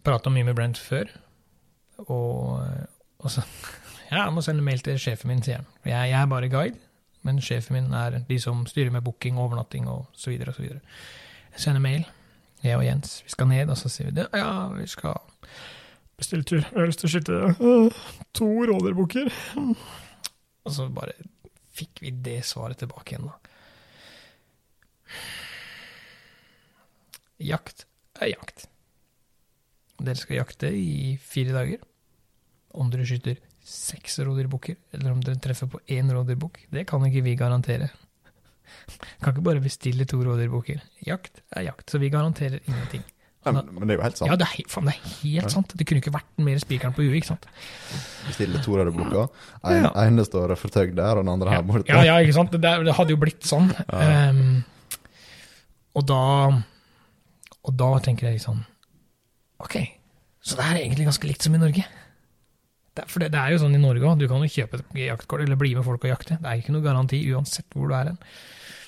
prata 0.05 0.31
mye 0.31 0.45
med 0.45 0.55
Brent 0.55 0.79
før. 0.79 1.05
Og, 1.99 2.61
og 3.19 3.31
så 3.31 3.45
Ja, 4.11 4.25
jeg 4.25 4.33
må 4.35 4.43
sende 4.43 4.63
mail 4.63 4.81
til 4.83 4.99
sjefen 4.99 5.31
min, 5.31 5.43
sier 5.47 5.61
han. 5.61 5.67
Jeg, 5.85 6.11
jeg 6.11 6.19
er 6.19 6.27
bare 6.27 6.49
guide, 6.51 6.79
men 7.23 7.37
sjefen 7.41 7.77
min 7.77 7.93
er 7.95 8.19
de 8.27 8.39
som 8.43 8.65
styrer 8.67 8.91
med 8.91 9.05
booking, 9.07 9.39
overnatting 9.39 9.87
og 9.89 10.09
så 10.13 10.33
videre 10.33 10.51
og 10.51 10.57
så 10.57 10.63
videre. 10.65 10.81
Jeg 11.53 11.61
sender 11.63 11.81
mail, 11.85 12.09
jeg 12.65 12.77
og 12.77 12.85
Jens. 12.85 13.21
Vi 13.25 13.31
skal 13.31 13.47
ned, 13.47 13.71
og 13.71 13.79
så 13.79 13.89
sier 13.89 14.11
vi 14.11 14.17
det. 14.19 14.27
Ja, 14.35 14.67
vi 14.75 14.87
skal 14.91 15.15
bestille 16.19 16.45
tur. 16.45 16.57
Jeg 16.57 16.75
har 16.75 16.91
lyst 16.91 17.05
til 17.05 17.09
å 17.09 17.13
skyte 17.15 17.39
øh, 17.55 18.03
to 18.35 18.51
rådyrbukker. 18.73 19.31
Og 20.69 20.75
så 20.77 20.89
bare 20.93 21.15
fikk 21.77 22.03
vi 22.05 22.13
det 22.25 22.41
svaret 22.47 22.81
tilbake 22.83 23.15
igjen, 23.15 23.31
da. 23.31 23.37
Jakt 27.41 27.87
er 28.21 28.35
jakt. 28.35 28.67
Dere 30.01 30.17
skal 30.19 30.41
jakte 30.41 30.71
i 30.77 31.17
fire 31.21 31.55
dager. 31.57 31.81
Om 32.77 32.91
dere 32.93 33.07
skyter 33.09 33.41
seks 33.67 34.19
rådyrbukker, 34.25 34.77
eller 34.97 35.13
om 35.13 35.23
dere 35.25 35.41
treffer 35.43 35.69
på 35.71 35.81
én 35.93 36.11
rådyrbukk, 36.13 36.63
det 36.73 36.87
kan 36.89 37.05
ikke 37.07 37.25
vi 37.27 37.37
garantere. 37.39 37.91
Kan 39.21 39.35
ikke 39.35 39.47
bare 39.47 39.63
bestille 39.65 40.07
to 40.09 40.21
rådyrbukker. 40.25 40.83
Jakt 41.07 41.43
er 41.57 41.69
jakt, 41.69 41.91
så 41.91 41.99
vi 41.99 42.13
garanterer 42.13 42.63
ingenting. 42.65 43.05
Ja, 43.41 43.53
men, 43.57 43.69
men 43.73 43.89
det 43.89 43.95
er 43.95 43.99
jo 43.99 44.03
helt 44.05 44.19
sant. 44.21 44.29
Ja, 44.29 44.37
det 44.37 44.47
er, 44.51 44.65
faen, 44.69 44.85
det 44.91 44.95
er 44.99 45.13
helt 45.23 45.53
sant. 45.55 45.71
Det 45.81 45.87
kunne 45.89 46.03
ikke 46.03 46.13
vært 46.13 46.43
mer 46.45 46.59
spikeren 46.61 46.93
på 46.93 47.07
huet, 47.07 47.15
ikke 47.23 47.31
sant? 47.31 47.47
Bestille 48.27 48.61
to 48.65 48.75
rødebukka. 48.77 49.23
En, 49.65 49.87
Ja. 49.87 49.93
ene 50.05 50.27
står 50.29 50.53
fortøyd 50.61 50.93
der, 50.99 51.17
og 51.17 51.25
den 51.25 51.33
andre 51.33 51.55
her 51.55 51.63
borte. 51.65 51.89
Ja, 51.89 52.03
ja, 52.05 52.19
ikke 52.21 52.35
sant? 52.37 52.53
Det, 52.53 52.61
det 52.85 52.97
hadde 52.99 53.15
jo 53.15 53.21
blitt 53.23 53.47
sånn. 53.49 53.71
Ehm, 53.97 54.61
og 55.97 56.05
da 56.07 56.21
Og 57.65 57.75
da 57.77 57.89
tenker 58.01 58.31
jeg 58.31 58.41
sånn 58.41 58.61
Ok, 59.61 59.75
så 60.41 60.57
det 60.57 60.65
er 60.65 60.79
egentlig 60.81 61.05
ganske 61.09 61.27
likt 61.29 61.43
som 61.45 61.55
i 61.57 61.59
Norge. 61.61 61.83
For 63.09 63.23
det, 63.23 63.31
det 63.33 63.41
er 63.41 63.55
jo 63.55 63.61
sånn 63.63 63.77
i 63.77 63.81
Norge 63.83 64.07
òg. 64.07 64.19
Du 64.21 64.27
kan 64.29 64.43
jo 64.45 64.51
kjøpe 64.51 64.81
et 64.81 65.03
jaktkort 65.07 65.45
eller 65.45 65.57
bli 65.61 65.75
med 65.77 65.87
folk 65.87 66.05
og 66.05 66.13
jakte. 66.13 66.39
Det 66.41 66.49
er 66.51 66.61
ikke 66.63 66.75
noe 66.75 66.85
garanti 66.85 67.21
uansett 67.33 67.69
hvor 67.77 67.89
du 67.91 67.97
er 67.97 68.13
hen. 68.13 68.19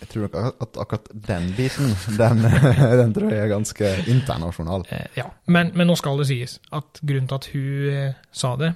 Jeg 0.03 0.09
tror 0.11 0.25
nok 0.27 0.37
at, 0.41 0.63
at 0.65 0.79
akkurat 0.83 1.11
den 1.29 1.45
biten, 1.55 1.93
den, 2.19 2.41
den 3.01 3.13
tror 3.15 3.31
jeg 3.31 3.45
er 3.45 3.53
ganske 3.53 3.91
internasjonal. 4.11 4.87
Eh, 4.91 5.05
ja. 5.21 5.29
men, 5.47 5.71
men 5.79 5.87
nå 5.87 5.95
skal 5.99 6.19
det 6.19 6.27
sies 6.33 6.57
at 6.75 6.99
grunnen 7.03 7.29
til 7.31 7.39
at 7.39 7.47
hun 7.53 7.93
eh, 7.93 8.17
sa 8.35 8.57
det, 8.59 8.73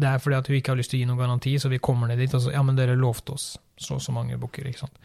det 0.00 0.12
er 0.12 0.22
fordi 0.22 0.38
at 0.38 0.46
hun 0.48 0.56
ikke 0.60 0.72
har 0.72 0.78
lyst 0.78 0.94
til 0.94 1.00
å 1.00 1.02
gi 1.02 1.08
noen 1.10 1.18
garanti, 1.20 1.56
så 1.58 1.72
vi 1.72 1.80
kommer 1.82 2.08
ned 2.08 2.22
dit 2.22 2.36
og 2.38 2.44
så 2.44 2.54
Ja, 2.54 2.62
men 2.64 2.78
dere 2.78 2.94
lovte 2.98 3.34
oss 3.34 3.48
så 3.80 3.96
og 3.96 4.04
så 4.04 4.14
mange 4.14 4.38
bukker, 4.38 4.68
ikke 4.68 4.84
sant. 4.84 5.02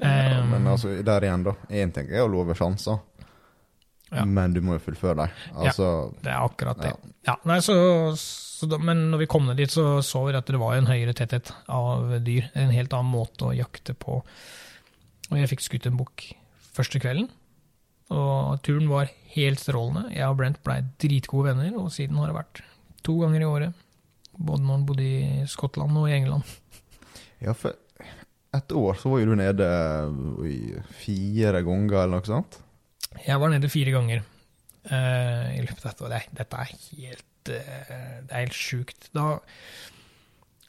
Ja, 0.00 0.40
um, 0.40 0.50
men 0.54 0.66
altså, 0.70 0.92
der 1.04 1.24
igjen, 1.24 1.44
da. 1.46 1.54
Én 1.72 1.92
ting 1.94 2.08
er 2.12 2.24
å 2.24 2.30
love 2.30 2.54
sjanser, 2.56 2.98
Ja. 4.12 4.24
men 4.24 4.52
du 4.54 4.60
må 4.62 4.76
jo 4.76 4.82
fullføre 4.84 5.16
dem. 5.18 5.38
Altså, 5.56 6.12
Det 6.22 6.30
er 6.30 6.44
akkurat 6.44 6.78
det. 6.78 6.92
Ja, 7.26 7.34
nei, 7.48 7.58
så, 7.64 7.74
så 8.16 8.45
da, 8.64 8.78
men 8.80 9.10
når 9.12 9.24
vi 9.24 9.28
kom 9.28 9.44
ned 9.44 9.58
dit, 9.60 9.72
så 9.72 9.98
så 10.00 10.22
vi 10.24 10.36
at 10.38 10.48
det 10.48 10.60
var 10.60 10.76
en 10.76 10.88
høyere 10.88 11.12
tetthet 11.16 11.52
av 11.68 12.14
dyr. 12.24 12.48
En 12.56 12.72
helt 12.72 12.94
annen 12.96 13.12
måte 13.12 13.50
å 13.50 13.56
jakte 13.56 13.92
på. 13.92 14.22
Og 15.26 15.36
jeg 15.36 15.50
fikk 15.52 15.64
skutt 15.66 15.88
en 15.90 15.98
bukk 16.00 16.30
første 16.76 17.00
kvelden. 17.02 17.28
Og 18.14 18.62
turen 18.64 18.88
var 18.88 19.10
helt 19.34 19.60
strålende. 19.60 20.08
Jeg 20.14 20.28
og 20.30 20.38
Brent 20.38 20.62
blei 20.64 20.78
dritgode 21.02 21.50
venner, 21.50 21.74
og 21.80 21.90
siden 21.92 22.20
har 22.20 22.30
det 22.30 22.38
vært 22.38 22.62
to 23.06 23.18
ganger 23.20 23.42
i 23.42 23.50
året. 23.50 23.82
Både 24.36 24.62
når 24.62 24.78
han 24.78 24.86
bodde 24.88 25.06
i 25.06 25.48
Skottland 25.50 25.98
og 25.98 26.08
i 26.08 26.16
England. 26.16 26.46
ja, 27.44 27.52
for 27.52 27.76
et 28.56 28.72
år 28.72 28.96
så 28.96 29.10
var 29.12 29.20
jo 29.20 29.32
du 29.32 29.36
nede 29.36 29.68
i 30.48 30.58
fire 31.02 31.60
ganger, 31.66 31.98
eller 32.02 32.16
noe 32.16 32.28
sånt. 32.28 32.60
Jeg 33.26 33.40
var 33.40 33.52
nede 33.52 33.72
fire 33.72 33.92
ganger 33.94 34.22
uh, 34.22 35.46
i 35.52 35.64
løpet 35.64 35.82
av 35.82 35.90
dette 35.90 36.06
året. 36.06 36.30
Dette 36.36 36.62
er 36.62 36.72
helt, 36.72 37.26
det 37.46 37.60
er 38.30 38.40
helt 38.44 38.54
sjukt. 38.56 39.10
Da 39.14 39.38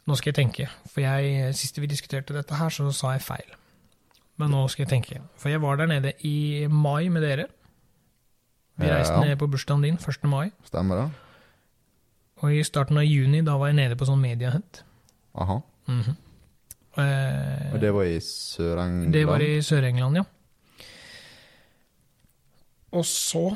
Nå 0.08 0.16
skal 0.16 0.32
jeg 0.32 0.36
tenke, 0.38 0.70
for 0.88 1.02
jeg, 1.04 1.50
sist 1.60 1.76
vi 1.84 1.88
diskuterte 1.92 2.32
dette 2.34 2.56
her, 2.56 2.70
så 2.72 2.86
sa 2.96 3.10
jeg 3.18 3.22
feil. 3.26 3.50
Men 4.40 4.54
nå 4.54 4.62
skal 4.72 4.86
jeg 4.86 4.90
tenke. 4.94 5.18
For 5.36 5.50
jeg 5.52 5.60
var 5.62 5.76
der 5.82 5.90
nede 5.92 6.14
i 6.24 6.68
mai 6.72 7.10
med 7.12 7.22
dere. 7.28 7.48
Vi 8.78 8.88
reiste 8.88 9.14
Ja. 9.18 9.24
ned 9.26 9.36
på 9.42 9.48
bursdagen 9.52 9.84
din 9.84 9.98
1. 9.98 10.24
mai. 10.32 10.52
Stemmer 10.64 10.96
det? 11.02 11.12
Og 12.38 12.54
i 12.54 12.64
starten 12.64 12.98
av 12.98 13.04
juni, 13.04 13.42
da 13.44 13.58
var 13.58 13.68
jeg 13.68 13.76
nede 13.76 13.96
på 14.00 14.06
sånn 14.08 14.22
mediehunt. 14.22 14.84
Aha. 15.36 15.60
Mhm. 15.88 16.16
Eh, 16.98 17.74
Og 17.74 17.80
det 17.82 17.92
var 17.94 18.04
i 18.04 18.20
Sør-England? 18.20 19.12
Det 19.14 19.28
var 19.28 19.40
i 19.44 19.60
Sør-England, 19.62 20.16
ja. 20.16 20.24
Og 22.92 23.04
så 23.06 23.56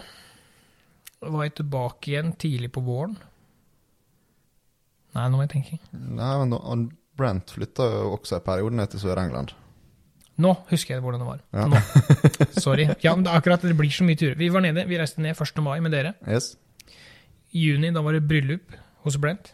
var 1.22 1.44
jeg 1.46 1.54
tilbake 1.60 2.12
igjen 2.12 2.32
tidlig 2.42 2.72
på 2.74 2.82
våren. 2.86 3.18
Nei, 5.16 5.26
nå 5.28 5.38
må 5.38 5.44
jeg 5.46 5.52
tenke. 5.58 5.80
Nei, 5.92 6.32
men 6.42 6.56
han 6.58 6.88
Brent 7.20 7.52
flytta 7.54 7.84
jo 7.92 8.14
også 8.16 8.38
en 8.40 8.46
periode 8.46 8.78
ned 8.80 8.90
til 8.94 9.02
Sør-England. 9.04 9.52
Nå 10.42 10.54
husker 10.72 10.96
jeg 10.96 11.04
hvordan 11.04 11.22
det 11.22 11.28
var. 11.28 11.42
Ja. 11.54 11.66
Nå. 11.70 11.82
Sorry. 12.64 12.88
Ja, 13.04 13.14
men 13.14 13.26
det 13.28 13.34
er 13.34 13.42
akkurat 13.42 13.62
det 13.68 13.76
blir 13.78 13.92
så 13.94 14.08
mye 14.08 14.18
turer. 14.18 14.38
Vi 14.40 14.48
var 14.50 14.64
nede, 14.64 14.86
vi 14.90 14.98
reiste 14.98 15.22
ned 15.22 15.36
1. 15.36 15.60
mai 15.62 15.78
med 15.84 15.94
dere. 15.94 16.16
Yes. 16.26 16.54
I 17.52 17.66
juni, 17.68 17.92
da 17.94 18.02
var 18.02 18.16
det 18.16 18.24
bryllup 18.30 18.74
hos 19.04 19.20
Brent. 19.22 19.52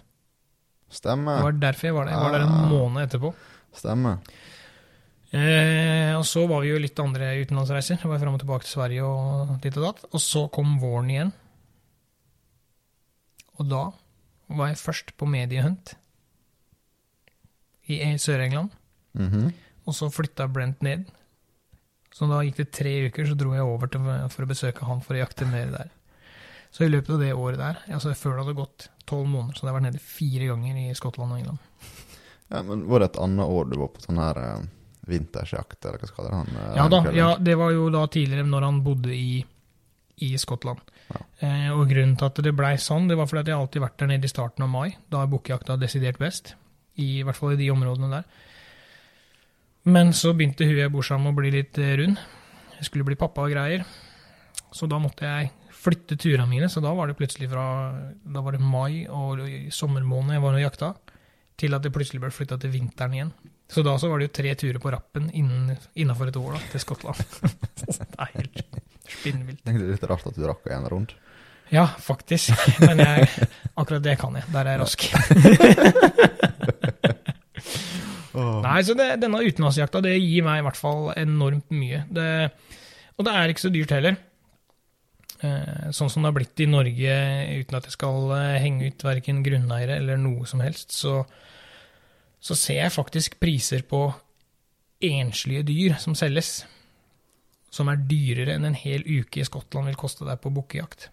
Det 0.88 1.16
var 1.26 1.58
derfor 1.60 1.90
jeg 1.90 1.96
var 1.98 2.06
der. 2.08 2.14
Jeg 2.14 2.22
var 2.24 2.38
der 2.38 2.46
en 2.46 2.54
Ah. 2.54 2.70
måned 2.72 3.04
etterpå. 3.10 3.34
Stemmer. 3.76 4.22
Eh, 5.36 6.14
og 6.16 6.24
så 6.24 6.46
var 6.48 6.62
vi 6.64 6.70
jo 6.72 6.78
litt 6.80 7.00
andre 7.04 7.34
utenlandsreiser. 7.42 7.98
Jeg 8.00 8.08
var 8.14 8.22
fram 8.22 8.38
og 8.38 8.40
tilbake 8.46 8.64
til 8.64 8.72
Sverige 8.78 9.04
og 9.04 9.58
ditt 9.66 9.76
og 9.82 9.84
datt. 9.90 10.06
Og 10.14 10.22
så 10.24 10.46
kom 10.54 10.78
våren 10.80 11.10
igjen. 11.12 11.34
Og 13.58 13.70
da 13.72 13.84
var 14.58 14.72
jeg 14.72 14.80
først 14.82 15.14
på 15.20 15.28
mediehunt 15.30 15.96
i 17.88 18.00
Sør-England. 18.20 18.72
Mhm. 19.18 19.54
Og 19.88 19.96
så 19.96 20.10
flytta 20.12 20.48
Brent 20.52 20.82
ned. 20.84 21.06
Så 22.12 22.28
da 22.28 22.42
gikk 22.44 22.58
det 22.58 22.72
tre 22.76 22.94
uker, 23.08 23.28
så 23.30 23.38
dro 23.38 23.54
jeg 23.54 23.64
over 23.64 23.88
til, 23.92 24.04
for 24.34 24.44
å 24.44 24.50
besøke 24.50 24.88
han 24.88 25.04
for 25.06 25.16
å 25.16 25.22
jakte 25.22 25.48
mer 25.48 25.70
der. 25.72 25.92
Så 26.72 26.84
i 26.84 26.90
løpet 26.92 27.14
av 27.16 27.22
det 27.22 27.34
året 27.34 27.60
der, 27.62 27.78
altså 27.94 28.12
før 28.18 28.36
det 28.36 28.44
hadde 28.46 28.58
gått 28.58 28.88
tolv 29.08 29.30
måneder, 29.32 29.56
så 29.56 29.64
hadde 29.64 29.72
jeg 29.72 29.78
vært 29.78 29.88
nede 29.88 30.04
fire 30.04 30.50
ganger 30.50 30.80
i 30.82 30.96
Skottland 30.98 31.32
og 31.32 31.40
England. 31.40 31.60
Ja, 32.50 32.62
men 32.64 32.84
Var 32.88 33.00
det 33.00 33.10
et 33.12 33.22
annet 33.24 33.54
år 33.54 33.70
du 33.70 33.78
var 33.80 33.94
på 33.94 34.04
sånn 34.04 34.20
her 34.20 34.40
uh, 34.40 34.66
vintersjakt, 35.08 35.80
eller 35.86 36.04
hva 36.04 36.10
skal 36.12 36.28
det 36.28 36.34
han? 36.36 36.52
Uh, 36.58 36.76
Ja 36.76 36.88
da, 36.92 37.00
ja, 37.16 37.30
det 37.40 37.56
var 37.60 37.72
jo 37.76 37.88
da 37.94 38.04
tidligere 38.12 38.48
når 38.48 38.68
han 38.68 38.82
bodde 38.84 39.16
i, 39.16 39.40
i 40.28 40.34
Skottland. 40.42 40.84
Eh, 41.16 41.70
og 41.72 41.86
grunnen 41.90 42.16
til 42.18 42.28
at 42.28 42.42
det 42.44 42.54
blei 42.58 42.74
sånn, 42.82 43.08
det 43.10 43.18
var 43.20 43.30
fordi 43.30 43.46
at 43.46 43.52
jeg 43.52 43.62
alltid 43.62 43.84
vært 43.84 44.00
der 44.02 44.12
nede 44.12 44.28
i 44.28 44.32
starten 44.32 44.66
av 44.66 44.72
mai. 44.74 44.98
Da 45.12 45.22
er 45.22 45.32
bukkjakta 45.32 45.78
desidert 45.80 46.20
best. 46.22 46.56
I, 46.98 47.20
I 47.20 47.26
hvert 47.28 47.38
fall 47.38 47.54
i 47.56 47.60
de 47.60 47.70
områdene 47.74 48.10
der. 48.12 48.28
Men 49.88 50.12
så 50.18 50.34
begynte 50.36 50.68
hun 50.68 50.82
jeg 50.82 50.92
bor 50.92 51.06
sammen 51.06 51.30
med 51.30 51.38
å 51.38 51.42
bli 51.42 51.54
litt 51.60 51.80
eh, 51.80 51.96
rund. 52.02 52.20
Jeg 52.78 52.90
skulle 52.90 53.08
bli 53.08 53.20
pappa 53.20 53.46
og 53.46 53.54
greier. 53.54 53.86
Så 54.76 54.90
da 54.90 55.00
måtte 55.02 55.26
jeg 55.26 55.52
flytte 55.78 56.18
turene 56.20 56.50
mine. 56.50 56.70
Så 56.70 56.84
da 56.84 56.92
var 56.98 57.08
det 57.08 57.18
plutselig 57.20 57.50
fra 57.52 57.68
Da 58.26 58.44
var 58.44 58.58
det 58.58 58.64
mai 58.64 59.06
og 59.08 59.46
sommermåned 59.74 60.36
jeg 60.36 60.44
var 60.44 60.58
og 60.58 60.66
jakta, 60.66 60.92
til 61.58 61.78
at 61.78 61.86
det 61.86 61.94
plutselig 61.96 62.22
ble 62.26 62.34
flytta 62.34 62.60
til 62.62 62.74
vinteren 62.74 63.16
igjen. 63.16 63.32
Så 63.68 63.84
da 63.84 63.98
så 64.00 64.10
var 64.10 64.20
det 64.20 64.30
jo 64.30 64.36
tre 64.38 64.54
turer 64.56 64.80
på 64.80 64.92
rappen 64.94 65.32
innenfor 65.36 66.30
et 66.30 66.40
år 66.40 66.56
da, 66.56 66.62
til 66.72 66.84
Skottland. 66.84 67.24
Det 67.78 67.98
er 68.18 68.32
helt 68.34 68.78
Spinnvilt. 69.12 69.64
er 69.66 69.80
litt 69.82 70.06
rart 70.10 70.28
at 70.28 70.38
du 70.38 70.44
rakk 70.48 70.68
en 70.74 70.90
rundt. 70.92 71.16
Ja, 71.74 71.88
faktisk. 72.00 72.54
Men 72.80 73.02
jeg, 73.04 73.28
akkurat 73.76 74.04
det 74.06 74.16
kan 74.22 74.36
jeg. 74.40 74.46
Der 74.54 74.64
er 74.64 74.72
jeg 74.78 74.82
rask. 74.84 75.00
Nei, 78.68 78.80
så 78.86 78.94
det, 78.98 79.08
denne 79.24 79.42
utenlandsjakta 79.42 80.02
det 80.06 80.14
gir 80.20 80.46
meg 80.46 80.62
i 80.62 80.66
hvert 80.68 80.80
fall 80.80 81.12
enormt 81.18 81.72
mye. 81.74 82.04
Det, 82.14 82.30
og 83.18 83.26
det 83.28 83.34
er 83.34 83.52
ikke 83.52 83.66
så 83.66 83.74
dyrt 83.74 83.94
heller. 83.96 84.16
Eh, 85.38 85.90
sånn 85.94 86.10
som 86.10 86.24
det 86.24 86.32
har 86.32 86.38
blitt 86.38 86.64
i 86.64 86.70
Norge, 86.70 87.18
uten 87.62 87.78
at 87.78 87.90
jeg 87.90 87.94
skal 87.94 88.32
eh, 88.38 88.62
henge 88.64 88.90
ut 88.90 89.06
verken 89.06 89.44
grunneiere 89.46 90.00
eller 90.02 90.18
noe 90.22 90.48
som 90.50 90.64
helst, 90.64 90.96
så, 90.98 91.20
så 92.42 92.58
ser 92.58 92.84
jeg 92.86 92.96
faktisk 92.96 93.38
priser 93.42 93.84
på 93.86 94.08
enslige 95.06 95.66
dyr 95.68 95.98
som 96.02 96.16
selges, 96.18 96.64
som 97.74 97.90
er 97.92 98.00
dyrere 98.10 98.56
enn 98.56 98.66
en 98.70 98.78
hel 98.78 99.04
uke 99.06 99.42
i 99.42 99.48
Skottland 99.48 99.90
vil 99.90 100.00
koste 100.00 100.26
deg 100.28 100.40
på 100.44 100.52
bukkejakt. 100.56 101.10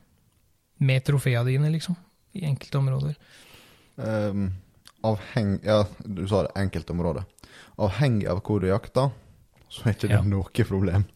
Med 0.85 1.05
trofea 1.07 1.43
dine, 1.47 1.71
liksom. 1.73 1.97
I 2.35 2.45
enkelte 2.49 2.79
områder. 2.81 3.17
Um, 3.97 4.49
avheng... 5.07 5.59
Ja, 5.67 5.85
du 6.05 6.25
sa 6.31 6.45
det, 6.47 6.55
enkelte 6.59 6.95
områder. 6.95 7.27
Avhengig 7.83 8.29
av 8.31 8.41
hvor 8.47 8.63
du 8.63 8.69
jakter, 8.71 9.13
så 9.69 9.89
er 9.89 9.97
ikke 9.97 10.09
det 10.11 10.17
Ja. 10.19 10.23
noe 10.23 10.67
problem. 10.69 11.07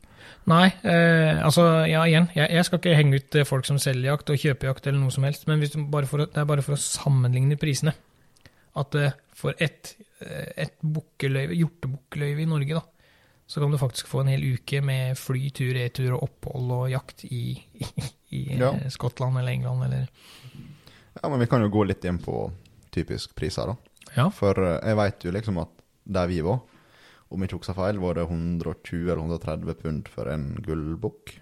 Nei, 0.49 0.67
eh, 0.83 1.39
altså, 1.45 1.65
ja, 1.89 2.03
igjen, 2.09 2.29
jeg, 2.35 2.49
jeg 2.57 2.65
skal 2.65 2.81
ikke 2.81 2.97
henge 2.97 3.19
ut 3.21 3.37
eh, 3.37 3.45
folk 3.49 3.67
som 3.69 3.79
selger 3.81 4.11
jakt 4.13 4.31
og 4.33 4.39
kjøper 4.41 4.71
jakt 4.71 4.87
eller 4.87 5.01
noe 5.03 5.13
som 5.13 5.27
helst, 5.27 5.45
men 5.49 5.61
for 6.09 6.25
det 6.25 6.41
er 6.41 6.49
bare 6.49 6.65
for 6.65 6.77
å 6.77 6.81
sammenligne 6.81 7.59
prisene. 7.61 7.93
At 8.79 8.95
eh, 8.97 9.13
for 9.37 9.59
ett 9.61 9.95
eh, 10.25 10.49
et 10.65 10.79
bukkeløyve, 10.81 11.57
hjortebukkeløyve 11.59 12.45
i 12.45 12.49
Norge, 12.49 12.81
da, 12.81 12.98
så 13.49 13.63
kan 13.63 13.73
du 13.73 13.79
faktisk 13.81 14.11
få 14.11 14.21
en 14.21 14.29
hel 14.29 14.43
uke 14.45 14.83
med 14.85 15.17
fly, 15.17 15.49
tur, 15.57 15.73
retur 15.73 16.13
og 16.19 16.27
opphold 16.29 16.73
og 16.77 16.91
jakt 16.93 17.25
i, 17.25 17.57
i, 17.81 17.87
i 18.37 18.43
eh, 18.53 18.61
Ja. 18.61 18.75
Skottland 18.93 19.41
eller 19.41 19.55
England 19.57 19.87
eller 19.87 20.09
Ja, 21.23 21.29
men 21.31 21.41
vi 21.41 21.49
kan 21.51 21.65
jo 21.65 21.71
gå 21.73 21.87
litt 21.89 22.05
inn 22.05 22.21
på 22.23 22.51
typisk 22.95 23.33
priser, 23.39 23.73
da. 23.73 24.13
Ja. 24.19 24.29
For 24.35 24.61
eh, 24.61 24.77
jeg 24.85 24.99
veit 25.01 25.25
jo 25.25 25.33
liksom 25.35 25.63
at 25.65 25.73
der 26.09 26.29
vi 26.29 26.43
var, 26.45 26.61
om 27.29 27.41
jeg 27.43 27.51
ikke 27.51 27.59
husker 27.63 27.77
feil, 27.77 27.99
var 28.01 28.17
det 28.21 28.29
120 28.29 29.09
eller 29.09 29.25
130 29.25 29.81
pund 29.83 30.13
for 30.13 30.31
en 30.33 30.47
gullbukk. 30.65 31.35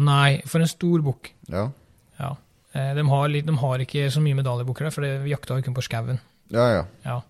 Nei, 0.00 0.40
for 0.48 0.64
en 0.64 0.70
stor 0.70 1.02
bukk. 1.04 1.32
Ja. 1.52 1.66
Ja. 2.20 2.30
Eh, 2.76 2.92
de, 2.96 3.04
har 3.08 3.28
litt, 3.32 3.48
de 3.48 3.56
har 3.60 3.84
ikke 3.84 4.06
så 4.12 4.22
mye 4.24 4.36
medaljebukker 4.38 4.88
der, 4.88 4.94
for 4.94 5.08
vi 5.24 5.32
jakta 5.32 5.56
jo 5.58 5.66
kun 5.66 5.76
på 5.76 5.84
skauen. 5.84 6.20
Ja, 6.52 6.68
ja. 6.72 6.84
Ja. 7.04 7.20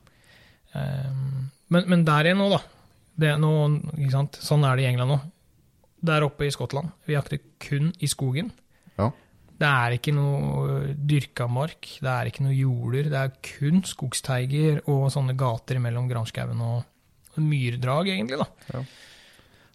Um, 0.76 1.46
men, 1.72 1.86
men 1.90 2.04
der 2.06 2.28
igjen 2.28 2.42
nå, 2.42 2.50
da. 2.52 2.60
Det 3.16 3.30
er 3.32 3.38
noe, 3.40 3.68
ikke 3.96 4.12
sant? 4.12 4.38
Sånn 4.44 4.64
er 4.68 4.76
det 4.76 4.84
i 4.84 4.90
England 4.90 5.14
nå. 5.14 5.20
Der 6.06 6.26
oppe 6.26 6.46
i 6.46 6.52
Skottland. 6.52 6.92
Vi 7.08 7.16
jakter 7.16 7.40
kun 7.62 7.88
i 8.04 8.08
skogen. 8.10 8.50
Ja. 8.98 9.08
Det 9.56 9.68
er 9.70 9.94
ikke 9.96 10.12
noe 10.12 10.92
dyrka 11.08 11.46
mark, 11.48 11.88
det 12.04 12.12
er 12.12 12.28
ikke 12.28 12.44
noe 12.44 12.52
jorder. 12.56 13.08
Det 13.08 13.22
er 13.22 13.32
kun 13.40 13.80
skogsteiger 13.88 14.82
og 14.92 15.06
sånne 15.14 15.32
gater 15.38 15.80
mellom 15.80 16.10
granskauen 16.10 16.60
og 16.60 17.40
myrdrag, 17.40 18.12
egentlig. 18.12 18.38
da. 18.42 18.74
Ja. 18.74 18.82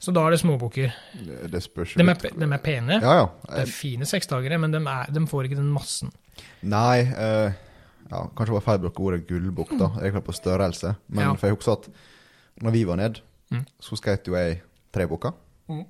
Så 0.02 0.14
da 0.14 0.24
er 0.26 0.34
det 0.34 0.42
småbukker. 0.42 0.94
Det, 1.14 1.40
det 1.54 1.60
spørs 1.62 1.94
De 1.98 2.06
er, 2.06 2.22
de 2.34 2.46
er 2.48 2.62
pene. 2.62 3.02
Ja, 3.02 3.18
ja. 3.20 3.26
Det 3.46 3.66
er 3.66 3.74
fine 3.74 4.08
seksdagere, 4.10 4.58
men 4.62 4.74
de, 4.74 4.82
er, 4.82 5.12
de 5.14 5.26
får 5.30 5.50
ikke 5.50 5.60
den 5.60 5.74
massen. 5.74 6.14
Nei, 6.66 7.02
eh, 7.06 7.58
ja, 8.10 8.22
kanskje 8.38 8.50
det 8.50 8.56
var 8.58 8.66
feil 8.66 8.80
å 8.80 8.86
bruke 8.86 9.06
ordet 9.06 9.28
gullbukk, 9.30 9.76
da. 9.78 9.92
Egentlig 10.02 10.24
på 10.30 10.38
størrelse. 10.38 10.96
Men 11.14 11.38
for 11.38 11.50
jeg 11.50 11.58
husker 11.58 11.78
at 11.78 11.92
når 12.66 12.76
vi 12.78 12.82
var 12.90 13.02
ned, 13.02 13.22
Mm. 13.52 13.66
så 13.84 13.98
skjøt 14.00 14.30
jo 14.32 14.36
jeg 14.38 14.62
tre 14.96 15.08
bukker. 15.12 15.34
Mm. 15.72 15.82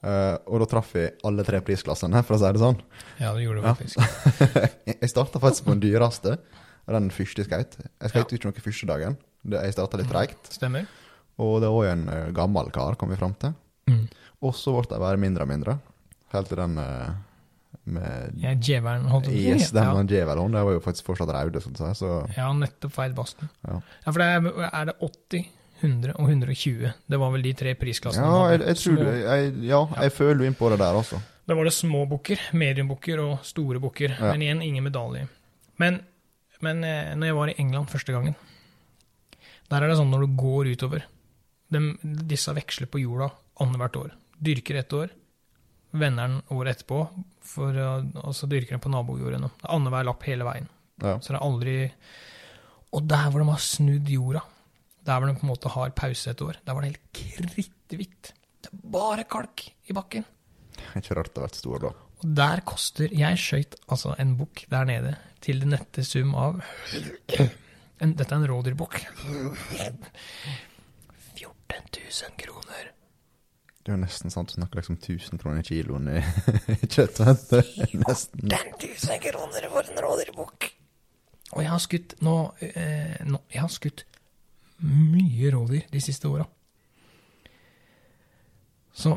Uh, 0.00 0.36
og 0.48 0.62
da 0.62 0.66
traff 0.70 0.94
vi 0.96 1.02
alle 1.28 1.44
tre 1.44 1.58
prisklassene, 1.64 2.22
for 2.24 2.38
å 2.38 2.40
si 2.40 2.52
det 2.56 2.62
sånn. 2.62 2.78
Ja, 3.20 3.34
det 3.36 3.44
gjorde 3.44 3.60
det 3.60 3.90
Ja. 3.92 4.68
jeg 5.02 5.10
starta 5.12 5.42
faktisk 5.42 5.66
på 5.66 5.74
den 5.76 5.82
dyreste, 5.84 6.38
den 6.88 7.10
første 7.12 7.44
skøyt. 7.44 7.76
Jeg 7.84 8.12
skøyt 8.14 8.32
ikke 8.38 8.48
noe 8.48 8.64
første 8.64 8.88
dagen. 8.88 9.18
Jeg 9.52 9.74
starta 9.76 10.00
litt 10.00 10.08
treigt. 10.10 10.48
Stemmer. 10.56 10.88
Og 11.40 11.58
det 11.62 11.68
var 11.72 11.84
jo 11.86 11.92
en 11.92 12.08
eh, 12.12 12.30
gammel 12.36 12.72
kar, 12.74 12.96
kom 13.00 13.12
vi 13.12 13.16
fram 13.20 13.36
til. 13.40 13.52
Mm. 13.88 14.06
Og 14.44 14.56
så 14.56 14.72
ble 14.74 14.88
de 14.90 14.98
bare 15.04 15.20
mindre 15.20 15.44
og 15.46 15.52
mindre. 15.52 15.76
Helt 16.32 16.48
til 16.50 16.58
den 16.60 16.80
eh, 16.80 17.12
med 17.90 18.40
Ja, 18.42 18.52
djevelen 18.56 19.06
holdt 19.12 19.28
på. 19.30 19.36
Yes, 19.36 19.70
den 19.76 19.84
Ja. 19.84 19.94
med 19.96 20.10
djevelhånd. 20.12 20.56
Det 20.56 20.64
var 20.66 20.76
jo 20.76 20.82
faktisk 20.84 21.06
fortsatt 21.12 21.32
raude, 21.36 21.60
sånn 21.64 21.76
så, 21.78 21.92
så 21.96 22.10
Ja, 22.36 22.50
nettopp 22.56 22.92
feil 22.96 23.12
basten. 23.16 23.48
Ja. 23.68 23.78
Ja, 24.04 24.12
for 24.12 24.20
det 24.20 24.28
er, 24.32 24.68
er 24.72 24.90
det 24.90 24.96
80, 25.00 25.46
100 25.80 26.14
og 26.16 26.28
120. 26.28 26.92
Det 27.10 27.18
var 27.20 27.32
vel 27.34 27.44
de 27.44 27.52
tre 27.56 27.74
prisklassene. 27.78 28.26
Ja, 28.26 28.52
jeg, 28.52 28.62
jeg 28.68 28.80
tror 28.82 29.10
Jeg, 29.16 29.52
ja, 29.66 29.80
jeg 30.04 30.12
føler 30.16 30.46
inn 30.46 30.56
på 30.58 30.70
det 30.72 30.80
der 30.82 30.98
også. 31.00 31.20
Da 31.48 31.56
var 31.58 31.66
det 31.66 31.74
små 31.74 32.04
bukker, 32.06 32.42
mediumbukker 32.54 33.22
og 33.24 33.40
store 33.46 33.80
bukker. 33.82 34.14
Ja. 34.14 34.32
Men 34.32 34.44
igjen, 34.44 34.62
ingen 34.62 34.86
medalje. 34.86 35.26
Men, 35.82 36.00
men 36.62 36.84
eh, 36.86 37.14
når 37.16 37.30
jeg 37.30 37.38
var 37.40 37.52
i 37.52 37.56
England 37.62 37.90
første 37.90 38.14
gangen, 38.14 38.36
der 39.70 39.82
er 39.82 39.90
det 39.90 39.96
sånn 39.98 40.12
når 40.12 40.26
du 40.26 40.36
går 40.38 40.70
utover 40.74 41.06
de, 41.70 41.80
Disse 42.02 42.52
veksler 42.54 42.90
på 42.90 43.00
jorda 43.02 43.30
annethvert 43.62 43.98
år. 44.00 44.14
Dyrker 44.40 44.80
ett 44.80 44.94
år, 44.96 45.10
vender 45.90 46.28
den 46.28 46.38
året 46.56 46.78
etterpå, 46.78 47.00
for, 47.50 47.76
og 48.22 48.34
så 48.36 48.48
dyrker 48.50 48.76
den 48.76 48.82
på 48.82 48.92
nabojordene. 48.92 49.50
Er 49.62 49.74
Annenhver 49.74 50.06
lapp 50.06 50.24
hele 50.26 50.46
veien. 50.46 50.68
Ja. 51.00 51.16
Så 51.18 51.32
det 51.32 51.38
er 51.38 51.46
aldri 51.46 51.74
Og 52.92 53.06
der 53.08 53.30
hvor 53.30 53.40
de 53.40 53.46
har 53.48 53.62
snudd 53.62 54.08
jorda, 54.10 54.42
der 55.06 55.18
hvor 55.18 55.30
de 55.30 55.36
på 55.38 55.46
en 55.46 55.52
måte 55.52 55.72
har 55.72 55.94
pause 55.96 56.30
et 56.30 56.42
år, 56.44 56.60
der 56.66 56.76
var 56.76 56.84
det 56.84 56.90
helt 56.92 57.06
kritthvitt. 57.16 58.32
Det 58.60 58.70
er 58.70 58.84
bare 58.92 59.24
kalk 59.24 59.64
i 59.88 59.96
bakken. 59.96 60.24
Ikke 60.96 61.16
rart 61.16 61.32
det 61.32 61.40
har 61.40 61.48
vært 61.48 61.60
stor, 61.60 61.78
da. 61.82 61.90
Og 62.20 62.32
der 62.36 62.60
koster 62.68 63.08
Jeg 63.16 63.38
skøyt 63.40 63.76
altså 63.88 64.12
en 64.20 64.34
bukk 64.36 64.66
der 64.70 64.84
nede 64.88 65.14
til 65.40 65.62
den 65.62 65.72
nette 65.72 66.04
sum 66.04 66.34
av 66.36 66.60
en, 68.00 68.14
Dette 68.16 68.34
er 68.34 68.36
en 68.36 68.48
rådyrbukk. 68.48 69.00
14 71.36 71.86
000 71.96 72.36
kroner. 72.40 72.90
Det 73.80 73.88
er 73.88 73.96
jo 73.96 74.00
nesten 74.02 74.32
sant 74.32 74.52
du 74.52 74.58
snakker 74.58 74.80
liksom 74.80 74.98
1000 75.00 75.40
kroner 75.40 75.64
kiloen 75.64 76.08
i 76.12 76.20
kjøtt. 76.94 77.22
Nesten. 77.24 78.52
14 78.52 78.84
000 78.84 79.24
kroner 79.24 79.68
for 79.72 79.88
en 79.88 80.02
rådyrbukk! 80.04 80.70
Og 81.50 81.64
jeg 81.64 81.72
har 81.72 81.80
skutt 81.82 82.12
nå, 82.22 82.34
eh, 82.62 83.16
nå 83.26 83.40
Jeg 83.50 83.64
har 83.64 83.72
skutt 83.74 84.04
mye 84.82 85.50
rådyr 85.54 85.86
de 85.92 86.00
siste 86.00 86.28
åra. 86.28 86.46
Så 88.92 89.16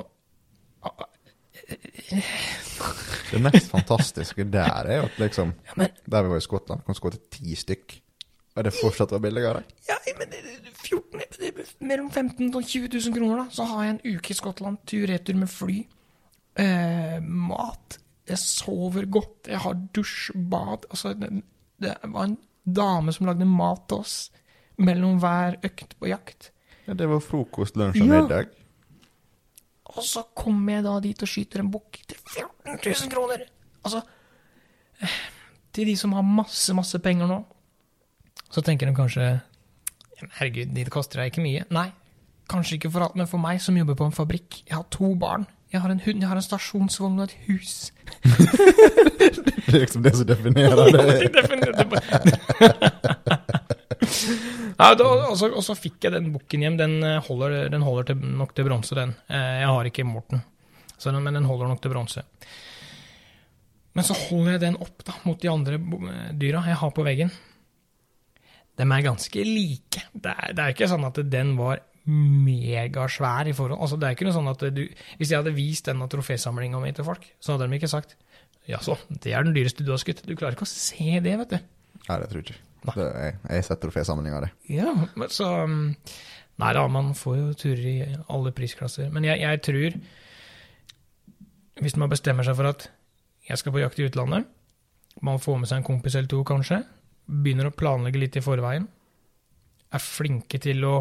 Det 3.31 3.39
mest 3.41 3.71
fantastiske 3.71 4.43
der 4.51 4.85
er 4.89 4.97
jo 4.99 5.05
at 5.07 5.19
liksom 5.21 5.53
Ja, 5.65 5.73
men 5.77 5.89
Der 6.09 6.23
vi 6.23 6.29
var 6.33 6.37
i 6.41 6.45
Skottland, 6.45 6.83
kan 6.85 6.95
skåte 6.95 7.19
ti 7.31 7.55
stykk. 7.55 7.99
Og 8.55 8.63
det 8.67 8.73
fortsatt 8.77 9.11
var 9.11 9.19
billigere. 9.23 9.63
Ja, 9.89 9.95
men 10.19 10.29
det- 10.29 10.43
det- 10.63 10.73
14, 10.83 11.19
er 11.19 11.63
mellom 11.79 12.11
15 12.11 12.49
000 12.51 12.55
og 12.57 12.63
20 12.67 12.87
000 12.87 13.13
kroner, 13.15 13.37
da. 13.43 13.49
Så 13.49 13.63
har 13.65 13.83
jeg 13.83 13.89
en 13.89 14.15
uke 14.17 14.31
i 14.31 14.33
Skottland, 14.33 14.77
tur-retur 14.85 15.35
med 15.35 15.47
fly. 15.49 15.87
Eh, 16.55 17.19
mat. 17.21 17.97
Jeg 18.27 18.37
sover 18.37 19.05
godt. 19.09 19.47
Jeg 19.47 19.57
har 19.59 19.73
dusj, 19.95 20.31
bad. 20.35 20.85
Altså, 20.91 21.13
det, 21.13 21.41
det 21.81 21.95
var 22.03 22.23
en 22.23 22.37
dame 22.65 23.11
som 23.13 23.25
lagde 23.25 23.45
mat 23.45 23.87
til 23.87 23.97
oss 23.97 24.31
mellom 24.77 25.19
hver 25.21 25.57
økt 25.63 25.95
på 25.99 26.07
jakt. 26.09 26.51
Ja, 26.87 26.93
det 26.97 27.07
var 27.07 27.19
frokost, 27.23 27.75
lunsj 27.79 28.01
og 28.01 28.07
Ja. 28.07 28.21
middag. 28.21 28.47
Og 29.93 30.03
så 30.03 30.23
kommer 30.35 30.73
jeg 30.79 30.83
da 30.87 30.99
dit 30.99 31.21
og 31.21 31.27
skyter 31.29 31.59
en 31.61 31.69
bukk 31.71 31.99
til 32.07 32.17
14 32.33 32.79
000 32.81 33.09
kroner! 33.13 33.43
Altså 33.85 34.01
eh, 35.01 35.09
Til 35.73 35.85
de 35.91 35.95
som 35.97 36.13
har 36.17 36.21
masse, 36.25 36.73
masse 36.73 36.97
penger 36.99 37.27
nå, 37.29 37.43
så 38.49 38.61
tenker 38.65 38.87
de 38.89 38.95
kanskje 38.97 39.27
Herregud, 40.39 40.73
det 40.73 40.89
koster 40.89 41.19
deg 41.19 41.31
ikke 41.33 41.43
mye. 41.43 41.65
Nei, 41.73 41.89
kanskje 42.49 42.77
ikke 42.77 42.91
for 42.93 43.03
alt, 43.05 43.15
men 43.19 43.27
for 43.27 43.37
meg 43.43 43.59
som 43.61 43.75
jobber 43.77 43.95
på 43.99 44.05
en 44.07 44.13
fabrikk. 44.15 44.61
Jeg 44.69 44.75
har 44.77 44.85
to 44.93 45.13
barn. 45.19 45.45
Jeg 45.73 45.81
har 45.81 45.89
en 45.91 45.99
hund, 46.05 46.21
jeg 46.21 46.29
har 46.29 46.37
en 46.37 46.45
stasjonsvogn 46.45 47.19
og 47.19 47.25
et 47.27 47.35
hus. 47.49 47.91
Det 49.63 49.79
er 49.79 49.85
liksom 49.87 50.03
det 50.05 50.11
som 50.15 50.27
definerer 50.27 50.75
det. 50.93 51.03
ja, 52.61 53.37
da, 54.77 55.05
og, 55.29 55.35
så, 55.37 55.49
og 55.53 55.63
så 55.65 55.75
fikk 55.77 56.07
jeg 56.07 56.15
den 56.15 56.31
bukken 56.33 56.63
hjem. 56.65 56.77
Den 56.79 56.95
eh, 57.05 57.19
holder, 57.27 57.69
den 57.73 57.85
holder 57.85 58.09
til, 58.11 58.21
nok 58.39 58.53
til 58.57 58.67
bronse, 58.67 58.95
den. 58.97 59.15
Eh, 59.29 59.61
Jeg 59.63 59.69
har 59.69 59.89
ikke 59.89 60.05
Morten, 60.07 60.43
den, 61.03 61.19
men 61.23 61.37
den 61.39 61.49
holder 61.49 61.69
nok 61.71 61.81
til 61.83 61.93
bronse. 61.93 62.23
Men 63.93 64.07
så 64.07 64.15
holder 64.17 64.55
jeg 64.55 64.63
den 64.63 64.77
opp 64.81 65.03
da, 65.05 65.15
mot 65.27 65.41
de 65.41 65.51
andre 65.51 65.77
eh, 65.77 66.29
dyra 66.41 66.63
jeg 66.71 66.79
har 66.81 66.93
på 66.95 67.05
veggen. 67.05 67.33
De 68.73 68.85
er 68.89 69.05
ganske 69.05 69.43
like. 69.45 70.05
Det 70.13 70.31
er, 70.33 70.53
det 70.57 70.63
er 70.63 70.73
ikke 70.73 70.89
sånn 70.89 71.05
at 71.05 71.19
den 71.29 71.53
var 71.59 71.83
megasvær 72.09 73.47
i 73.47 73.53
forhold. 73.55 73.79
Altså, 73.79 73.99
det 74.01 74.09
er 74.09 74.15
ikke 74.17 74.25
noe 74.27 74.35
sånn 74.35 74.49
at 74.51 74.63
du 74.75 74.81
Hvis 75.19 75.29
jeg 75.31 75.39
hadde 75.39 75.53
vist 75.55 75.87
denne 75.87 76.09
trofésamlinga 76.11 76.81
mi 76.81 76.91
til 76.95 77.05
folk, 77.07 77.29
så 77.39 77.53
hadde 77.53 77.69
de 77.69 77.77
ikke 77.79 77.91
sagt 77.91 78.17
Jaså, 78.67 78.95
det 79.23 79.33
er 79.35 79.43
den 79.43 79.55
dyreste 79.55 79.83
du 79.83 79.91
har 79.91 79.99
skutt. 79.99 80.21
Du 80.23 80.37
klarer 80.39 80.55
ikke 80.55 80.63
å 80.67 80.71
se 80.71 81.19
det, 81.23 81.33
vet 81.41 81.51
du. 81.51 81.57
Nei, 82.07 82.17
det 82.21 82.29
tror 82.31 82.39
jeg 82.39 82.45
ikke. 82.47 82.61
Det 82.83 83.07
jeg, 83.07 83.35
jeg 83.47 83.65
setter 83.67 83.93
flere 83.93 84.07
sammenheng 84.07 84.37
av 84.37 84.45
det. 84.45 84.51
Ja, 84.73 84.93
men 85.15 85.31
så 85.31 85.49
um, 85.63 85.93
Nei 86.61 86.69
da, 86.77 86.83
man 86.91 87.15
får 87.17 87.37
jo 87.39 87.53
turer 87.57 87.85
i 87.89 87.95
alle 88.29 88.51
prisklasser. 88.53 89.07
Men 89.09 89.25
jeg, 89.25 89.39
jeg 89.41 89.61
tror 89.65 89.95
hvis 91.81 91.95
man 91.97 92.11
bestemmer 92.11 92.45
seg 92.45 92.57
for 92.59 92.69
at 92.69 92.89
jeg 93.47 93.59
skal 93.59 93.73
på 93.73 93.81
jakt 93.81 93.99
i 93.99 94.05
utlandet, 94.07 94.45
man 95.25 95.41
får 95.41 95.57
med 95.59 95.69
seg 95.69 95.81
en 95.81 95.87
kompis 95.87 96.15
eller 96.15 96.29
to 96.31 96.43
kanskje, 96.47 96.83
begynner 97.25 97.69
å 97.69 97.75
planlegge 97.75 98.21
litt 98.21 98.37
i 98.37 98.43
forveien, 98.43 98.85
er 99.93 100.01
flinke 100.01 100.59
til 100.61 100.85
å 100.87 100.95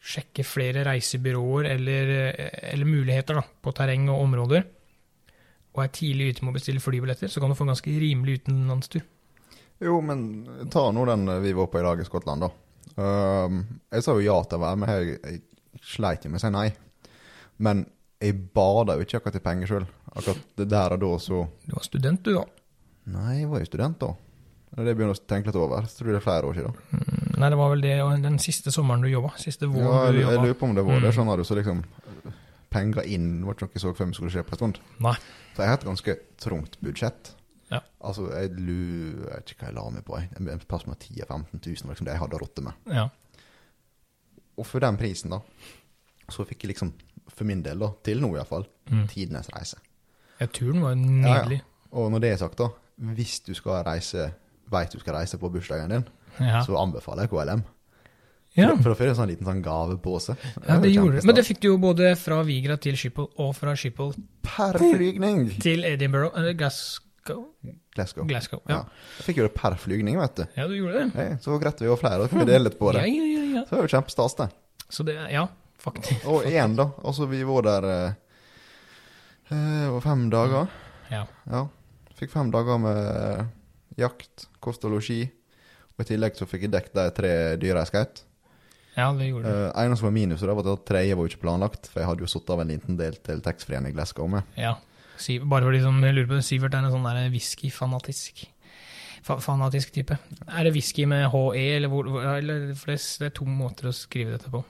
sjekke 0.00 0.44
flere 0.46 0.84
reisebyråer 0.86 1.68
eller, 1.74 2.12
eller 2.72 2.88
muligheter 2.88 3.36
da, 3.36 3.44
på 3.44 3.72
terreng 3.76 4.08
og 4.12 4.22
områder, 4.24 4.64
og 5.74 5.82
er 5.84 5.92
tidlig 5.94 6.30
ute 6.30 6.44
med 6.44 6.54
å 6.54 6.56
bestille 6.56 6.82
flybilletter, 6.82 7.30
så 7.30 7.42
kan 7.42 7.52
du 7.52 7.58
få 7.58 7.66
en 7.66 7.74
ganske 7.74 7.96
rimelig 8.00 8.40
utenlandstur. 8.40 9.04
Jo, 9.80 10.00
men 10.04 10.24
ta 10.72 10.86
nå 10.92 11.04
den 11.08 11.24
vi 11.42 11.54
var 11.56 11.70
på 11.72 11.80
i 11.80 11.84
dag 11.86 12.00
i 12.02 12.04
Skottland, 12.04 12.44
da. 12.44 12.50
Um, 13.00 13.62
jeg 13.94 14.04
sa 14.04 14.12
jo 14.16 14.24
ja 14.24 14.36
til 14.44 14.58
å 14.58 14.64
være 14.64 14.80
med, 14.82 14.90
jeg, 14.92 15.20
jeg 15.24 15.82
sleit 15.94 16.24
jo 16.26 16.32
med 16.32 16.40
å 16.40 16.44
si 16.44 16.50
nei. 16.52 16.66
Men 17.64 17.84
jeg 18.20 18.36
bada 18.54 18.98
jo 18.98 19.06
ikke 19.06 19.20
akkurat 19.20 19.38
i 19.40 19.44
penger 19.44 19.70
sjøl. 19.70 19.86
Akkurat 20.12 20.42
det 20.60 20.66
der 20.68 20.96
og 20.96 21.00
da 21.00 21.12
så 21.22 21.44
Du 21.64 21.72
var 21.76 21.86
student, 21.86 22.20
du, 22.26 22.34
da. 22.36 22.44
Nei, 23.14 23.38
jeg 23.40 23.48
var 23.50 23.62
jo 23.62 23.70
student 23.70 24.00
da. 24.02 24.10
Det 24.70 24.78
er 24.78 24.86
det 24.86 24.92
jeg 24.92 24.98
begynner 25.00 25.16
å 25.16 25.24
tenke 25.32 25.50
litt 25.50 25.58
over. 25.58 25.88
Så 25.88 25.98
tror 25.98 26.10
jeg 26.10 26.16
det 26.16 26.20
er 26.20 26.26
flere 26.28 26.50
år 26.50 26.58
siden. 26.60 26.76
Mm, 26.92 27.16
Nei, 27.40 27.48
det 27.50 27.58
var 27.58 27.72
vel 27.72 27.80
det, 27.82 27.94
den 28.26 28.36
siste 28.42 28.70
sommeren 28.74 29.02
du 29.02 29.08
jobba. 29.10 29.32
Siste 29.40 29.64
Ja, 29.66 29.72
våren 29.72 30.14
jeg, 30.14 30.20
du 30.20 30.20
jeg 30.28 30.42
lurer 30.44 30.58
på 30.60 30.68
om 30.68 30.76
det 30.76 30.84
var 30.86 31.00
det. 31.00 31.10
sånn 31.10 31.24
Skjønner 31.24 31.40
du, 31.40 31.46
så 31.48 31.56
liksom 31.58 31.80
Penger 32.70 33.08
inn 33.10 33.30
var 33.42 33.56
ikke 33.56 33.66
noe 33.66 33.74
jeg 33.74 33.82
så 33.82 33.90
for 33.96 34.06
meg 34.06 34.14
skulle 34.18 34.30
skje 34.36 34.44
på 34.46 34.54
en 34.54 34.60
stund. 34.60 34.76
Nei. 35.02 35.16
Så 35.56 35.64
jeg 35.64 35.72
har 35.72 35.80
et 35.80 35.86
ganske 35.88 36.14
trangt 36.44 36.76
budsjett. 36.84 37.32
Ja. 37.70 37.80
Altså, 38.02 38.26
jeg 38.34 38.50
lurer 38.56 39.40
ikke 39.44 39.60
hva 39.60 39.68
jeg 39.70 39.74
la 39.76 39.84
meg 39.94 40.04
på. 40.04 40.16
jeg. 40.18 40.30
En 40.40 40.58
plass 40.66 40.86
med 40.86 40.98
10 40.98 41.20
000-15 41.22 41.60
000 41.84 41.92
liksom 41.92 42.04
det 42.08 42.12
jeg 42.16 42.20
hadde 42.24 42.36
å 42.38 42.42
med. 42.66 42.72
Ja. 42.90 43.08
Og 44.58 44.66
for 44.66 44.82
den 44.84 44.98
prisen, 45.00 45.30
da, 45.32 45.40
så 46.30 46.44
fikk 46.46 46.64
jeg 46.66 46.74
liksom, 46.74 46.92
for 47.30 47.46
min 47.48 47.62
del, 47.64 47.78
da, 47.80 47.92
til 48.06 48.20
nå 48.22 48.32
iallfall, 48.36 48.66
Mm. 48.90 49.04
tidenes 49.06 49.46
reise. 49.54 49.76
ja, 50.40 50.46
turen 50.46 50.80
var 50.82 50.94
nydelig. 50.98 51.60
Og 51.92 52.10
når 52.10 52.20
det 52.20 52.30
er 52.32 52.36
sagt, 52.40 52.58
da, 52.58 52.66
hvis 53.14 53.36
du 53.46 53.52
skal 53.54 53.84
reise, 53.86 54.32
veit 54.70 54.90
du 54.90 54.98
skal 54.98 55.14
reise 55.14 55.38
på 55.38 55.50
bursdagen 55.52 55.88
din, 55.90 56.04
Ja. 56.40 56.64
så 56.64 56.74
anbefaler 56.76 57.22
jeg 57.22 57.30
KLM. 57.30 57.62
ja. 58.56 58.74
For, 58.82 58.90
å 58.90 58.96
du 59.06 59.10
en 59.10 59.14
sånn 59.16 59.28
liten 59.30 59.46
sånn 59.46 59.62
gavepose. 59.62 60.36
ja, 60.68 60.80
det 60.80 60.90
gjorde 60.92 61.16
det. 61.20 61.24
Men 61.24 61.34
det 61.36 61.44
fikk 61.46 61.60
du 61.60 61.68
jo 61.68 61.78
både 61.78 62.16
fra 62.18 62.42
Vigra 62.42 62.76
til 62.80 62.96
Schiphol 62.96 63.30
og 63.38 63.54
fra 63.54 63.74
Schiphol 63.76 64.12
Per 64.42 64.72
flygning! 64.78 65.60
til 65.60 65.84
Edinburgh 65.84 66.32
eller 66.36 66.52
Glasgow. 66.54 67.06
Glasgow. 67.24 68.24
Glasgow 68.26 68.62
Ja. 68.66 68.74
ja. 68.74 68.80
Jeg 69.18 69.26
fikk 69.28 69.40
jo 69.40 69.46
det 69.48 69.54
per 69.54 69.76
flygning, 69.80 70.18
vet 70.20 70.36
du. 70.36 70.44
ja, 70.56 70.66
du 70.68 70.76
gjorde 70.76 70.98
det. 70.98 71.08
Hey, 71.14 71.38
så 71.44 71.58
greit 71.62 71.82
vi 71.82 71.90
var 71.90 72.00
flere, 72.00 72.22
da 72.22 72.28
kunne 72.30 72.46
vi 72.46 72.52
dele 72.52 72.68
litt 72.68 72.78
på 72.78 72.92
det. 72.96 73.04
ja, 73.06 73.26
ja, 73.28 73.44
ja. 73.56 73.64
Så 73.66 73.74
det 73.74 73.80
var 73.80 73.88
jo 73.88 73.94
kjempestas, 73.96 74.36
det. 74.38 74.48
Så 74.90 75.06
det, 75.06 75.16
ja, 75.30 75.44
faktisk. 75.78 76.24
Og 76.30 76.46
igjen, 76.48 76.76
da. 76.78 76.90
Altså, 77.04 77.28
vi 77.30 77.42
var 77.46 77.66
der 77.68 77.88
eh, 77.90 78.14
eh, 79.54 80.00
fem 80.02 80.24
dager. 80.32 80.72
Ja. 81.10 81.26
Ja. 81.50 81.66
Fikk 82.18 82.32
fem 82.32 82.50
dager 82.52 82.80
med 82.82 84.00
jakt, 84.00 84.48
kost 84.60 84.84
og 84.84 84.96
losji. 84.96 85.22
Og 85.96 86.04
i 86.04 86.08
tillegg 86.08 86.36
så 86.38 86.48
fikk 86.48 86.66
jeg 86.66 86.74
dekket 86.74 86.96
de 86.96 87.06
tre 87.16 87.32
dyra 87.60 87.84
jeg 87.84 87.92
skjøt. 87.92 88.22
ja, 88.96 89.10
det 89.16 89.30
gjorde 89.30 89.48
det. 89.48 89.56
Uh, 89.56 89.80
eneste 89.82 90.00
som 90.00 90.08
var 90.08 90.14
minus, 90.16 90.40
det 90.40 90.54
var 90.56 90.70
at 90.72 90.86
tredje 90.88 91.16
var 91.16 91.26
jo 91.26 91.32
ikke 91.32 91.44
planlagt. 91.44 91.90
For 91.90 92.02
jeg 92.02 92.10
hadde 92.10 92.24
jo 92.24 92.30
satt 92.32 92.52
av 92.54 92.62
en 92.62 92.72
liten 92.72 92.96
del 93.00 93.18
til 93.24 93.42
taxfree-en 93.44 93.88
i 93.90 93.92
Glasgow 93.94 94.28
med. 94.32 94.48
Ja. 94.58 94.78
Bare 95.50 95.66
for 95.66 95.72
de 95.76 95.82
som 95.84 96.00
lurer 96.02 96.26
på 96.28 96.38
det, 96.38 96.44
Sivert 96.46 96.74
er 96.74 96.86
en 96.86 96.94
sånn 96.94 97.32
whisky-fanatisk. 97.34 98.46
Fa 99.22 99.36
fanatisk 99.44 99.92
type. 99.92 100.16
Er 100.48 100.64
det 100.64 100.72
whisky 100.72 101.04
med 101.08 101.26
HE, 101.32 101.64
eller 101.76 101.88
hvor, 101.92 102.08
eller, 102.24 102.70
for 102.74 102.92
det, 102.94 103.00
det 103.20 103.26
er 103.28 103.34
to 103.36 103.44
måter 103.44 103.90
å 103.90 103.92
skrive 103.92 104.32
dette 104.36 104.50
på. 104.52 104.62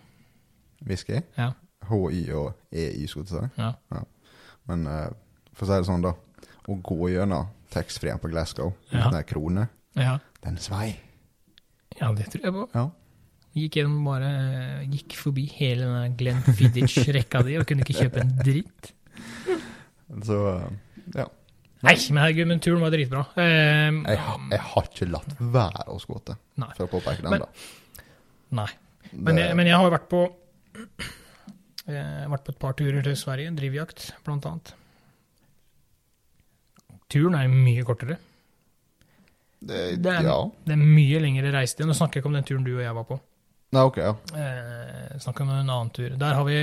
Whisky. 0.87 1.21
Ja. 1.39 1.53
HI 1.91 2.25
og 2.35 2.55
EI, 2.73 3.07
skulle 3.07 3.27
jeg 3.31 3.51
si. 3.51 3.63
Ja. 3.63 4.03
Men 4.71 4.87
uh, 4.91 5.09
for 5.55 5.67
å 5.67 5.71
si 5.71 5.79
det 5.79 5.89
sånn, 5.91 6.05
da. 6.05 6.15
Å 6.71 6.77
gå 6.87 7.11
gjennom 7.13 7.49
taxfree-en 7.71 8.19
på 8.23 8.31
Glasgow 8.31 8.73
Ja. 8.91 9.07
uten 9.07 9.19
ei 9.21 9.27
krone, 9.27 9.69
Ja. 9.99 10.19
den 10.43 10.59
svei. 10.59 10.97
ja, 12.01 12.13
det 12.15 12.27
tror 12.33 12.45
jeg 12.45 12.53
på. 12.55 12.67
Ja. 12.75 12.89
Gikk 13.55 13.81
gjennom 13.81 14.05
bare 14.07 14.29
Gikk 14.87 15.17
forbi 15.19 15.45
hele 15.57 15.87
den 15.91 16.17
Glenn 16.19 16.43
Fiddich-rekka 16.55 17.43
di 17.47 17.57
og 17.59 17.67
kunne 17.67 17.83
ikke 17.83 18.05
kjøpe 18.05 18.23
en 18.23 18.37
dritt. 18.39 18.93
Så 20.27 20.39
ja. 21.15 21.27
Nei, 21.81 21.95
men 22.13 22.21
herregud, 22.21 22.49
men 22.51 22.61
turen 22.61 22.83
var 22.85 22.93
dritbra. 22.93 23.23
Um, 23.41 24.01
Jeg, 24.05 24.19
jeg 24.53 24.61
har 24.73 24.89
ikke 24.91 25.07
latt 25.09 25.31
være 25.41 25.87
å 25.89 25.97
skåte, 26.03 26.35
Nei. 26.61 26.69
for 26.77 26.85
å 26.89 26.91
påpeke 26.93 27.23
den, 27.25 27.31
Men- 27.31 27.47
da. 27.47 28.05
Nei. 28.61 28.67
Men 29.13 29.39
jeg, 29.41 29.55
men 29.57 29.67
jeg 29.67 29.79
har 29.81 29.91
vært 29.91 30.09
på 30.11 30.21
eh, 31.89 32.27
vært 32.31 32.45
på 32.47 32.53
et 32.53 32.59
par 32.63 32.77
turer 32.79 33.03
til 33.07 33.17
Sverige, 33.19 33.55
drivjakt 33.57 34.11
blant 34.27 34.45
annet. 34.51 34.75
Turen 37.11 37.35
er 37.41 37.49
mye 37.51 37.83
kortere. 37.87 38.19
det, 39.61 39.81
Det 40.03 40.13
er, 40.13 40.23
ja. 40.29 40.37
det 40.67 40.77
er 40.77 40.83
mye 40.85 41.19
lengre 41.25 41.51
reisetid. 41.57 41.89
Nå 41.89 41.97
snakker 41.99 42.19
jeg 42.21 42.23
ikke 42.25 42.31
om 42.31 42.39
den 42.39 42.47
turen 42.47 42.67
du 42.67 42.75
og 42.77 42.85
jeg 42.85 42.95
var 43.01 43.09
på. 43.09 43.19
Nei, 43.75 43.83
ok, 43.87 43.99
ja. 44.03 44.13
Eh, 44.35 45.19
snakker 45.23 45.47
om 45.47 45.51
en 45.55 45.65
annen 45.71 45.91
tur. 45.95 46.15
Der 46.19 46.35
har 46.39 46.45
vi 46.47 46.61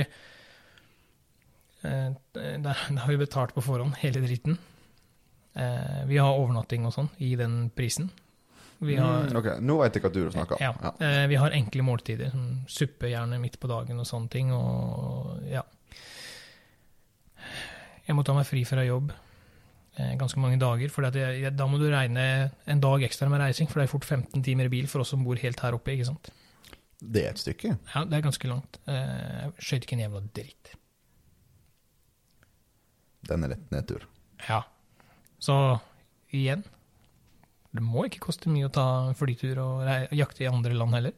der, 1.82 2.58
der 2.64 2.72
har 2.98 3.08
vi 3.12 3.16
betalt 3.20 3.54
på 3.54 3.62
forhånd, 3.62 3.94
hele 4.02 4.20
dritten. 4.24 4.58
Eh, 5.58 6.00
vi 6.10 6.18
har 6.18 6.34
overnatting 6.38 6.86
og 6.86 6.94
sånn 6.94 7.08
i 7.24 7.34
den 7.38 7.68
prisen. 7.74 8.10
Vi 8.78 8.94
har, 8.94 9.24
Mm, 9.26 9.36
ok, 9.40 9.46
nå 9.66 9.74
vet 9.80 9.96
jeg 9.98 10.02
hva 10.04 10.10
du 10.14 10.20
snakker 10.30 10.54
om. 10.54 10.60
Ja. 10.62 10.72
ja. 11.00 11.26
vi 11.26 11.34
har 11.40 11.50
enkle 11.56 11.82
måltider, 11.82 12.30
som 12.30 12.60
suppe 12.70 13.08
gjerne 13.10 13.40
midt 13.42 13.56
på 13.58 13.66
dagen 13.70 13.98
og 13.98 14.06
sånne 14.06 14.30
ting. 14.30 14.52
Og 14.54 15.40
ja. 15.50 15.64
Jeg 18.06 18.16
må 18.16 18.22
ta 18.24 18.34
meg 18.36 18.46
fri 18.48 18.62
fra 18.68 18.84
jobb 18.86 19.10
eh, 19.12 20.14
ganske 20.20 20.40
mange 20.40 20.60
dager, 20.62 20.92
for 20.94 21.04
da 21.10 21.66
må 21.68 21.80
du 21.80 21.88
regne 21.92 22.24
en 22.70 22.80
dag 22.84 23.02
ekstra 23.08 23.28
med 23.32 23.42
reising, 23.42 23.68
for 23.68 23.80
det 23.82 23.88
er 23.88 23.92
fort 23.96 24.06
15 24.08 24.44
timer 24.46 24.70
i 24.70 24.72
bil 24.72 24.86
for 24.90 25.02
oss 25.04 25.10
som 25.14 25.24
bor 25.26 25.36
helt 25.42 25.60
her 25.64 25.76
oppe. 25.76 25.96
ikke 25.96 26.08
sant? 26.08 26.30
Det 26.98 27.24
er 27.26 27.34
et 27.34 27.42
stykke. 27.42 27.74
Ja, 27.94 28.04
det 28.08 28.16
er 28.18 28.24
ganske 28.30 28.48
langt. 28.50 28.78
Eh, 28.86 28.94
Jeg 29.42 29.52
skjøt 29.58 29.84
ikke 29.86 29.98
en 29.98 30.04
jævla 30.06 30.22
dritt. 30.38 30.72
Den 33.28 33.44
er 33.44 33.52
litt 33.54 33.70
nedtur. 33.74 34.04
Ja. 34.48 34.62
Så 35.38 35.54
igjen 36.34 36.64
Det 37.74 37.82
må 37.84 38.06
ikke 38.08 38.22
koste 38.24 38.48
mye 38.50 38.66
å 38.68 38.72
ta 38.72 38.84
flytur 39.14 39.58
og 39.62 39.84
jakte 40.16 40.44
i 40.46 40.48
andre 40.50 40.74
land 40.74 40.94
heller. 40.96 41.12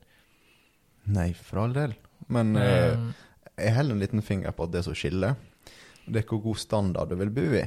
Nei, 1.11 1.31
for 1.33 1.63
all 1.63 1.73
del. 1.77 1.95
Men 2.29 2.55
Eh, 2.59 2.97
jeg 3.57 3.75
heller 3.77 3.95
en 3.97 4.03
liten 4.03 4.23
finger 4.23 4.53
på 4.57 4.67
at 4.67 4.73
det 4.75 4.83
som 4.85 4.95
skiller, 4.95 5.37
det 6.07 6.23
er 6.25 6.27
hvor 6.29 6.43
god 6.43 6.59
standard 6.61 7.09
du 7.09 7.17
vil 7.21 7.31
bo 7.31 7.47
i. 7.55 7.65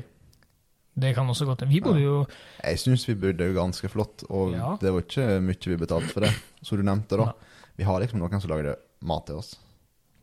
Det 0.94 1.16
kan 1.16 1.26
også 1.26 1.48
godt 1.50 1.64
Vi 1.68 1.80
bodde 1.82 2.04
jo 2.04 2.20
Jeg 2.62 2.78
syns 2.78 3.08
vi 3.10 3.16
bodde 3.18 3.48
ganske 3.56 3.90
flott, 3.90 4.24
og 4.30 4.52
Ja. 4.54 4.76
det 4.80 4.92
var 4.94 5.02
ikke 5.02 5.42
mye 5.42 5.70
vi 5.72 5.78
betalte 5.78 6.12
for 6.14 6.22
det. 6.22 6.34
Som 6.62 6.78
du 6.78 6.84
nevnte, 6.84 7.18
da. 7.18 7.32
Vi 7.78 7.84
har 7.84 8.00
liksom 8.00 8.20
noen 8.20 8.42
som 8.42 8.52
lagde 8.52 8.76
mat 9.02 9.26
til 9.26 9.36
oss. 9.42 9.56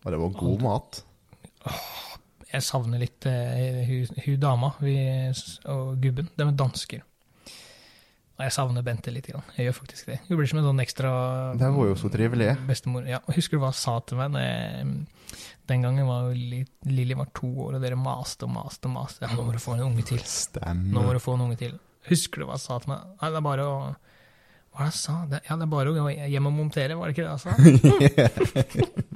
Og 0.04 0.12
det 0.12 0.20
var 0.20 0.30
god 0.30 0.62
mat. 0.62 1.02
Jeg 2.50 2.64
savner 2.66 2.98
litt 2.98 3.26
eh, 3.30 3.84
hun, 3.86 4.16
hun 4.24 4.40
dama 4.42 4.72
vi, 4.82 4.96
og 5.70 6.00
gubben. 6.02 6.28
De 6.36 6.42
er 6.48 6.56
dansker. 6.58 7.04
Og 8.40 8.46
jeg 8.46 8.54
savner 8.56 8.82
Bente 8.82 9.12
litt. 9.12 9.26
Grann. 9.28 9.44
Jeg 9.56 9.68
gjør 9.68 9.76
faktisk 9.82 10.06
det. 10.08 10.18
Hun 10.26 10.38
blir 10.40 10.48
som 10.48 10.58
en 10.62 10.64
sånn 10.70 10.80
ekstra 10.82 11.10
Det 11.60 11.68
var 11.76 11.90
jo 11.90 11.96
så 12.00 12.08
trivelig. 12.10 12.54
bestemor. 12.66 13.04
Ja, 13.06 13.20
Husker 13.36 13.58
du 13.58 13.62
hva 13.62 13.70
hun 13.74 13.76
sa 13.76 13.98
til 14.00 14.16
meg? 14.18 14.38
Jeg, 14.40 15.42
den 15.70 15.84
gangen 15.84 16.08
var 16.08 16.24
jo 16.30 16.32
Li- 16.34 16.66
Lilly 16.88 17.14
var 17.20 17.28
to 17.36 17.46
år, 17.66 17.76
og 17.76 17.84
dere 17.84 17.98
maste 18.00 18.48
og 18.48 18.54
maste 18.56 18.88
og 18.88 18.94
maste. 18.96 19.22
Ja, 19.26 19.34
nå 19.36 19.44
må 19.46 19.52
du 19.54 19.60
få 19.62 19.76
en 19.76 19.84
unge 19.90 20.02
til. 20.08 20.18
Nå 20.18 20.24
må 20.24 20.32
Stemmer. 20.32 21.12
du 21.12 21.20
få 21.22 21.36
en 21.36 21.44
unge 21.50 21.58
til. 21.60 21.76
Husker 22.08 22.40
du 22.42 22.48
hva 22.48 22.56
hun 22.56 22.64
sa 22.64 22.78
til 22.80 22.94
meg? 22.94 23.04
Nei, 23.20 23.28
det 23.30 23.38
er 23.42 23.46
bare 23.50 23.68
å 23.68 23.76
Hva 24.70 24.86
er 24.86 24.88
det 24.88 24.94
hun 24.94 24.98
sa? 25.02 25.14
Det, 25.30 25.42
ja, 25.50 25.56
det 25.60 25.66
er 25.66 25.72
bare 25.76 25.92
å 25.92 26.08
hjem 26.32 26.46
og 26.48 26.56
montere, 26.56 26.96
var 26.96 27.10
det 27.10 27.14
ikke 27.14 27.28
det 27.28 27.34
hun 27.36 27.44
sa? 27.44 27.52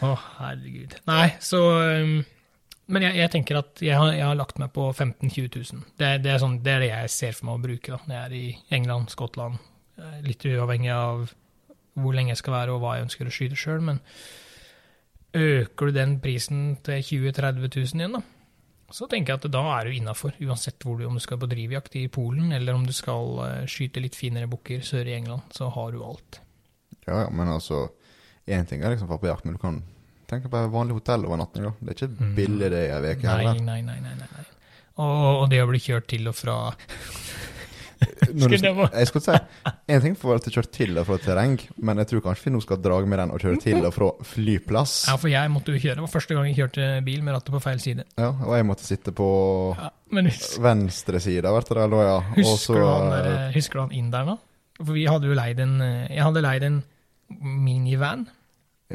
Å, 0.00 0.12
herregud. 0.40 0.96
Nei, 1.10 1.26
så 1.44 1.60
um, 1.76 2.14
Men 2.90 3.04
jeg, 3.06 3.18
jeg 3.20 3.32
tenker 3.34 3.60
at 3.60 3.82
jeg 3.84 3.98
har, 3.98 4.12
jeg 4.16 4.26
har 4.26 4.38
lagt 4.38 4.58
meg 4.62 4.72
på 4.74 4.88
15 4.90 5.28
000-20 5.28 5.74
000. 5.76 5.84
Det, 6.00 6.14
det, 6.24 6.32
er 6.32 6.42
sånn, 6.42 6.58
det 6.64 6.72
er 6.74 6.84
det 6.84 6.90
jeg 6.90 7.12
ser 7.14 7.36
for 7.36 7.50
meg 7.50 7.58
å 7.58 7.64
bruke 7.68 7.94
da, 7.94 8.00
når 8.06 8.16
jeg 8.16 8.24
er 8.24 8.36
i 8.38 8.78
England, 8.80 9.12
Skottland. 9.12 9.60
Eh, 10.00 10.18
Litt 10.26 10.46
uavhengig 10.48 10.92
av 10.94 11.28
hvor 12.00 12.16
lenge 12.16 12.32
jeg 12.32 12.40
skal 12.40 12.56
være 12.56 12.74
og 12.74 12.82
hva 12.82 12.96
jeg 12.96 13.08
ønsker 13.08 13.28
å 13.28 13.34
skyte 13.34 13.58
sjøl, 13.58 13.80
men 13.84 14.00
øker 15.36 15.90
du 15.90 15.94
den 15.94 16.18
prisen 16.22 16.62
til 16.86 17.02
20 17.02 17.34
000-30 17.36 17.66
000 17.66 18.00
igjen, 18.00 18.16
da, 18.18 18.22
så 18.90 19.06
tenker 19.10 19.34
jeg 19.34 19.40
at 19.42 19.52
da 19.54 19.62
er 19.76 19.86
du 19.86 19.94
innafor, 19.94 20.34
uansett 20.42 20.80
du, 20.82 21.04
om 21.06 21.18
du 21.18 21.22
skal 21.22 21.38
på 21.38 21.48
drivjakt 21.50 21.94
i 22.00 22.08
Polen, 22.10 22.50
eller 22.56 22.74
om 22.74 22.86
du 22.86 22.94
skal 22.96 23.36
eh, 23.44 23.66
skyte 23.70 24.02
litt 24.02 24.18
finere 24.18 24.50
bukker 24.50 24.82
sør 24.86 25.10
i 25.10 25.14
England, 25.18 25.46
så 25.54 25.70
har 25.74 25.92
du 25.94 26.02
alt. 26.06 26.40
Ja, 27.06 27.28
men 27.30 27.50
altså 27.52 27.84
Én 28.50 28.66
ting 28.68 28.82
er 28.82 28.94
liksom 28.94 29.08
å 29.08 29.12
dra 29.14 29.20
på 29.22 29.30
jakt, 29.30 29.44
men 29.46 29.54
du 29.56 29.62
kan 29.62 29.80
tenke 30.30 30.50
på 30.50 30.58
et 30.60 30.70
vanlig 30.72 30.96
hotellovernatting. 30.98 31.64
da. 31.68 31.72
Det 31.80 31.90
er 31.94 31.98
ikke 32.00 32.14
Mm. 32.20 32.34
billig 32.36 32.70
det 32.70 32.82
i 32.86 32.90
ei 32.94 33.14
uke 33.14 33.26
heller. 33.28 33.54
nei, 33.54 33.82
nei, 33.82 34.00
nei, 34.00 34.00
nei, 34.00 34.16
nei. 34.18 34.44
Og, 35.00 35.48
det 35.48 35.62
å 35.62 35.68
bli 35.70 35.78
kjørt 35.80 36.06
til 36.10 36.28
og 36.28 36.34
fra 36.36 36.74
Når 38.32 38.48
du, 38.48 38.56
det 38.56 38.70
jeg 38.96 39.08
skulle 39.10 39.24
si 39.26 39.64
En 39.92 40.00
ting 40.00 40.14
være 40.16 40.40
til 40.44 40.52
å 40.52 40.54
kjøre 40.56 40.70
til 40.72 40.98
og 41.00 41.06
fra 41.08 41.16
terreng, 41.20 41.56
men 41.84 42.00
jeg 42.00 42.08
tror 42.10 42.22
kanskje 42.24 42.46
vi 42.48 42.52
nå 42.54 42.60
skal 42.64 42.80
dra 42.80 42.98
med 43.04 43.18
den 43.20 43.32
og 43.34 43.42
kjøre 43.42 43.60
til 43.60 43.84
og 43.84 43.92
fra 43.92 44.08
flyplass. 44.24 44.94
Ja, 45.10 45.16
for 45.20 45.28
jeg 45.28 45.50
måtte 45.52 45.74
jo 45.74 45.80
kjøre. 45.82 45.98
Det 46.00 46.04
var 46.06 46.12
første 46.14 46.36
gang 46.36 46.48
jeg 46.48 46.56
kjørte 46.56 46.88
bil 47.04 47.20
med 47.26 47.34
rattet 47.36 47.52
på 47.52 47.60
feil 47.60 47.80
side. 47.82 48.06
Ja, 48.16 48.30
og 48.32 48.54
jeg 48.56 48.66
måtte 48.70 48.86
sitte 48.88 49.12
på 49.16 49.28
Ja, 49.76 49.90
husk, 50.16 50.56
venstre 50.64 51.20
side, 51.20 51.44
vet 51.44 51.68
dere, 51.74 51.88
da, 51.92 52.00
ja. 52.08 52.16
Husker, 52.38 52.80
du 52.80 52.86
han 52.88 53.10
der, 53.12 53.30
eh, 53.34 53.52
husker 53.58 53.80
du 53.80 53.84
han 53.84 53.92
inn 54.00 54.10
der 54.14 54.24
nå? 54.30 54.38
For 54.80 54.96
vi 54.96 55.04
hadde 55.10 55.28
jo 55.28 55.36
leid 55.36 55.60
en 55.60 55.76
eh, 55.84 56.06
Jeg 56.08 56.24
hadde 56.24 56.44
leid 56.46 56.62
en 56.70 56.82
minivan. 57.40 58.28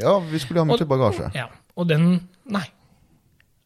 Ja, 0.01 0.17
vi 0.19 0.39
skulle 0.43 0.63
ha 0.63 0.67
mye 0.67 0.87
bagasje. 0.87 1.29
Ja, 1.35 1.49
og 1.75 1.89
den 1.89 2.27
Nei. 2.45 2.65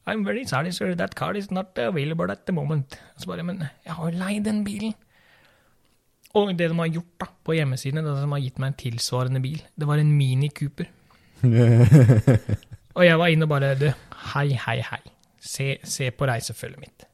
I'm 0.09 0.23
very 0.25 0.45
sorry, 0.47 0.71
sir. 0.71 0.95
That 0.95 1.13
car 1.15 1.35
is 1.37 1.51
not 1.51 1.77
available 1.77 2.31
at 2.31 2.45
the 2.47 2.53
moment. 2.55 2.95
Så 3.17 3.29
bare, 3.29 3.43
men 3.45 3.59
jeg 3.85 3.93
har 3.93 4.09
jo 4.09 4.17
leid 4.17 4.45
den 4.47 4.63
bilen. 4.65 4.95
Og 6.33 6.53
det 6.57 6.69
de 6.69 6.77
har 6.77 6.89
gjort 6.93 7.13
da, 7.21 7.27
på 7.45 7.53
hjemmesidene, 7.57 8.03
det 8.05 8.15
de 8.23 8.31
har 8.31 8.41
gitt 8.41 8.59
meg 8.61 8.71
en 8.71 8.79
tilsvarende 8.79 9.41
bil, 9.43 9.61
det 9.75 9.87
var 9.89 10.01
en 10.01 10.11
Mini 10.17 10.49
Cooper. 10.49 10.89
Og 12.97 13.05
jeg 13.05 13.19
var 13.21 13.31
inne 13.31 13.45
og 13.45 13.51
bare 13.53 13.75
Du, 13.79 13.85
hei, 14.33 14.47
hei, 14.59 14.79
hei. 14.83 15.01
Se, 15.39 15.77
se 15.87 16.09
på 16.11 16.27
reisefølget 16.27 16.81
mitt. 16.81 17.05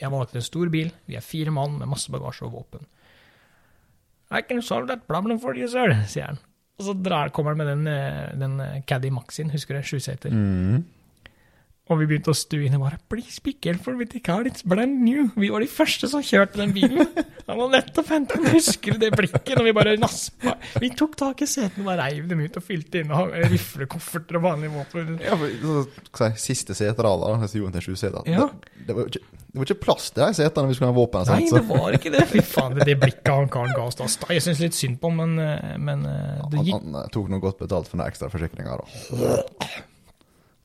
Jeg 0.00 0.12
valgte 0.12 0.38
en 0.40 0.44
stor 0.46 0.70
bil. 0.72 0.92
Vi 1.08 1.16
er 1.18 1.24
fire 1.24 1.52
mann 1.52 1.78
med 1.80 1.90
masse 1.90 2.12
bagasje 2.12 2.46
og 2.46 2.54
våpen. 2.54 2.86
I 4.30 4.40
can 4.42 4.62
solve 4.62 4.88
that 4.88 5.04
problem 5.06 5.38
for 5.40 5.54
you, 5.58 5.68
sir, 5.68 5.92
sier 6.08 6.32
han. 6.32 6.40
Og 6.76 6.84
så 6.84 6.92
drar, 6.92 7.32
kommer 7.32 7.54
han 7.54 7.58
med 7.62 7.70
den, 7.72 7.86
eh, 7.88 8.34
den 8.40 8.82
Caddy 8.88 9.08
Maxin, 9.14 9.50
husker 9.50 9.78
du? 9.78 9.86
Sjuseter. 9.86 10.34
Mm. 10.34 10.84
Og 11.86 12.00
vi 12.00 12.06
begynte 12.10 12.32
å 12.32 12.34
stue 12.34 12.66
inn 12.66 12.74
og 12.80 12.82
bare 12.82 12.96
Please 13.06 13.38
be 13.44 13.52
careful 13.62 13.94
with 13.94 14.10
the 14.10 14.18
car, 14.24 14.42
it's 14.48 14.64
brand 14.66 15.04
new. 15.06 15.28
Vi 15.38 15.52
var 15.52 15.62
de 15.62 15.68
første 15.70 16.08
som 16.10 16.24
kjørte 16.24 16.58
den 16.58 16.72
bilen. 16.74 17.06
Han 17.46 17.60
var 17.60 17.70
nettopp 17.76 18.10
hentet 18.10 18.42
den, 18.42 18.48
husker 18.56 18.96
du 18.96 19.04
det 19.04 19.12
blikket? 19.14 19.52
Når 19.54 19.68
vi 19.68 19.74
bare 19.76 19.92
naspa 20.02 20.56
Vi 20.82 20.90
tok 20.98 21.14
tak 21.20 21.44
i 21.46 21.48
setene 21.50 21.86
og 21.86 22.00
reiv 22.00 22.26
dem 22.32 22.42
ut 22.42 22.58
og 22.58 22.66
fylte 22.66 23.04
inn 23.04 23.14
og 23.14 23.30
riflekofferter 23.52 24.40
og 24.40 24.46
vanlige 24.48 24.74
våpen. 24.74 25.14
Ja, 25.22 25.38
for, 25.38 26.36
siste 26.42 26.74
seterada, 26.74 27.30
da, 27.30 27.38
hvis 27.44 27.54
Johan 27.60 27.78
til 27.78 27.86
sju 27.86 27.94
seter. 28.02 28.26
Ja. 28.34 28.50
Det, 28.50 28.82
det, 28.90 28.98
var 28.98 29.06
ikke, 29.06 29.22
det 29.22 29.62
var 29.62 29.70
ikke 29.70 29.80
plass 29.86 30.10
til 30.10 30.26
de 30.26 30.42
setene 30.42 30.74
vi 30.74 30.78
skulle 30.80 30.90
ha 30.90 31.00
våpen. 31.00 31.30
Nei, 31.30 31.40
det 31.54 31.66
var 31.70 31.98
ikke 32.02 32.16
det. 32.18 32.26
Fy 32.34 32.42
faen, 32.42 32.74
det, 32.74 32.90
det 32.90 32.98
blikket 33.06 33.30
han 33.30 33.52
karen 33.52 33.76
ga 33.78 33.86
oss 33.86 34.02
da. 34.02 34.10
Jeg 34.34 34.42
syns 34.42 34.66
litt 34.66 34.74
synd 34.74 34.98
på 34.98 35.14
ham, 35.14 35.22
men, 35.22 35.38
eh, 35.38 35.76
men 35.78 36.02
eh, 36.02 36.46
det 36.50 36.64
han, 36.64 36.64
gikk 36.66 36.80
han 36.80 37.02
han, 37.04 37.12
tok 37.14 37.30
noe 37.30 37.46
godt 37.46 37.62
betalt 37.62 37.92
for 37.92 38.00
den 38.00 38.08
ekstra 38.10 38.32
forsikringa, 38.32 38.80
da. 38.82 39.76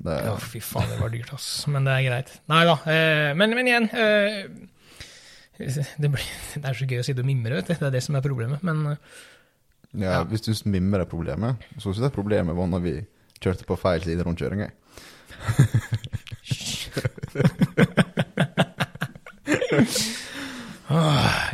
Det, 0.02 0.18
Ja, 0.26 0.34
fy 0.41 0.60
faen, 0.66 0.89
det 0.89 0.97
var 1.02 1.12
dyrt, 1.14 1.34
ass. 1.36 1.47
Men 1.70 1.86
det 1.86 1.93
er 1.93 2.08
greit. 2.08 2.30
Nei 2.49 2.62
da. 2.66 2.76
Eh, 2.89 3.32
men, 3.38 3.54
men 3.58 3.68
igjen 3.70 3.86
eh, 3.93 4.39
det, 5.62 6.10
blir, 6.10 6.26
det 6.56 6.66
er 6.66 6.78
så 6.78 6.88
gøy 6.89 6.99
å 7.04 7.06
sitte 7.06 7.22
og 7.22 7.30
mimre, 7.30 7.60
vet 7.60 7.68
du. 7.70 7.76
Det 7.76 7.88
er 7.91 7.95
det 7.97 8.04
som 8.06 8.18
er 8.18 8.26
problemet. 8.26 8.60
Men 8.66 8.78
eh, 8.95 8.99
ja, 9.93 10.10
ja. 10.18 10.22
Hvis 10.32 10.45
du 10.47 10.52
mimrer 10.72 11.06
problemet, 11.10 11.52
så 11.78 11.91
syns 11.91 12.06
jeg 12.08 12.16
problemet 12.16 12.58
var 12.58 12.68
når 12.72 12.82
vi 12.86 12.95
kjørte 13.41 13.68
på 13.70 13.78
feil 13.82 14.02
side 14.06 14.24
rundt 14.26 14.41
kjøringa. 14.41 14.68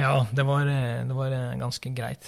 ja, 0.03 0.13
det 0.31 0.43
var, 0.47 0.61
det 1.07 1.15
var 1.17 1.29
ganske 1.59 1.87
greit. 1.97 2.23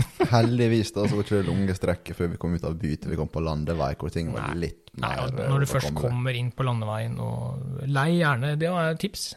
Heldigvis 0.32 0.92
da, 0.94 1.04
så 1.06 1.16
var 1.16 1.26
ikke 1.26 1.40
det 1.40 1.48
lange 1.48 1.76
strekket 1.76 2.18
før 2.18 2.30
vi 2.32 2.40
kom 2.40 2.54
ut 2.56 2.64
av 2.68 2.76
by 2.80 2.94
til 2.96 3.12
vi 3.12 3.18
kom 3.20 3.30
på 3.32 3.42
landevei, 3.44 3.92
hvor 4.00 4.12
ting 4.14 4.32
var 4.34 4.54
litt 4.58 4.92
Nei, 4.94 5.10
mer 5.10 5.22
og 5.24 5.38
eh, 5.40 5.50
når 5.52 5.64
du 5.64 5.68
først 5.70 5.94
kommer 5.96 6.38
inn 6.38 6.50
på 6.56 6.66
landeveien 6.66 7.18
og 7.22 7.86
Lei 7.88 8.08
gjerne, 8.18 8.54
det 8.60 8.72
var 8.72 8.92
et 8.92 9.00
tips, 9.02 9.30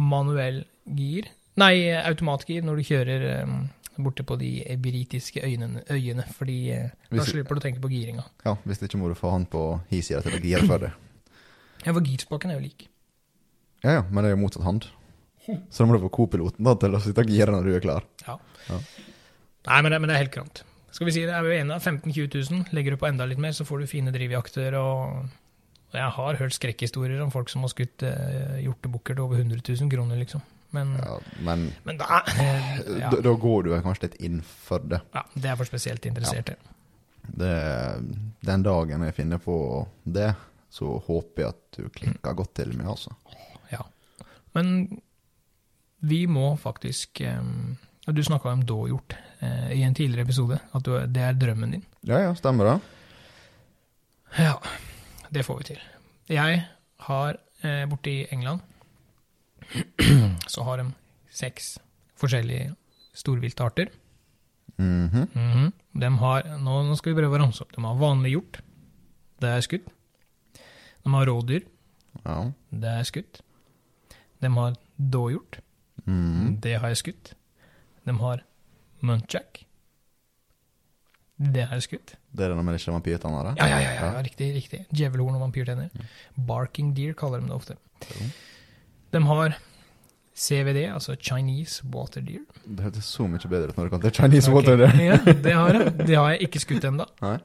manuell 0.00 0.62
gir. 0.98 1.28
Nei, 1.60 1.74
automatgir 2.00 2.64
når 2.64 2.80
du 2.80 2.88
kjører 2.88 3.26
um, 3.44 3.56
borte 4.04 4.24
på 4.28 4.38
de 4.40 4.50
britiske 4.80 5.44
øyene, 5.44 5.84
øyene 5.92 6.24
fordi 6.32 6.58
hvis, 6.72 7.18
da 7.18 7.26
slipper 7.28 7.56
du 7.56 7.62
å 7.62 7.66
tenke 7.66 7.82
på 7.84 7.92
giringa. 7.92 8.24
Ja, 8.46 8.56
hvis 8.64 8.80
det 8.80 8.88
ikke 8.88 9.02
må 9.02 9.12
du 9.12 9.16
få 9.18 9.34
han 9.34 9.44
på 9.52 9.66
hi-sida 9.92 10.22
til 10.24 10.38
å 10.38 10.42
gire 10.42 10.64
for 10.68 10.88
det. 10.88 10.94
Ja, 11.82 11.90
for 11.90 12.04
girspaken 12.06 12.52
er 12.52 12.60
jo 12.60 12.62
lik. 12.62 12.84
Ja, 13.82 13.96
ja, 13.96 14.02
men 14.06 14.22
det 14.22 14.28
er 14.28 14.36
jo 14.36 14.42
motsatt 14.44 14.62
hand. 14.62 14.84
Så 15.42 15.82
da 15.82 15.86
må 15.90 15.96
du 15.96 16.04
få 16.04 16.12
co-piloten 16.14 16.68
til 16.78 16.94
å 16.94 17.00
sitte 17.02 17.24
og 17.24 17.32
gire 17.32 17.50
når 17.50 17.66
du 17.66 17.72
er 17.74 17.82
klar. 17.82 18.04
Ja. 18.22 18.36
Ja. 18.68 18.78
Nei, 19.68 19.78
men 19.82 19.92
det, 19.94 19.98
men 20.02 20.10
det 20.10 20.16
er 20.16 20.24
helt 20.24 20.34
kurant. 20.34 20.62
Skal 20.92 21.08
vi 21.08 21.14
si 21.14 21.22
det 21.24 21.32
er 21.32 21.44
vi 21.46 21.54
enige? 21.56 21.78
15 21.80 22.12
000-20 22.12 22.50
000. 22.52 22.64
Legger 22.76 22.94
du 22.94 23.00
på 23.00 23.08
enda 23.08 23.24
litt 23.28 23.40
mer, 23.40 23.54
så 23.56 23.64
får 23.64 23.82
du 23.82 23.90
fine 23.90 24.12
drivjakter. 24.12 24.74
Og, 24.76 25.28
jeg 25.92 26.08
har 26.16 26.40
hørt 26.40 26.56
skrekkhistorier 26.56 27.20
om 27.24 27.30
folk 27.32 27.52
som 27.52 27.64
har 27.64 27.72
skutt 27.72 28.04
eh, 28.08 28.58
hjortebukker 28.64 29.16
til 29.16 29.24
over 29.24 29.40
100 29.40 29.62
000 29.64 29.92
kroner, 29.92 30.20
liksom. 30.20 30.44
Men, 30.72 30.94
Ja, 30.96 31.18
men 31.44 31.66
men 31.84 31.98
da, 32.00 32.22
eh, 32.32 32.78
ja, 33.02 33.10
da, 33.12 33.18
da 33.20 33.32
går 33.36 33.66
du 33.66 33.74
kanskje 33.84 34.08
litt 34.08 34.20
inn 34.24 34.38
for 34.42 34.84
det. 34.88 35.02
ja, 35.12 35.22
det 35.34 35.50
er 35.50 35.58
for 35.60 35.68
spesielt 35.68 36.06
interesserte. 36.08 36.56
det. 36.56 37.52
Den 38.40 38.64
dagen 38.64 39.04
jeg 39.04 39.14
finner 39.14 39.38
på 39.38 39.56
det, 40.04 40.32
så 40.72 40.96
håper 41.06 41.42
jeg 41.44 41.52
at 41.52 41.76
du 41.76 41.88
klikker 41.92 42.36
godt 42.40 42.54
til 42.56 42.72
meg, 42.76 42.88
altså. 42.88 43.12
Ja. 43.70 43.84
Men 44.56 45.00
vi 46.00 46.24
må 46.26 46.54
faktisk 46.56 47.20
eh, 47.20 47.44
Du 48.06 48.22
snakka 48.24 48.50
om 48.50 48.64
dåhjort 48.66 49.14
eh, 49.40 49.72
i 49.78 49.82
en 49.86 49.94
tidligere 49.94 50.24
episode. 50.26 50.58
At 50.74 50.82
du, 50.84 50.94
det 51.06 51.22
er 51.22 51.36
drømmen 51.38 51.70
din. 51.76 51.84
Ja, 52.02 52.18
ja, 52.18 52.32
stemmer 52.34 52.66
det. 52.66 52.76
Ja, 54.42 54.56
det 55.30 55.44
får 55.46 55.58
vi 55.60 55.64
til. 55.70 55.80
Jeg 56.32 56.62
har 57.06 57.38
eh, 57.62 57.84
borte 57.90 58.10
i 58.10 58.26
England 58.34 58.60
så 60.52 60.64
har 60.66 60.80
de 60.82 60.88
seks 61.30 61.76
forskjellige 62.18 62.72
storviltarter. 63.14 63.92
Mhm. 64.78 65.28
Mhm. 65.34 65.72
De 66.00 66.08
har, 66.18 66.46
nå, 66.58 66.78
nå 66.88 66.96
skal 66.98 67.12
vi 67.12 67.20
prøve 67.20 67.36
å 67.38 67.42
ramse 67.44 67.62
opp. 67.62 67.74
De 67.76 67.84
har 67.84 68.00
vanlig 68.00 68.32
hjort. 68.34 68.58
Det 69.42 69.50
er 69.52 69.62
skutt. 69.64 69.86
De 71.04 71.12
har 71.14 71.28
rådyr. 71.28 71.66
Ja. 72.24 72.38
Det 72.70 72.92
er 72.98 73.06
skutt. 73.08 73.42
De 74.42 74.50
har 74.56 74.74
dåhjort. 74.98 75.60
Mhm. 76.06 76.58
Det 76.64 76.74
har 76.80 76.88
jeg 76.92 77.02
skutt. 77.04 77.34
De 78.06 78.16
har 78.18 78.42
muntjack. 79.02 79.64
Det 81.42 81.66
har 81.66 81.78
jeg 81.78 81.88
skutt. 81.88 82.14
Det 82.32 82.44
er 82.44 82.52
det 82.52 82.64
med 82.64 82.78
ikke 82.78 82.94
vampyrtanner? 82.94 83.50
det? 83.50 83.54
Ja, 83.58 83.66
ja, 83.66 83.78
ja, 83.80 84.12
ja, 84.12 84.22
riktig. 84.22 84.54
riktig. 84.54 84.84
Djevelhorn 84.94 85.34
og 85.34 85.40
vampyrtenner. 85.40 85.88
Barking 86.46 86.94
deer 86.96 87.16
kaller 87.18 87.40
de 87.40 87.50
det 87.50 87.54
ofte. 87.54 87.76
De 89.12 89.22
har 89.22 89.56
CVD, 90.34 90.86
altså 90.92 91.16
Chinese 91.20 91.82
water 91.94 92.20
deer. 92.20 92.44
Det 92.64 92.84
hørtes 92.84 93.04
så 93.04 93.26
mye 93.28 93.48
bedre 93.48 93.72
ut 93.72 93.76
når 93.76 93.88
det 93.88 93.92
kan 93.92 94.04
til 94.04 94.14
Chinese 94.20 94.50
okay. 94.50 94.56
water. 94.56 94.76
Deer. 94.76 95.02
ja, 95.10 95.18
det 95.44 95.52
har 95.52 95.72
jeg. 95.72 95.92
Det 96.06 96.16
har 96.16 96.30
jeg 96.30 96.46
ikke 96.48 96.62
skutt 96.62 96.84
ennå. 96.88 97.08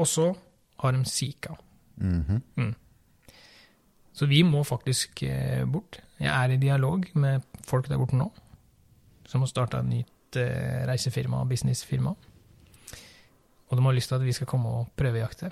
Og 0.00 0.06
så 0.08 0.32
har 0.80 0.92
de 0.92 1.04
Zika. 1.04 1.58
Mhm. 1.96 2.74
Så 4.12 4.26
vi 4.26 4.42
må 4.42 4.62
faktisk 4.64 5.22
eh, 5.22 5.64
bort. 5.64 6.00
Jeg 6.20 6.44
er 6.44 6.52
i 6.52 6.56
dialog 6.60 7.04
med 7.14 7.40
folk 7.66 7.88
der 7.88 7.98
borte 7.98 8.16
nå, 8.16 8.28
som 9.32 9.44
har 9.44 9.50
starta 9.50 9.80
et 9.80 9.88
nytt 9.88 10.40
eh, 10.40 10.84
reisefirma, 10.88 11.42
businessfirma. 11.48 12.14
Og 13.72 13.78
de 13.78 13.84
har 13.86 13.96
lyst 13.96 14.12
til 14.12 14.18
at 14.18 14.26
vi 14.26 14.34
skal 14.36 14.50
komme 14.50 14.68
og 14.68 14.90
prøvejakte. 14.98 15.48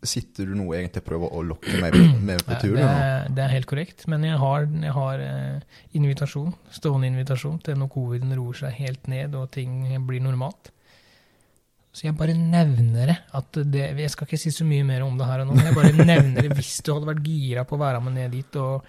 Sitter 0.00 0.48
du 0.48 0.56
nå 0.56 0.64
egentlig 0.72 1.02
og 1.02 1.06
prøver 1.06 1.34
å 1.36 1.42
lokke 1.44 1.76
meg 1.78 1.94
med 2.28 2.42
på 2.46 2.56
Ja, 2.56 2.58
det, 2.64 2.88
er, 2.88 3.30
det 3.36 3.44
er 3.44 3.54
helt 3.54 3.68
korrekt, 3.70 4.06
men 4.10 4.24
jeg 4.26 4.40
har, 4.40 4.66
jeg 4.66 4.96
har 4.96 5.22
eh, 5.22 5.78
invitasjon, 6.00 6.50
stående 6.74 7.10
invitasjon 7.12 7.60
til 7.64 7.78
når 7.78 7.92
coviden 7.94 8.34
roer 8.38 8.58
seg 8.64 8.76
helt 8.80 9.10
ned 9.12 9.36
og 9.38 9.50
ting 9.54 9.84
blir 10.08 10.24
normalt. 10.24 10.72
Så 11.90 12.06
jeg 12.06 12.14
bare 12.18 12.36
nevner 12.38 13.10
det. 13.10 13.16
at 13.34 13.56
det, 13.66 13.86
Jeg 13.98 14.10
skal 14.14 14.28
ikke 14.28 14.38
si 14.38 14.52
så 14.54 14.64
mye 14.66 14.86
mer 14.86 15.02
om 15.02 15.16
det 15.18 15.26
her 15.26 15.42
og 15.42 15.50
nå, 15.50 15.58
men 15.58 15.68
jeg 15.68 15.78
bare 15.78 15.94
nevner 16.12 16.46
det 16.46 16.58
hvis 16.58 16.76
du 16.86 16.92
hadde 16.94 17.10
vært 17.10 17.26
gira 17.26 17.66
på 17.66 17.76
å 17.76 17.82
være 17.82 18.02
med 18.06 18.18
ned 18.18 18.34
dit. 18.34 18.58
og 18.62 18.86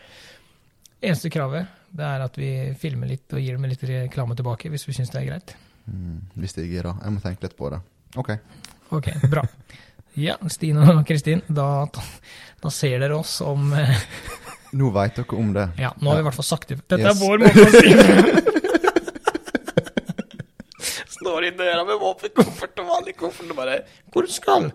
Eneste 1.02 1.32
kravet 1.34 1.81
det 1.92 2.06
er 2.08 2.20
at 2.24 2.38
vi 2.40 2.50
filmer 2.80 3.08
litt 3.12 3.34
og 3.36 3.40
gir 3.44 3.54
dem 3.58 3.66
litt 3.70 3.84
reklame 3.88 4.36
tilbake, 4.40 4.70
hvis 4.72 4.88
vi 4.88 4.94
syns 4.96 5.12
det 5.14 5.20
er 5.22 5.28
greit. 5.32 5.50
Mm, 5.92 6.18
hvis 6.40 6.54
det 6.56 6.62
er 6.66 6.70
gira. 6.72 6.92
Jeg 7.04 7.12
må 7.16 7.20
tenke 7.24 7.44
litt 7.48 7.58
på 7.58 7.66
det. 7.74 7.80
Ok. 8.22 8.30
Ok, 8.96 9.08
bra. 9.32 9.44
Ja, 10.20 10.36
Stine 10.52 10.82
og 10.92 11.06
Kristin, 11.08 11.42
da, 11.48 11.68
da 12.62 12.70
ser 12.76 12.98
dere 13.00 13.16
oss 13.22 13.38
om 13.48 13.72
eh, 13.80 13.96
Nå 14.76 14.90
veit 14.96 15.16
dere 15.16 15.36
om 15.40 15.54
det. 15.56 15.66
Ja, 15.80 15.92
nå 16.00 16.06
har 16.12 16.18
vi 16.20 16.24
i 16.24 16.26
hvert 16.28 16.40
fall 16.40 16.48
sagt 16.48 16.68
det. 16.72 16.78
Dette 16.88 17.00
Yes. 17.00 17.08
er 17.12 17.16
vår 17.20 17.38
måte 17.44 17.60
å 17.64 17.66
si 17.76 17.90
det 17.96 18.08
Står 21.22 21.46
i 21.48 21.52
døra 21.56 21.84
med 21.88 21.98
våpenkoffert 22.02 22.80
og 22.82 22.88
vanlig 22.90 23.14
koffert 23.20 23.52
og 23.52 23.58
bare 23.60 23.76
'Hvor 24.12 24.26
skal?' 24.32 24.72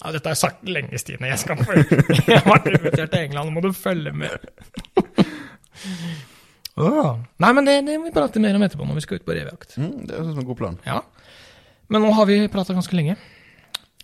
Ja, 0.00 0.06
dette 0.14 0.26
har 0.30 0.32
jeg 0.32 0.40
sagt 0.40 0.62
lenge, 0.64 0.96
Stine. 0.98 1.26
Jeg 1.28 1.38
skal 1.42 1.56
følge 1.60 1.98
Jeg 2.30 2.38
har 2.40 2.46
vært 2.48 2.70
invitert 2.72 3.10
til 3.12 3.20
England, 3.26 3.46
nå 3.50 3.54
må 3.58 3.62
du 3.66 3.72
følge 3.76 4.12
med. 4.16 4.32
Åh. 6.76 7.18
Nei, 7.42 7.50
men 7.56 7.64
det, 7.66 7.74
det 7.86 7.96
må 7.98 8.06
vi 8.08 8.14
prate 8.14 8.40
mer 8.40 8.54
om 8.56 8.62
etterpå, 8.62 8.86
når 8.86 8.94
vi 9.00 9.02
skal 9.04 9.18
ut 9.20 9.26
på 9.26 9.34
revejakt. 9.36 9.74
Mm, 9.80 10.06
det 10.06 10.14
høres 10.16 10.28
ut 10.30 10.34
som 10.36 10.42
en 10.44 10.48
god 10.52 10.56
plan. 10.60 10.78
Ja. 10.86 11.00
Men 11.90 12.04
nå 12.06 12.12
har 12.14 12.26
vi 12.30 12.38
prata 12.52 12.72
ganske 12.76 12.94
lenge. 12.96 13.16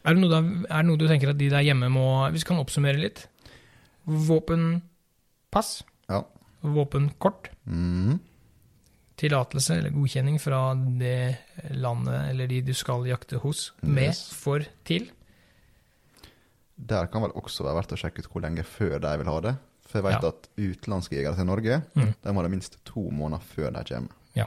Er 0.06 0.14
det, 0.14 0.20
noe 0.22 0.30
da, 0.30 0.40
er 0.70 0.82
det 0.82 0.88
noe 0.90 1.00
du 1.00 1.06
tenker 1.10 1.30
at 1.32 1.38
de 1.38 1.48
der 1.50 1.64
hjemme 1.66 1.88
må 1.90 2.04
Hvis 2.30 2.44
vi 2.44 2.50
kan 2.52 2.60
oppsummere 2.62 2.98
litt. 3.00 3.24
Våpenpass. 4.06 5.82
Ja. 6.10 6.22
Våpenkort. 6.66 7.50
Mm, 7.66 8.18
tillatelse 9.16 9.78
eller 9.78 9.94
godkjenning 9.94 10.36
fra 10.42 10.74
det 10.76 11.38
landet 11.72 12.26
eller 12.34 12.50
de 12.50 12.58
du 12.66 12.74
skal 12.76 13.06
jakte 13.08 13.38
hos, 13.40 13.70
med 13.80 14.10
Yes. 14.10 14.26
for 14.36 14.60
til. 14.84 15.08
Der 16.76 17.06
kan 17.08 17.22
vel 17.24 17.32
også 17.32 17.64
være 17.64 17.78
verdt 17.80 17.94
å 17.96 18.00
sjekke 18.02 18.20
ut 18.20 18.28
hvor 18.28 18.42
lenge 18.44 18.62
før 18.68 18.98
de 19.00 19.14
vil 19.22 19.30
ha 19.32 19.38
det. 19.40 19.54
For 19.86 20.00
jeg 20.00 20.04
vet 20.08 20.22
Ja. 20.22 20.28
at 20.28 20.48
utenlandske 20.58 21.16
jegere 21.16 21.36
til 21.36 21.46
Norge 21.46 21.82
Mm. 21.94 22.14
de 22.24 22.32
må 22.32 22.42
det 22.42 22.50
minst 22.50 22.76
to 22.84 23.00
måneder 23.10 23.40
før 23.54 23.70
de 23.72 23.84
kommer. 23.94 24.08
Ja, 24.34 24.46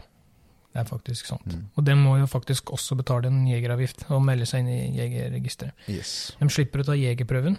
Det 0.74 0.82
er 0.82 0.98
faktisk 0.98 1.26
sant. 1.26 1.46
Mm. 1.48 1.64
Og 1.78 1.84
de 1.86 1.96
må 1.96 2.18
jo 2.20 2.26
faktisk 2.28 2.66
også 2.72 2.96
betale 2.96 3.26
en 3.28 3.48
jegeravgift 3.48 4.06
og 4.12 4.22
melde 4.22 4.46
seg 4.46 4.60
inn 4.60 4.68
i 4.70 4.98
jegerregisteret. 5.00 5.72
Yes. 5.90 6.36
De 6.40 6.46
slipper 6.50 6.80
å 6.84 6.86
ta 6.86 6.92
jegerprøven, 6.94 7.58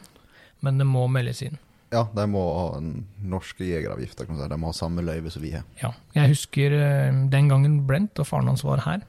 men 0.62 0.78
de 0.78 0.84
må 0.84 1.08
meldes 1.10 1.42
inn. 1.42 1.58
Ja, 1.92 2.04
de 2.04 2.26
må 2.30 2.38
ha 2.54 2.80
norske 2.80 3.64
jegeravgifter. 3.66 4.26
kan 4.26 4.36
si. 4.38 4.46
De 4.48 4.56
må 4.56 4.66
ha 4.66 4.72
samme 4.72 5.02
løyve 5.02 5.30
som 5.32 5.42
vi 5.42 5.50
har. 5.50 5.64
Ja. 5.82 5.90
Jeg 6.14 6.28
husker 6.28 6.72
eh, 6.72 7.28
den 7.28 7.48
gangen 7.48 7.84
Brent 7.86 8.16
og 8.20 8.26
faren 8.26 8.46
hans 8.46 8.62
var 8.62 8.78
her. 8.78 9.02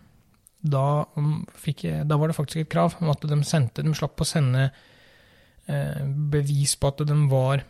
Da, 0.63 1.05
um, 1.15 1.45
jeg, 1.65 2.07
da 2.07 2.17
var 2.17 2.27
det 2.27 2.35
faktisk 2.37 2.57
et 2.61 2.69
krav 2.69 2.95
om 3.01 3.09
at 3.09 3.21
de 3.21 3.43
sendte 3.43 3.81
De 3.83 3.93
slapp 3.93 4.15
å 4.21 4.25
sende 4.25 4.71
eh, 5.67 6.01
bevis 6.05 6.75
på 6.75 6.87
at 6.87 6.97
de 7.07 7.15
var 7.29 7.63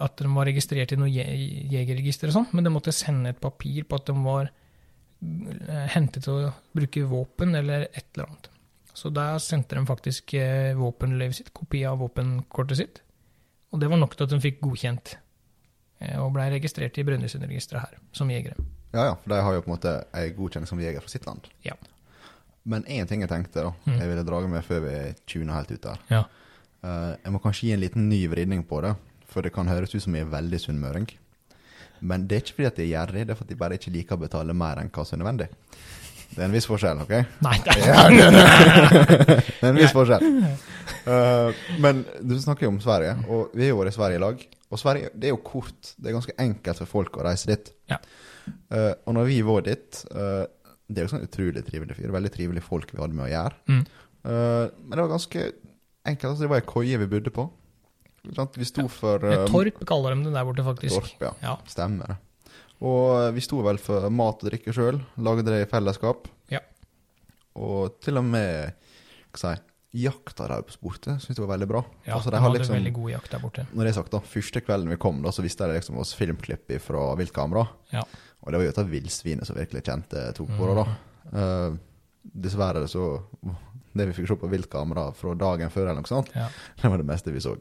at 0.00 0.16
de 0.16 0.30
var 0.34 0.48
registrert 0.48 0.92
i 0.92 0.96
noe 1.00 1.10
je- 1.12 1.66
jegerregister 1.72 2.30
og 2.30 2.34
sånn, 2.38 2.48
men 2.56 2.64
de 2.66 2.72
måtte 2.72 2.92
sende 2.96 3.30
et 3.34 3.40
papir 3.40 3.84
på 3.84 3.98
at 4.00 4.06
de 4.08 4.14
var 4.24 4.48
eh, 4.48 5.86
hentet 5.94 6.24
til 6.24 6.32
å 6.48 6.52
bruke 6.76 7.02
våpen 7.10 7.54
eller 7.58 7.86
et 7.90 8.06
eller 8.14 8.26
annet. 8.30 8.48
Så 8.94 9.12
da 9.14 9.34
sendte 9.40 9.76
de 9.78 9.84
faktisk 9.88 10.34
eh, 10.40 10.72
våpenløyvet 10.76 11.36
sitt, 11.40 11.52
kopi 11.56 11.84
av 11.88 12.00
våpenkortet 12.02 12.80
sitt. 12.80 13.00
Og 13.70 13.80
det 13.80 13.88
var 13.92 14.00
nok 14.02 14.16
til 14.16 14.26
at 14.26 14.32
de 14.34 14.40
fikk 14.42 14.58
godkjent 14.64 15.14
eh, 16.00 16.16
og 16.20 16.32
ble 16.34 16.48
registrert 16.56 16.98
i 16.98 17.04
Brønnøysundregisteret 17.06 17.84
her, 17.84 18.00
som 18.16 18.32
jegere. 18.32 18.56
Ja, 18.90 19.04
ja, 19.12 19.14
for 19.22 19.30
de 19.30 19.38
har 19.46 19.54
jo 19.54 19.62
på 19.62 19.70
en 19.70 19.76
måte 19.76 19.92
ei 20.18 20.32
godkjenning 20.34 20.66
som 20.68 20.80
jeger 20.82 21.04
fra 21.04 21.12
sitt 21.12 21.28
land. 21.28 21.46
Ja. 21.62 21.76
Men 22.66 22.82
én 22.90 23.06
ting 23.08 23.22
jeg 23.22 23.30
tenkte, 23.30 23.62
da, 23.68 23.70
Mm. 23.86 23.98
jeg 24.00 24.08
ville 24.10 24.24
dra 24.26 24.40
med 24.50 24.64
før 24.66 24.80
vi 24.84 24.96
tuner 25.30 25.54
helt 25.60 25.70
ut 25.70 25.82
der. 25.86 26.00
Ja. 26.10 26.24
Jeg 26.82 27.32
må 27.32 27.38
kanskje 27.44 27.68
gi 27.68 27.72
en 27.76 27.80
liten 27.80 28.08
ny 28.08 28.18
vridning 28.32 28.64
på 28.66 28.80
det, 28.82 28.94
for 29.30 29.46
det 29.46 29.54
kan 29.54 29.70
høres 29.70 29.94
ut 29.94 30.02
som 30.04 30.16
jeg 30.16 30.26
er 30.26 30.32
veldig 30.32 30.60
sunnmøring. 30.60 31.08
Men 32.00 32.26
det 32.26 32.36
er 32.36 32.44
ikke 32.44 32.58
fordi 32.58 32.68
at 32.70 32.78
jeg 32.80 32.88
er 32.88 32.92
gjerrig, 32.94 33.24
det 33.26 33.34
er 33.34 33.38
fordi 33.38 33.54
jeg 33.54 33.60
bare 33.60 33.76
ikke 33.76 33.94
liker 33.94 34.16
å 34.16 34.22
betale 34.22 34.56
mer 34.56 34.80
enn 34.80 34.92
hva 34.92 35.04
som 35.06 35.18
er 35.18 35.22
nødvendig. 35.22 35.50
Det 36.30 36.38
er 36.38 36.46
en 36.46 36.54
viss 36.54 36.68
forskjell, 36.70 37.00
OK? 37.02 37.12
Nei, 37.42 37.56
det 37.66 37.74
er 37.74 37.80
Ja, 37.90 38.04
det 38.14 39.64
er 39.66 39.72
en 39.72 39.80
viss 39.80 39.94
forskjell. 39.94 40.26
Uh, 41.02 41.50
men 41.82 42.04
du 42.22 42.36
snakker 42.38 42.68
jo 42.68 42.72
om 42.76 42.80
Sverige, 42.82 43.16
og 43.26 43.56
vi 43.56 43.66
har 43.66 43.78
vært 43.78 43.92
i 43.92 43.96
Sverige 43.96 44.20
i 44.20 44.22
lag. 44.22 44.44
Og 44.70 44.78
Sverige 44.78 45.10
det 45.16 45.30
er 45.30 45.34
jo 45.34 45.42
kort. 45.42 45.94
Det 45.98 46.10
er 46.10 46.16
ganske 46.16 46.36
enkelt 46.38 46.82
for 46.84 46.92
folk 46.92 47.18
å 47.18 47.26
reise 47.26 47.50
dit. 47.50 47.72
Ja. 47.90 47.98
Uh, 48.70 48.92
og 49.08 49.16
når 49.18 49.26
vi 49.28 49.40
var 49.46 49.62
dit 49.66 49.98
uh, 50.16 50.46
Det 50.88 51.02
er 51.02 51.04
jo 51.04 51.10
sånn 51.12 51.26
utrolig 51.26 51.64
trivelig 51.66 51.98
fyr. 51.98 52.14
Veldig 52.14 52.32
trivelige 52.34 52.66
folk 52.66 52.94
vi 52.94 53.02
hadde 53.02 53.18
med 53.18 53.26
å 53.26 53.32
gjøre. 53.32 53.58
Mm. 53.70 53.82
Men 54.20 54.90
det 54.92 55.00
var 55.00 55.12
ganske 55.14 55.42
enkelt. 55.42 56.30
Altså, 56.30 56.42
det 56.42 56.48
var 56.50 56.60
ei 56.60 56.66
koie 56.68 56.98
vi 57.00 57.06
bodde 57.08 57.30
på. 57.32 57.46
Vi 58.22 58.66
sto 58.68 58.84
for 58.92 59.24
eh, 59.24 59.46
torp 59.48 59.80
kaller 59.88 60.14
de 60.16 60.26
det 60.28 60.34
der 60.36 60.44
borte, 60.44 60.64
faktisk. 60.66 60.98
Torp, 61.00 61.22
ja. 61.24 61.32
Ja. 61.44 61.54
Stemmer. 61.70 62.18
Og 62.80 63.06
eh, 63.26 63.30
vi 63.36 63.42
sto 63.44 63.62
vel 63.64 63.80
for 63.80 64.06
mat 64.12 64.42
og 64.44 64.50
drikke 64.50 64.74
sjøl. 64.76 65.00
Lagde 65.20 65.46
det 65.48 65.62
i 65.64 65.68
fellesskap. 65.70 66.28
Ja. 66.52 66.60
Og 67.60 67.96
til 68.04 68.20
og 68.20 68.24
med 68.28 68.72
hva 69.30 69.40
si, 69.40 69.54
jakta 70.04 70.46
der 70.46 70.62
sportet 70.70 71.18
syns 71.22 71.34
jeg 71.38 71.42
var 71.42 71.56
veldig 71.56 71.66
bra. 71.70 71.80
Ja, 72.06 72.14
altså, 72.18 72.30
de 72.30 72.36
de 72.36 72.42
hadde 72.44 72.58
liksom, 72.60 72.76
veldig 72.76 72.92
god 72.94 73.10
jakt 73.10 73.32
der 73.32 73.42
borte. 73.42 73.64
når 73.72 73.84
det 73.84 73.90
er 73.90 73.96
sagt 73.96 74.12
da, 74.14 74.20
Første 74.32 74.62
kvelden 74.62 74.92
vi 74.92 74.98
kom, 75.02 75.18
da, 75.24 75.32
så 75.34 75.42
viste 75.42 75.66
de 75.66 75.78
liksom 75.80 75.98
oss 75.98 76.12
filmklipp 76.18 76.70
fra 76.84 77.08
viltkamera. 77.18 77.64
Ja. 77.94 78.04
Og 78.40 78.52
det 78.52 78.60
var 78.60 78.64
jo 78.66 78.70
dette 78.70 78.86
villsvinet 78.90 79.48
som 79.48 79.58
virkelig 79.58 79.82
kjente 79.88 80.28
tok 80.38 80.52
på 80.56 80.68
det. 80.70 80.76
da. 80.78 80.86
Uh, 81.30 81.74
dessverre 82.20 82.84
så 82.90 83.04
Det 83.94 84.06
vi 84.06 84.14
fikk 84.14 84.28
se 84.30 84.36
på 84.38 84.48
viltkamera 84.50 85.08
fra 85.16 85.34
dagen 85.34 85.70
før, 85.74 85.88
eller 85.90 86.04
noe 86.04 86.10
sånt, 86.10 86.30
Ja. 86.36 86.46
det 86.78 86.90
var 86.90 86.98
det 87.02 87.06
meste 87.08 87.32
vi 87.34 87.42
så. 87.42 87.56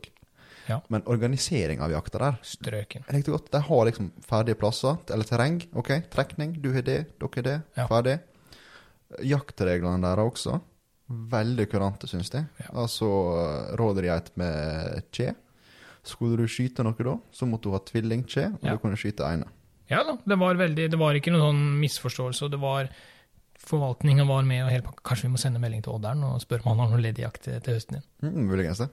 Ja. 0.67 0.81
Men 0.89 1.01
organisering 1.09 1.79
av 1.81 1.91
jakta 1.91 2.19
der 2.19 2.35
Strøken. 2.43 3.03
jeg 3.07 3.15
likte 3.15 3.31
godt. 3.31 3.51
De 3.51 3.59
har 3.61 3.85
liksom 3.85 4.11
ferdige 4.27 4.55
plasser, 4.59 4.97
eller 5.09 5.23
terreng. 5.25 5.61
Ok, 5.73 5.89
trekning, 6.11 6.57
du 6.61 6.71
har 6.73 6.81
det, 6.81 6.99
dere 7.19 7.29
har 7.35 7.43
det. 7.43 7.61
Ja. 7.77 7.87
Ferdig. 7.87 8.19
Jaktreglene 9.25 10.01
der 10.05 10.21
også. 10.21 10.59
Veldig 11.09 11.65
kurante, 11.71 12.05
syns 12.07 12.29
jeg. 12.33 12.45
Ja. 12.61 12.67
Altså 12.83 13.07
rådyrgeit 13.79 14.29
med 14.37 14.99
kje. 15.15 15.31
Skulle 16.05 16.37
du 16.37 16.47
skyte 16.49 16.83
noe 16.85 16.93
da, 17.03 17.15
så 17.33 17.47
måtte 17.49 17.65
du 17.69 17.73
ha 17.73 17.79
tvillingkje, 17.79 18.45
og 18.53 18.63
Ja. 18.63 18.71
du 18.73 18.77
kunne 18.83 18.95
skyte 18.97 19.25
ene. 19.25 19.47
Ja 19.89 20.03
da, 20.03 20.17
det 20.23 20.37
var 20.37 20.53
veldig 20.53 20.89
Det 20.91 20.99
var 20.99 21.13
ikke 21.17 21.31
noen 21.33 21.41
sånn 21.49 21.79
misforståelse, 21.81 22.43
og 22.45 22.51
det 22.51 22.59
var 22.61 22.89
Forvaltninga 23.69 24.23
var 24.25 24.47
med, 24.49 24.63
og 24.65 24.71
hele 24.73 24.81
pakka. 24.87 25.03
Kanskje 25.11 25.27
vi 25.27 25.33
må 25.35 25.37
sende 25.41 25.59
melding 25.61 25.83
til 25.85 25.93
Odderen 25.93 26.23
og 26.25 26.39
spørre 26.41 26.65
om 26.65 26.71
han 26.73 26.79
har 26.87 26.95
noe 26.95 27.03
leddjakt 27.03 27.45
jakt 27.45 27.45
til 27.45 27.59
til 27.67 27.75
høsten 27.77 27.99
din. 27.99 28.05
Mm, 28.25 28.47
muligens 28.49 28.81
det. 28.81 28.89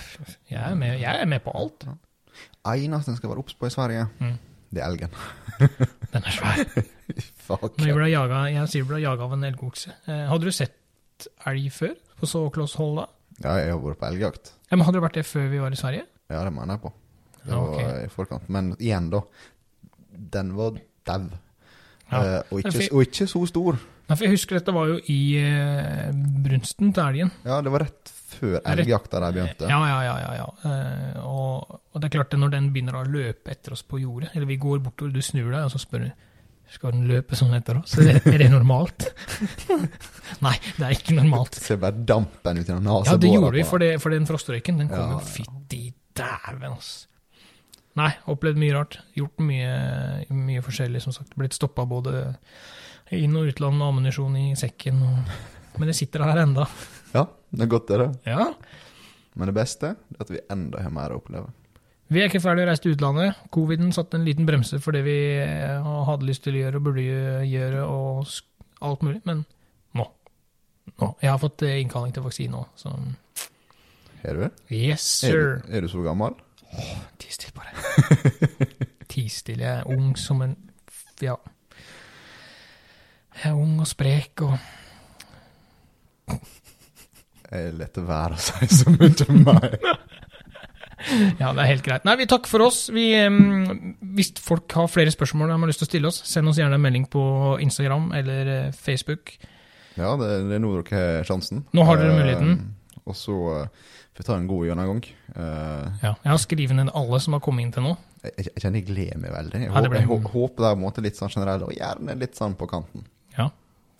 Jeg 0.54 0.60
er 0.70 0.74
med, 0.78 1.00
jeg 1.02 1.20
er 1.24 1.26
med 1.26 1.42
på 1.44 1.50
alt. 1.58 1.86
Eneste 2.70 3.10
en 3.10 3.16
skal 3.18 3.32
være 3.32 3.42
obs 3.42 3.54
på 3.58 3.66
i 3.66 3.70
Sverige, 3.74 4.06
Mm. 4.20 4.36
det 4.70 4.82
er 4.82 4.86
elgen. 4.86 5.10
Den 6.12 6.22
er 6.24 6.30
svær. 6.30 6.62
Fuck. 7.46 7.74
Vi 7.82 7.92
ble 7.92 8.06
jaga, 8.12 8.44
jeg 8.54 8.68
sier 8.70 8.84
du 8.86 8.92
ble 8.92 9.00
jaga 9.02 9.26
av 9.26 9.32
en 9.34 9.44
elgokse. 9.48 9.90
Eh, 10.06 10.24
hadde 10.30 10.46
du 10.46 10.54
sett 10.54 11.26
elg 11.50 11.66
før? 11.74 11.96
På 12.20 12.26
så 12.30 12.44
kloss 12.54 12.74
hold 12.78 13.00
da? 13.02 13.06
Ja, 13.42 13.56
jeg 13.64 13.72
har 13.74 13.80
vært 13.82 13.98
på 14.00 14.06
elgjakt. 14.12 14.52
Ja, 14.70 14.76
men 14.76 14.84
hadde 14.86 15.00
du 15.00 15.04
vært 15.04 15.16
det 15.18 15.26
før 15.26 15.48
vi 15.50 15.58
var 15.62 15.74
i 15.74 15.78
Sverige? 15.80 16.06
Ja, 16.30 16.44
det 16.46 16.52
mener 16.54 16.76
jeg 16.76 16.82
på. 16.86 16.92
Det 17.40 17.50
Ja, 17.50 17.58
var 17.58 17.74
ok. 17.74 18.04
i 18.04 18.08
forkant. 18.14 18.48
Men 18.52 18.74
igjen, 18.78 19.10
da. 19.10 19.22
Den 20.36 20.54
var 20.58 20.76
dau. 21.08 21.30
Ja. 22.10 22.20
Eh, 22.20 22.40
og, 22.50 22.62
ikke, 22.62 22.86
og 22.90 23.04
ikke 23.06 23.26
så 23.30 23.42
stor. 23.50 23.80
Nei, 24.10 24.16
for 24.16 24.26
jeg 24.26 24.34
husker 24.34 24.58
dette 24.58 24.74
var 24.74 24.88
jo 24.90 24.96
i 25.12 25.20
eh, 25.38 26.08
brunsten 26.44 26.90
til 26.94 27.04
elgen. 27.04 27.30
Ja, 27.46 27.60
det 27.62 27.70
var 27.70 27.84
rett 27.86 28.14
før 28.30 28.56
elgjakta 28.72 29.20
der 29.22 29.36
begynte. 29.36 29.68
Ja, 29.70 29.78
ja, 29.86 30.00
ja. 30.06 30.16
ja, 30.24 30.32
ja. 30.40 30.48
Eh, 30.70 31.20
og, 31.22 31.76
og 31.92 32.02
det 32.02 32.08
er 32.08 32.16
klart, 32.16 32.32
det 32.32 32.40
når 32.42 32.56
den 32.56 32.72
begynner 32.74 32.98
å 33.00 33.04
løpe 33.06 33.54
etter 33.54 33.76
oss 33.76 33.84
på 33.86 34.00
jordet, 34.02 34.32
eller 34.34 34.50
vi 34.50 34.58
går 34.62 34.82
bortover, 34.82 35.14
du 35.14 35.22
snur 35.22 35.52
deg, 35.52 35.62
og 35.62 35.72
så 35.74 35.82
spør 35.82 36.08
du 36.08 36.10
skal 36.70 36.94
den 36.94 37.06
løpe 37.10 37.34
sånn 37.34 37.54
etter 37.56 37.80
oss? 37.80 37.96
Er 37.98 38.06
det, 38.06 38.20
er 38.30 38.44
det 38.44 38.50
normalt? 38.52 39.08
Nei, 40.46 40.54
det 40.76 40.84
er 40.86 40.92
ikke 40.94 41.16
normalt. 41.18 41.58
Ser 41.58 41.80
bare 41.82 41.98
dampen 42.06 42.60
ut 42.60 42.66
gjennom 42.68 42.84
nesa. 42.86 43.16
Ja, 43.16 43.22
det 43.22 43.32
gjorde 43.32 43.54
vi, 43.56 43.64
for, 43.66 43.82
det, 43.82 43.96
for 44.02 44.14
den 44.14 44.28
frostrøyken, 44.28 44.78
den 44.84 44.90
kom 44.92 45.16
jo 45.16 45.18
ja. 45.18 45.30
fytti 45.34 45.82
dæven, 46.18 46.76
ass. 46.76 46.92
Nei, 48.00 48.10
opplevd 48.32 48.58
mye 48.62 48.74
rart. 48.78 48.98
Gjort 49.18 49.42
mye, 49.44 49.70
mye 50.32 50.62
forskjellig, 50.64 51.02
som 51.04 51.12
sagt. 51.16 51.34
Blitt 51.38 51.52
stoppa 51.56 51.84
både 51.90 52.24
inn- 53.12 53.36
og 53.36 53.50
utland, 53.52 53.82
ammunisjon 53.84 54.36
i 54.40 54.48
sekken. 54.58 55.02
Og... 55.04 55.32
Men 55.78 55.90
det 55.92 55.96
sitter 55.98 56.24
her 56.24 56.40
enda. 56.46 56.64
Ja, 57.12 57.26
det 57.52 57.66
er 57.66 57.70
godt, 57.72 57.90
det. 57.90 57.98
Da. 58.00 58.08
Ja. 58.30 58.46
Men 59.38 59.50
det 59.50 59.54
beste 59.56 59.92
er 59.94 60.22
at 60.22 60.30
vi 60.32 60.40
enda 60.50 60.80
har 60.84 60.92
mer 60.94 61.12
å 61.14 61.20
oppleve. 61.20 61.50
Vi 62.10 62.18
er 62.22 62.26
ikke 62.30 62.40
ferdig 62.42 62.64
å 62.64 62.68
reise 62.70 62.82
til 62.82 62.96
utlandet. 62.96 63.36
Coviden 63.54 63.92
satte 63.94 64.18
en 64.18 64.24
liten 64.26 64.46
bremse 64.48 64.80
for 64.82 64.96
det 64.96 65.04
vi 65.06 65.14
eh, 65.44 65.84
hadde 66.08 66.26
lyst 66.26 66.42
til 66.42 66.56
å 66.56 66.62
gjøre 66.64 66.80
og 66.80 66.86
burde 66.88 67.04
gjøre, 67.46 67.84
og 67.86 68.32
alt 68.88 69.04
mulig. 69.06 69.20
Men 69.28 69.44
nå. 69.94 70.06
nå. 70.98 71.10
Jeg 71.22 71.30
har 71.30 71.38
fått 71.42 71.62
eh, 71.68 71.76
innkalling 71.84 72.14
til 72.16 72.24
vaksine 72.26 72.50
nå, 72.56 72.64
så 72.80 72.90
Har 74.24 74.36
du? 74.42 74.48
yes, 74.74 75.04
Er, 75.24 75.30
sir. 75.30 75.44
du- 75.62 75.70
er 75.78 75.86
du 75.86 75.88
så 75.92 76.02
gammel? 76.04 76.34
Ti 77.20 77.30
stille, 77.34 77.52
bare. 77.56 77.72
Ti 79.10 79.24
stille. 79.28 79.64
Jeg 79.66 79.78
er 79.82 79.88
ung 79.90 80.12
som 80.18 80.42
en 80.46 80.56
Ja. 81.20 81.34
Jeg 83.40 83.50
er 83.52 83.56
ung 83.58 83.78
og 83.80 83.86
sprek 83.88 84.42
og 84.44 84.58
Jeg 87.50 87.72
lar 87.74 88.00
være 88.06 88.36
å 88.36 88.40
si 88.40 88.68
så 88.70 88.92
mye 88.94 89.42
meg. 89.42 89.76
Ja, 91.40 91.48
det 91.56 91.62
er 91.64 91.68
helt 91.70 91.82
greit. 91.86 92.04
Nei, 92.04 92.14
vi 92.20 92.26
takker 92.28 92.50
for 92.52 92.62
oss. 92.66 92.82
Vi, 92.92 93.06
um, 93.24 93.96
hvis 94.14 94.30
folk 94.44 94.70
har 94.76 94.90
flere 94.92 95.10
spørsmål 95.10 95.48
de 95.48 95.56
har 95.56 95.70
lyst 95.70 95.80
til 95.82 95.88
å 95.88 95.90
stille 95.90 96.10
oss, 96.12 96.20
send 96.28 96.50
oss 96.50 96.60
gjerne 96.60 96.76
en 96.76 96.84
melding 96.84 97.06
på 97.10 97.22
Instagram 97.64 98.10
eller 98.20 98.50
eh, 98.52 98.74
Facebook. 98.76 99.32
Ja, 99.96 100.12
det, 100.20 100.28
det 100.50 100.58
er 100.58 100.62
nå 100.62 100.74
dere 100.76 101.00
har 101.00 101.26
sjansen. 101.26 101.64
Nå 101.74 101.86
har 101.88 101.98
dere 101.98 102.12
Eh, 102.12 102.20
muligheten. 102.20 102.52
og 103.08 103.16
så 103.16 103.38
uh, 103.64 103.88
får 104.14 104.22
vi 104.22 104.26
ta 104.26 104.36
en 104.36 104.48
god 104.50 104.66
gjennomgang. 104.68 105.02
Uh, 105.36 105.86
Ja, 106.02 106.14
jeg 106.24 106.30
har 106.32 106.40
skrevet 106.42 106.76
ned 106.76 106.90
alle 106.94 107.20
som 107.22 107.36
har 107.36 107.42
kommet 107.44 107.66
inn 107.66 107.72
til 107.74 107.86
nå. 107.86 107.96
jeg, 108.22 108.32
jeg 108.36 108.50
jeg 108.50 108.62
kjenner 108.64 108.80
jeg 108.80 108.86
gleder 108.90 109.18
meg 109.22 109.32
veldig. 109.32 109.60
Jeg, 109.62 109.70
Ja, 109.70 109.80
det 109.80 109.90
jeg 110.00 110.06
håper 110.08 110.62
det 110.64 110.68
er 110.70 110.76
en 110.76 110.84
måte 110.84 111.04
litt 111.04 111.16
sånn 111.16 111.32
generell, 111.32 111.64
og 111.64 111.72
gjerne 111.76 112.16
litt 112.20 112.36
sånn 112.36 112.56
på 112.58 112.68
kanten. 112.70 113.06
Ja. 113.38 113.50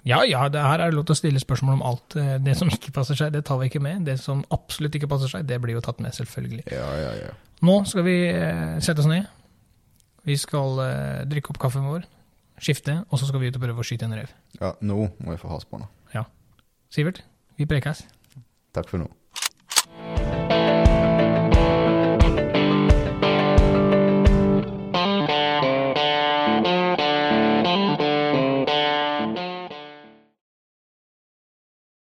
Ja, 0.05 0.23
ja, 0.25 0.47
det 0.49 0.61
her 0.65 0.81
er 0.81 0.91
det 0.91 0.97
lov 0.97 1.05
til 1.09 1.13
å 1.15 1.21
stille 1.21 1.41
spørsmål 1.43 1.75
om 1.79 1.83
alt. 1.85 2.17
Eh, 2.17 2.39
Det 2.39 2.57
som 2.57 2.69
ikke 2.73 2.93
passer 2.93 3.15
seg, 3.15 3.33
det 3.33 3.45
tar 3.45 3.59
vi 3.61 3.69
ikke 3.69 3.83
med. 3.85 4.05
Det 4.09 4.19
som 4.21 4.45
absolutt 4.51 4.95
ikke 4.97 5.09
passer 5.09 5.29
seg, 5.29 5.45
det 5.47 5.61
blir 5.61 5.77
jo 5.77 5.83
tatt 5.85 6.01
med, 6.01 6.13
selvfølgelig. 6.17 6.65
Ja, 6.73 6.89
ja, 6.97 7.13
ja. 7.27 7.35
Nå 7.63 7.85
skal 7.85 8.05
vi 8.07 8.17
eh, 8.31 8.79
sette 8.81 9.05
oss 9.05 9.11
ned. 9.11 9.29
Vi 10.25 10.37
skal 10.37 10.77
drikke 11.29 11.53
opp 11.53 11.61
kaffen 11.61 11.85
vår, 11.89 12.05
skifte, 12.61 13.05
og 13.09 13.19
så 13.21 13.29
skal 13.29 13.41
vi 13.41 13.49
ut 13.49 13.57
og 13.57 13.63
prøve 13.63 13.81
å 13.81 13.87
skyte 13.89 14.05
en 14.05 14.13
rev. 14.19 14.29
ja 14.61 14.75
nå 14.81 15.09
må 15.17 15.33
vi 15.33 15.41
få 15.41 15.49
has 15.49 15.65
på 15.65 15.81
nå. 15.81 15.89
Sivert, 16.91 17.23
vi 17.55 17.67
prekes. 17.71 18.03
Takk 18.75 18.89
for 18.91 18.99
nå. 18.99 19.07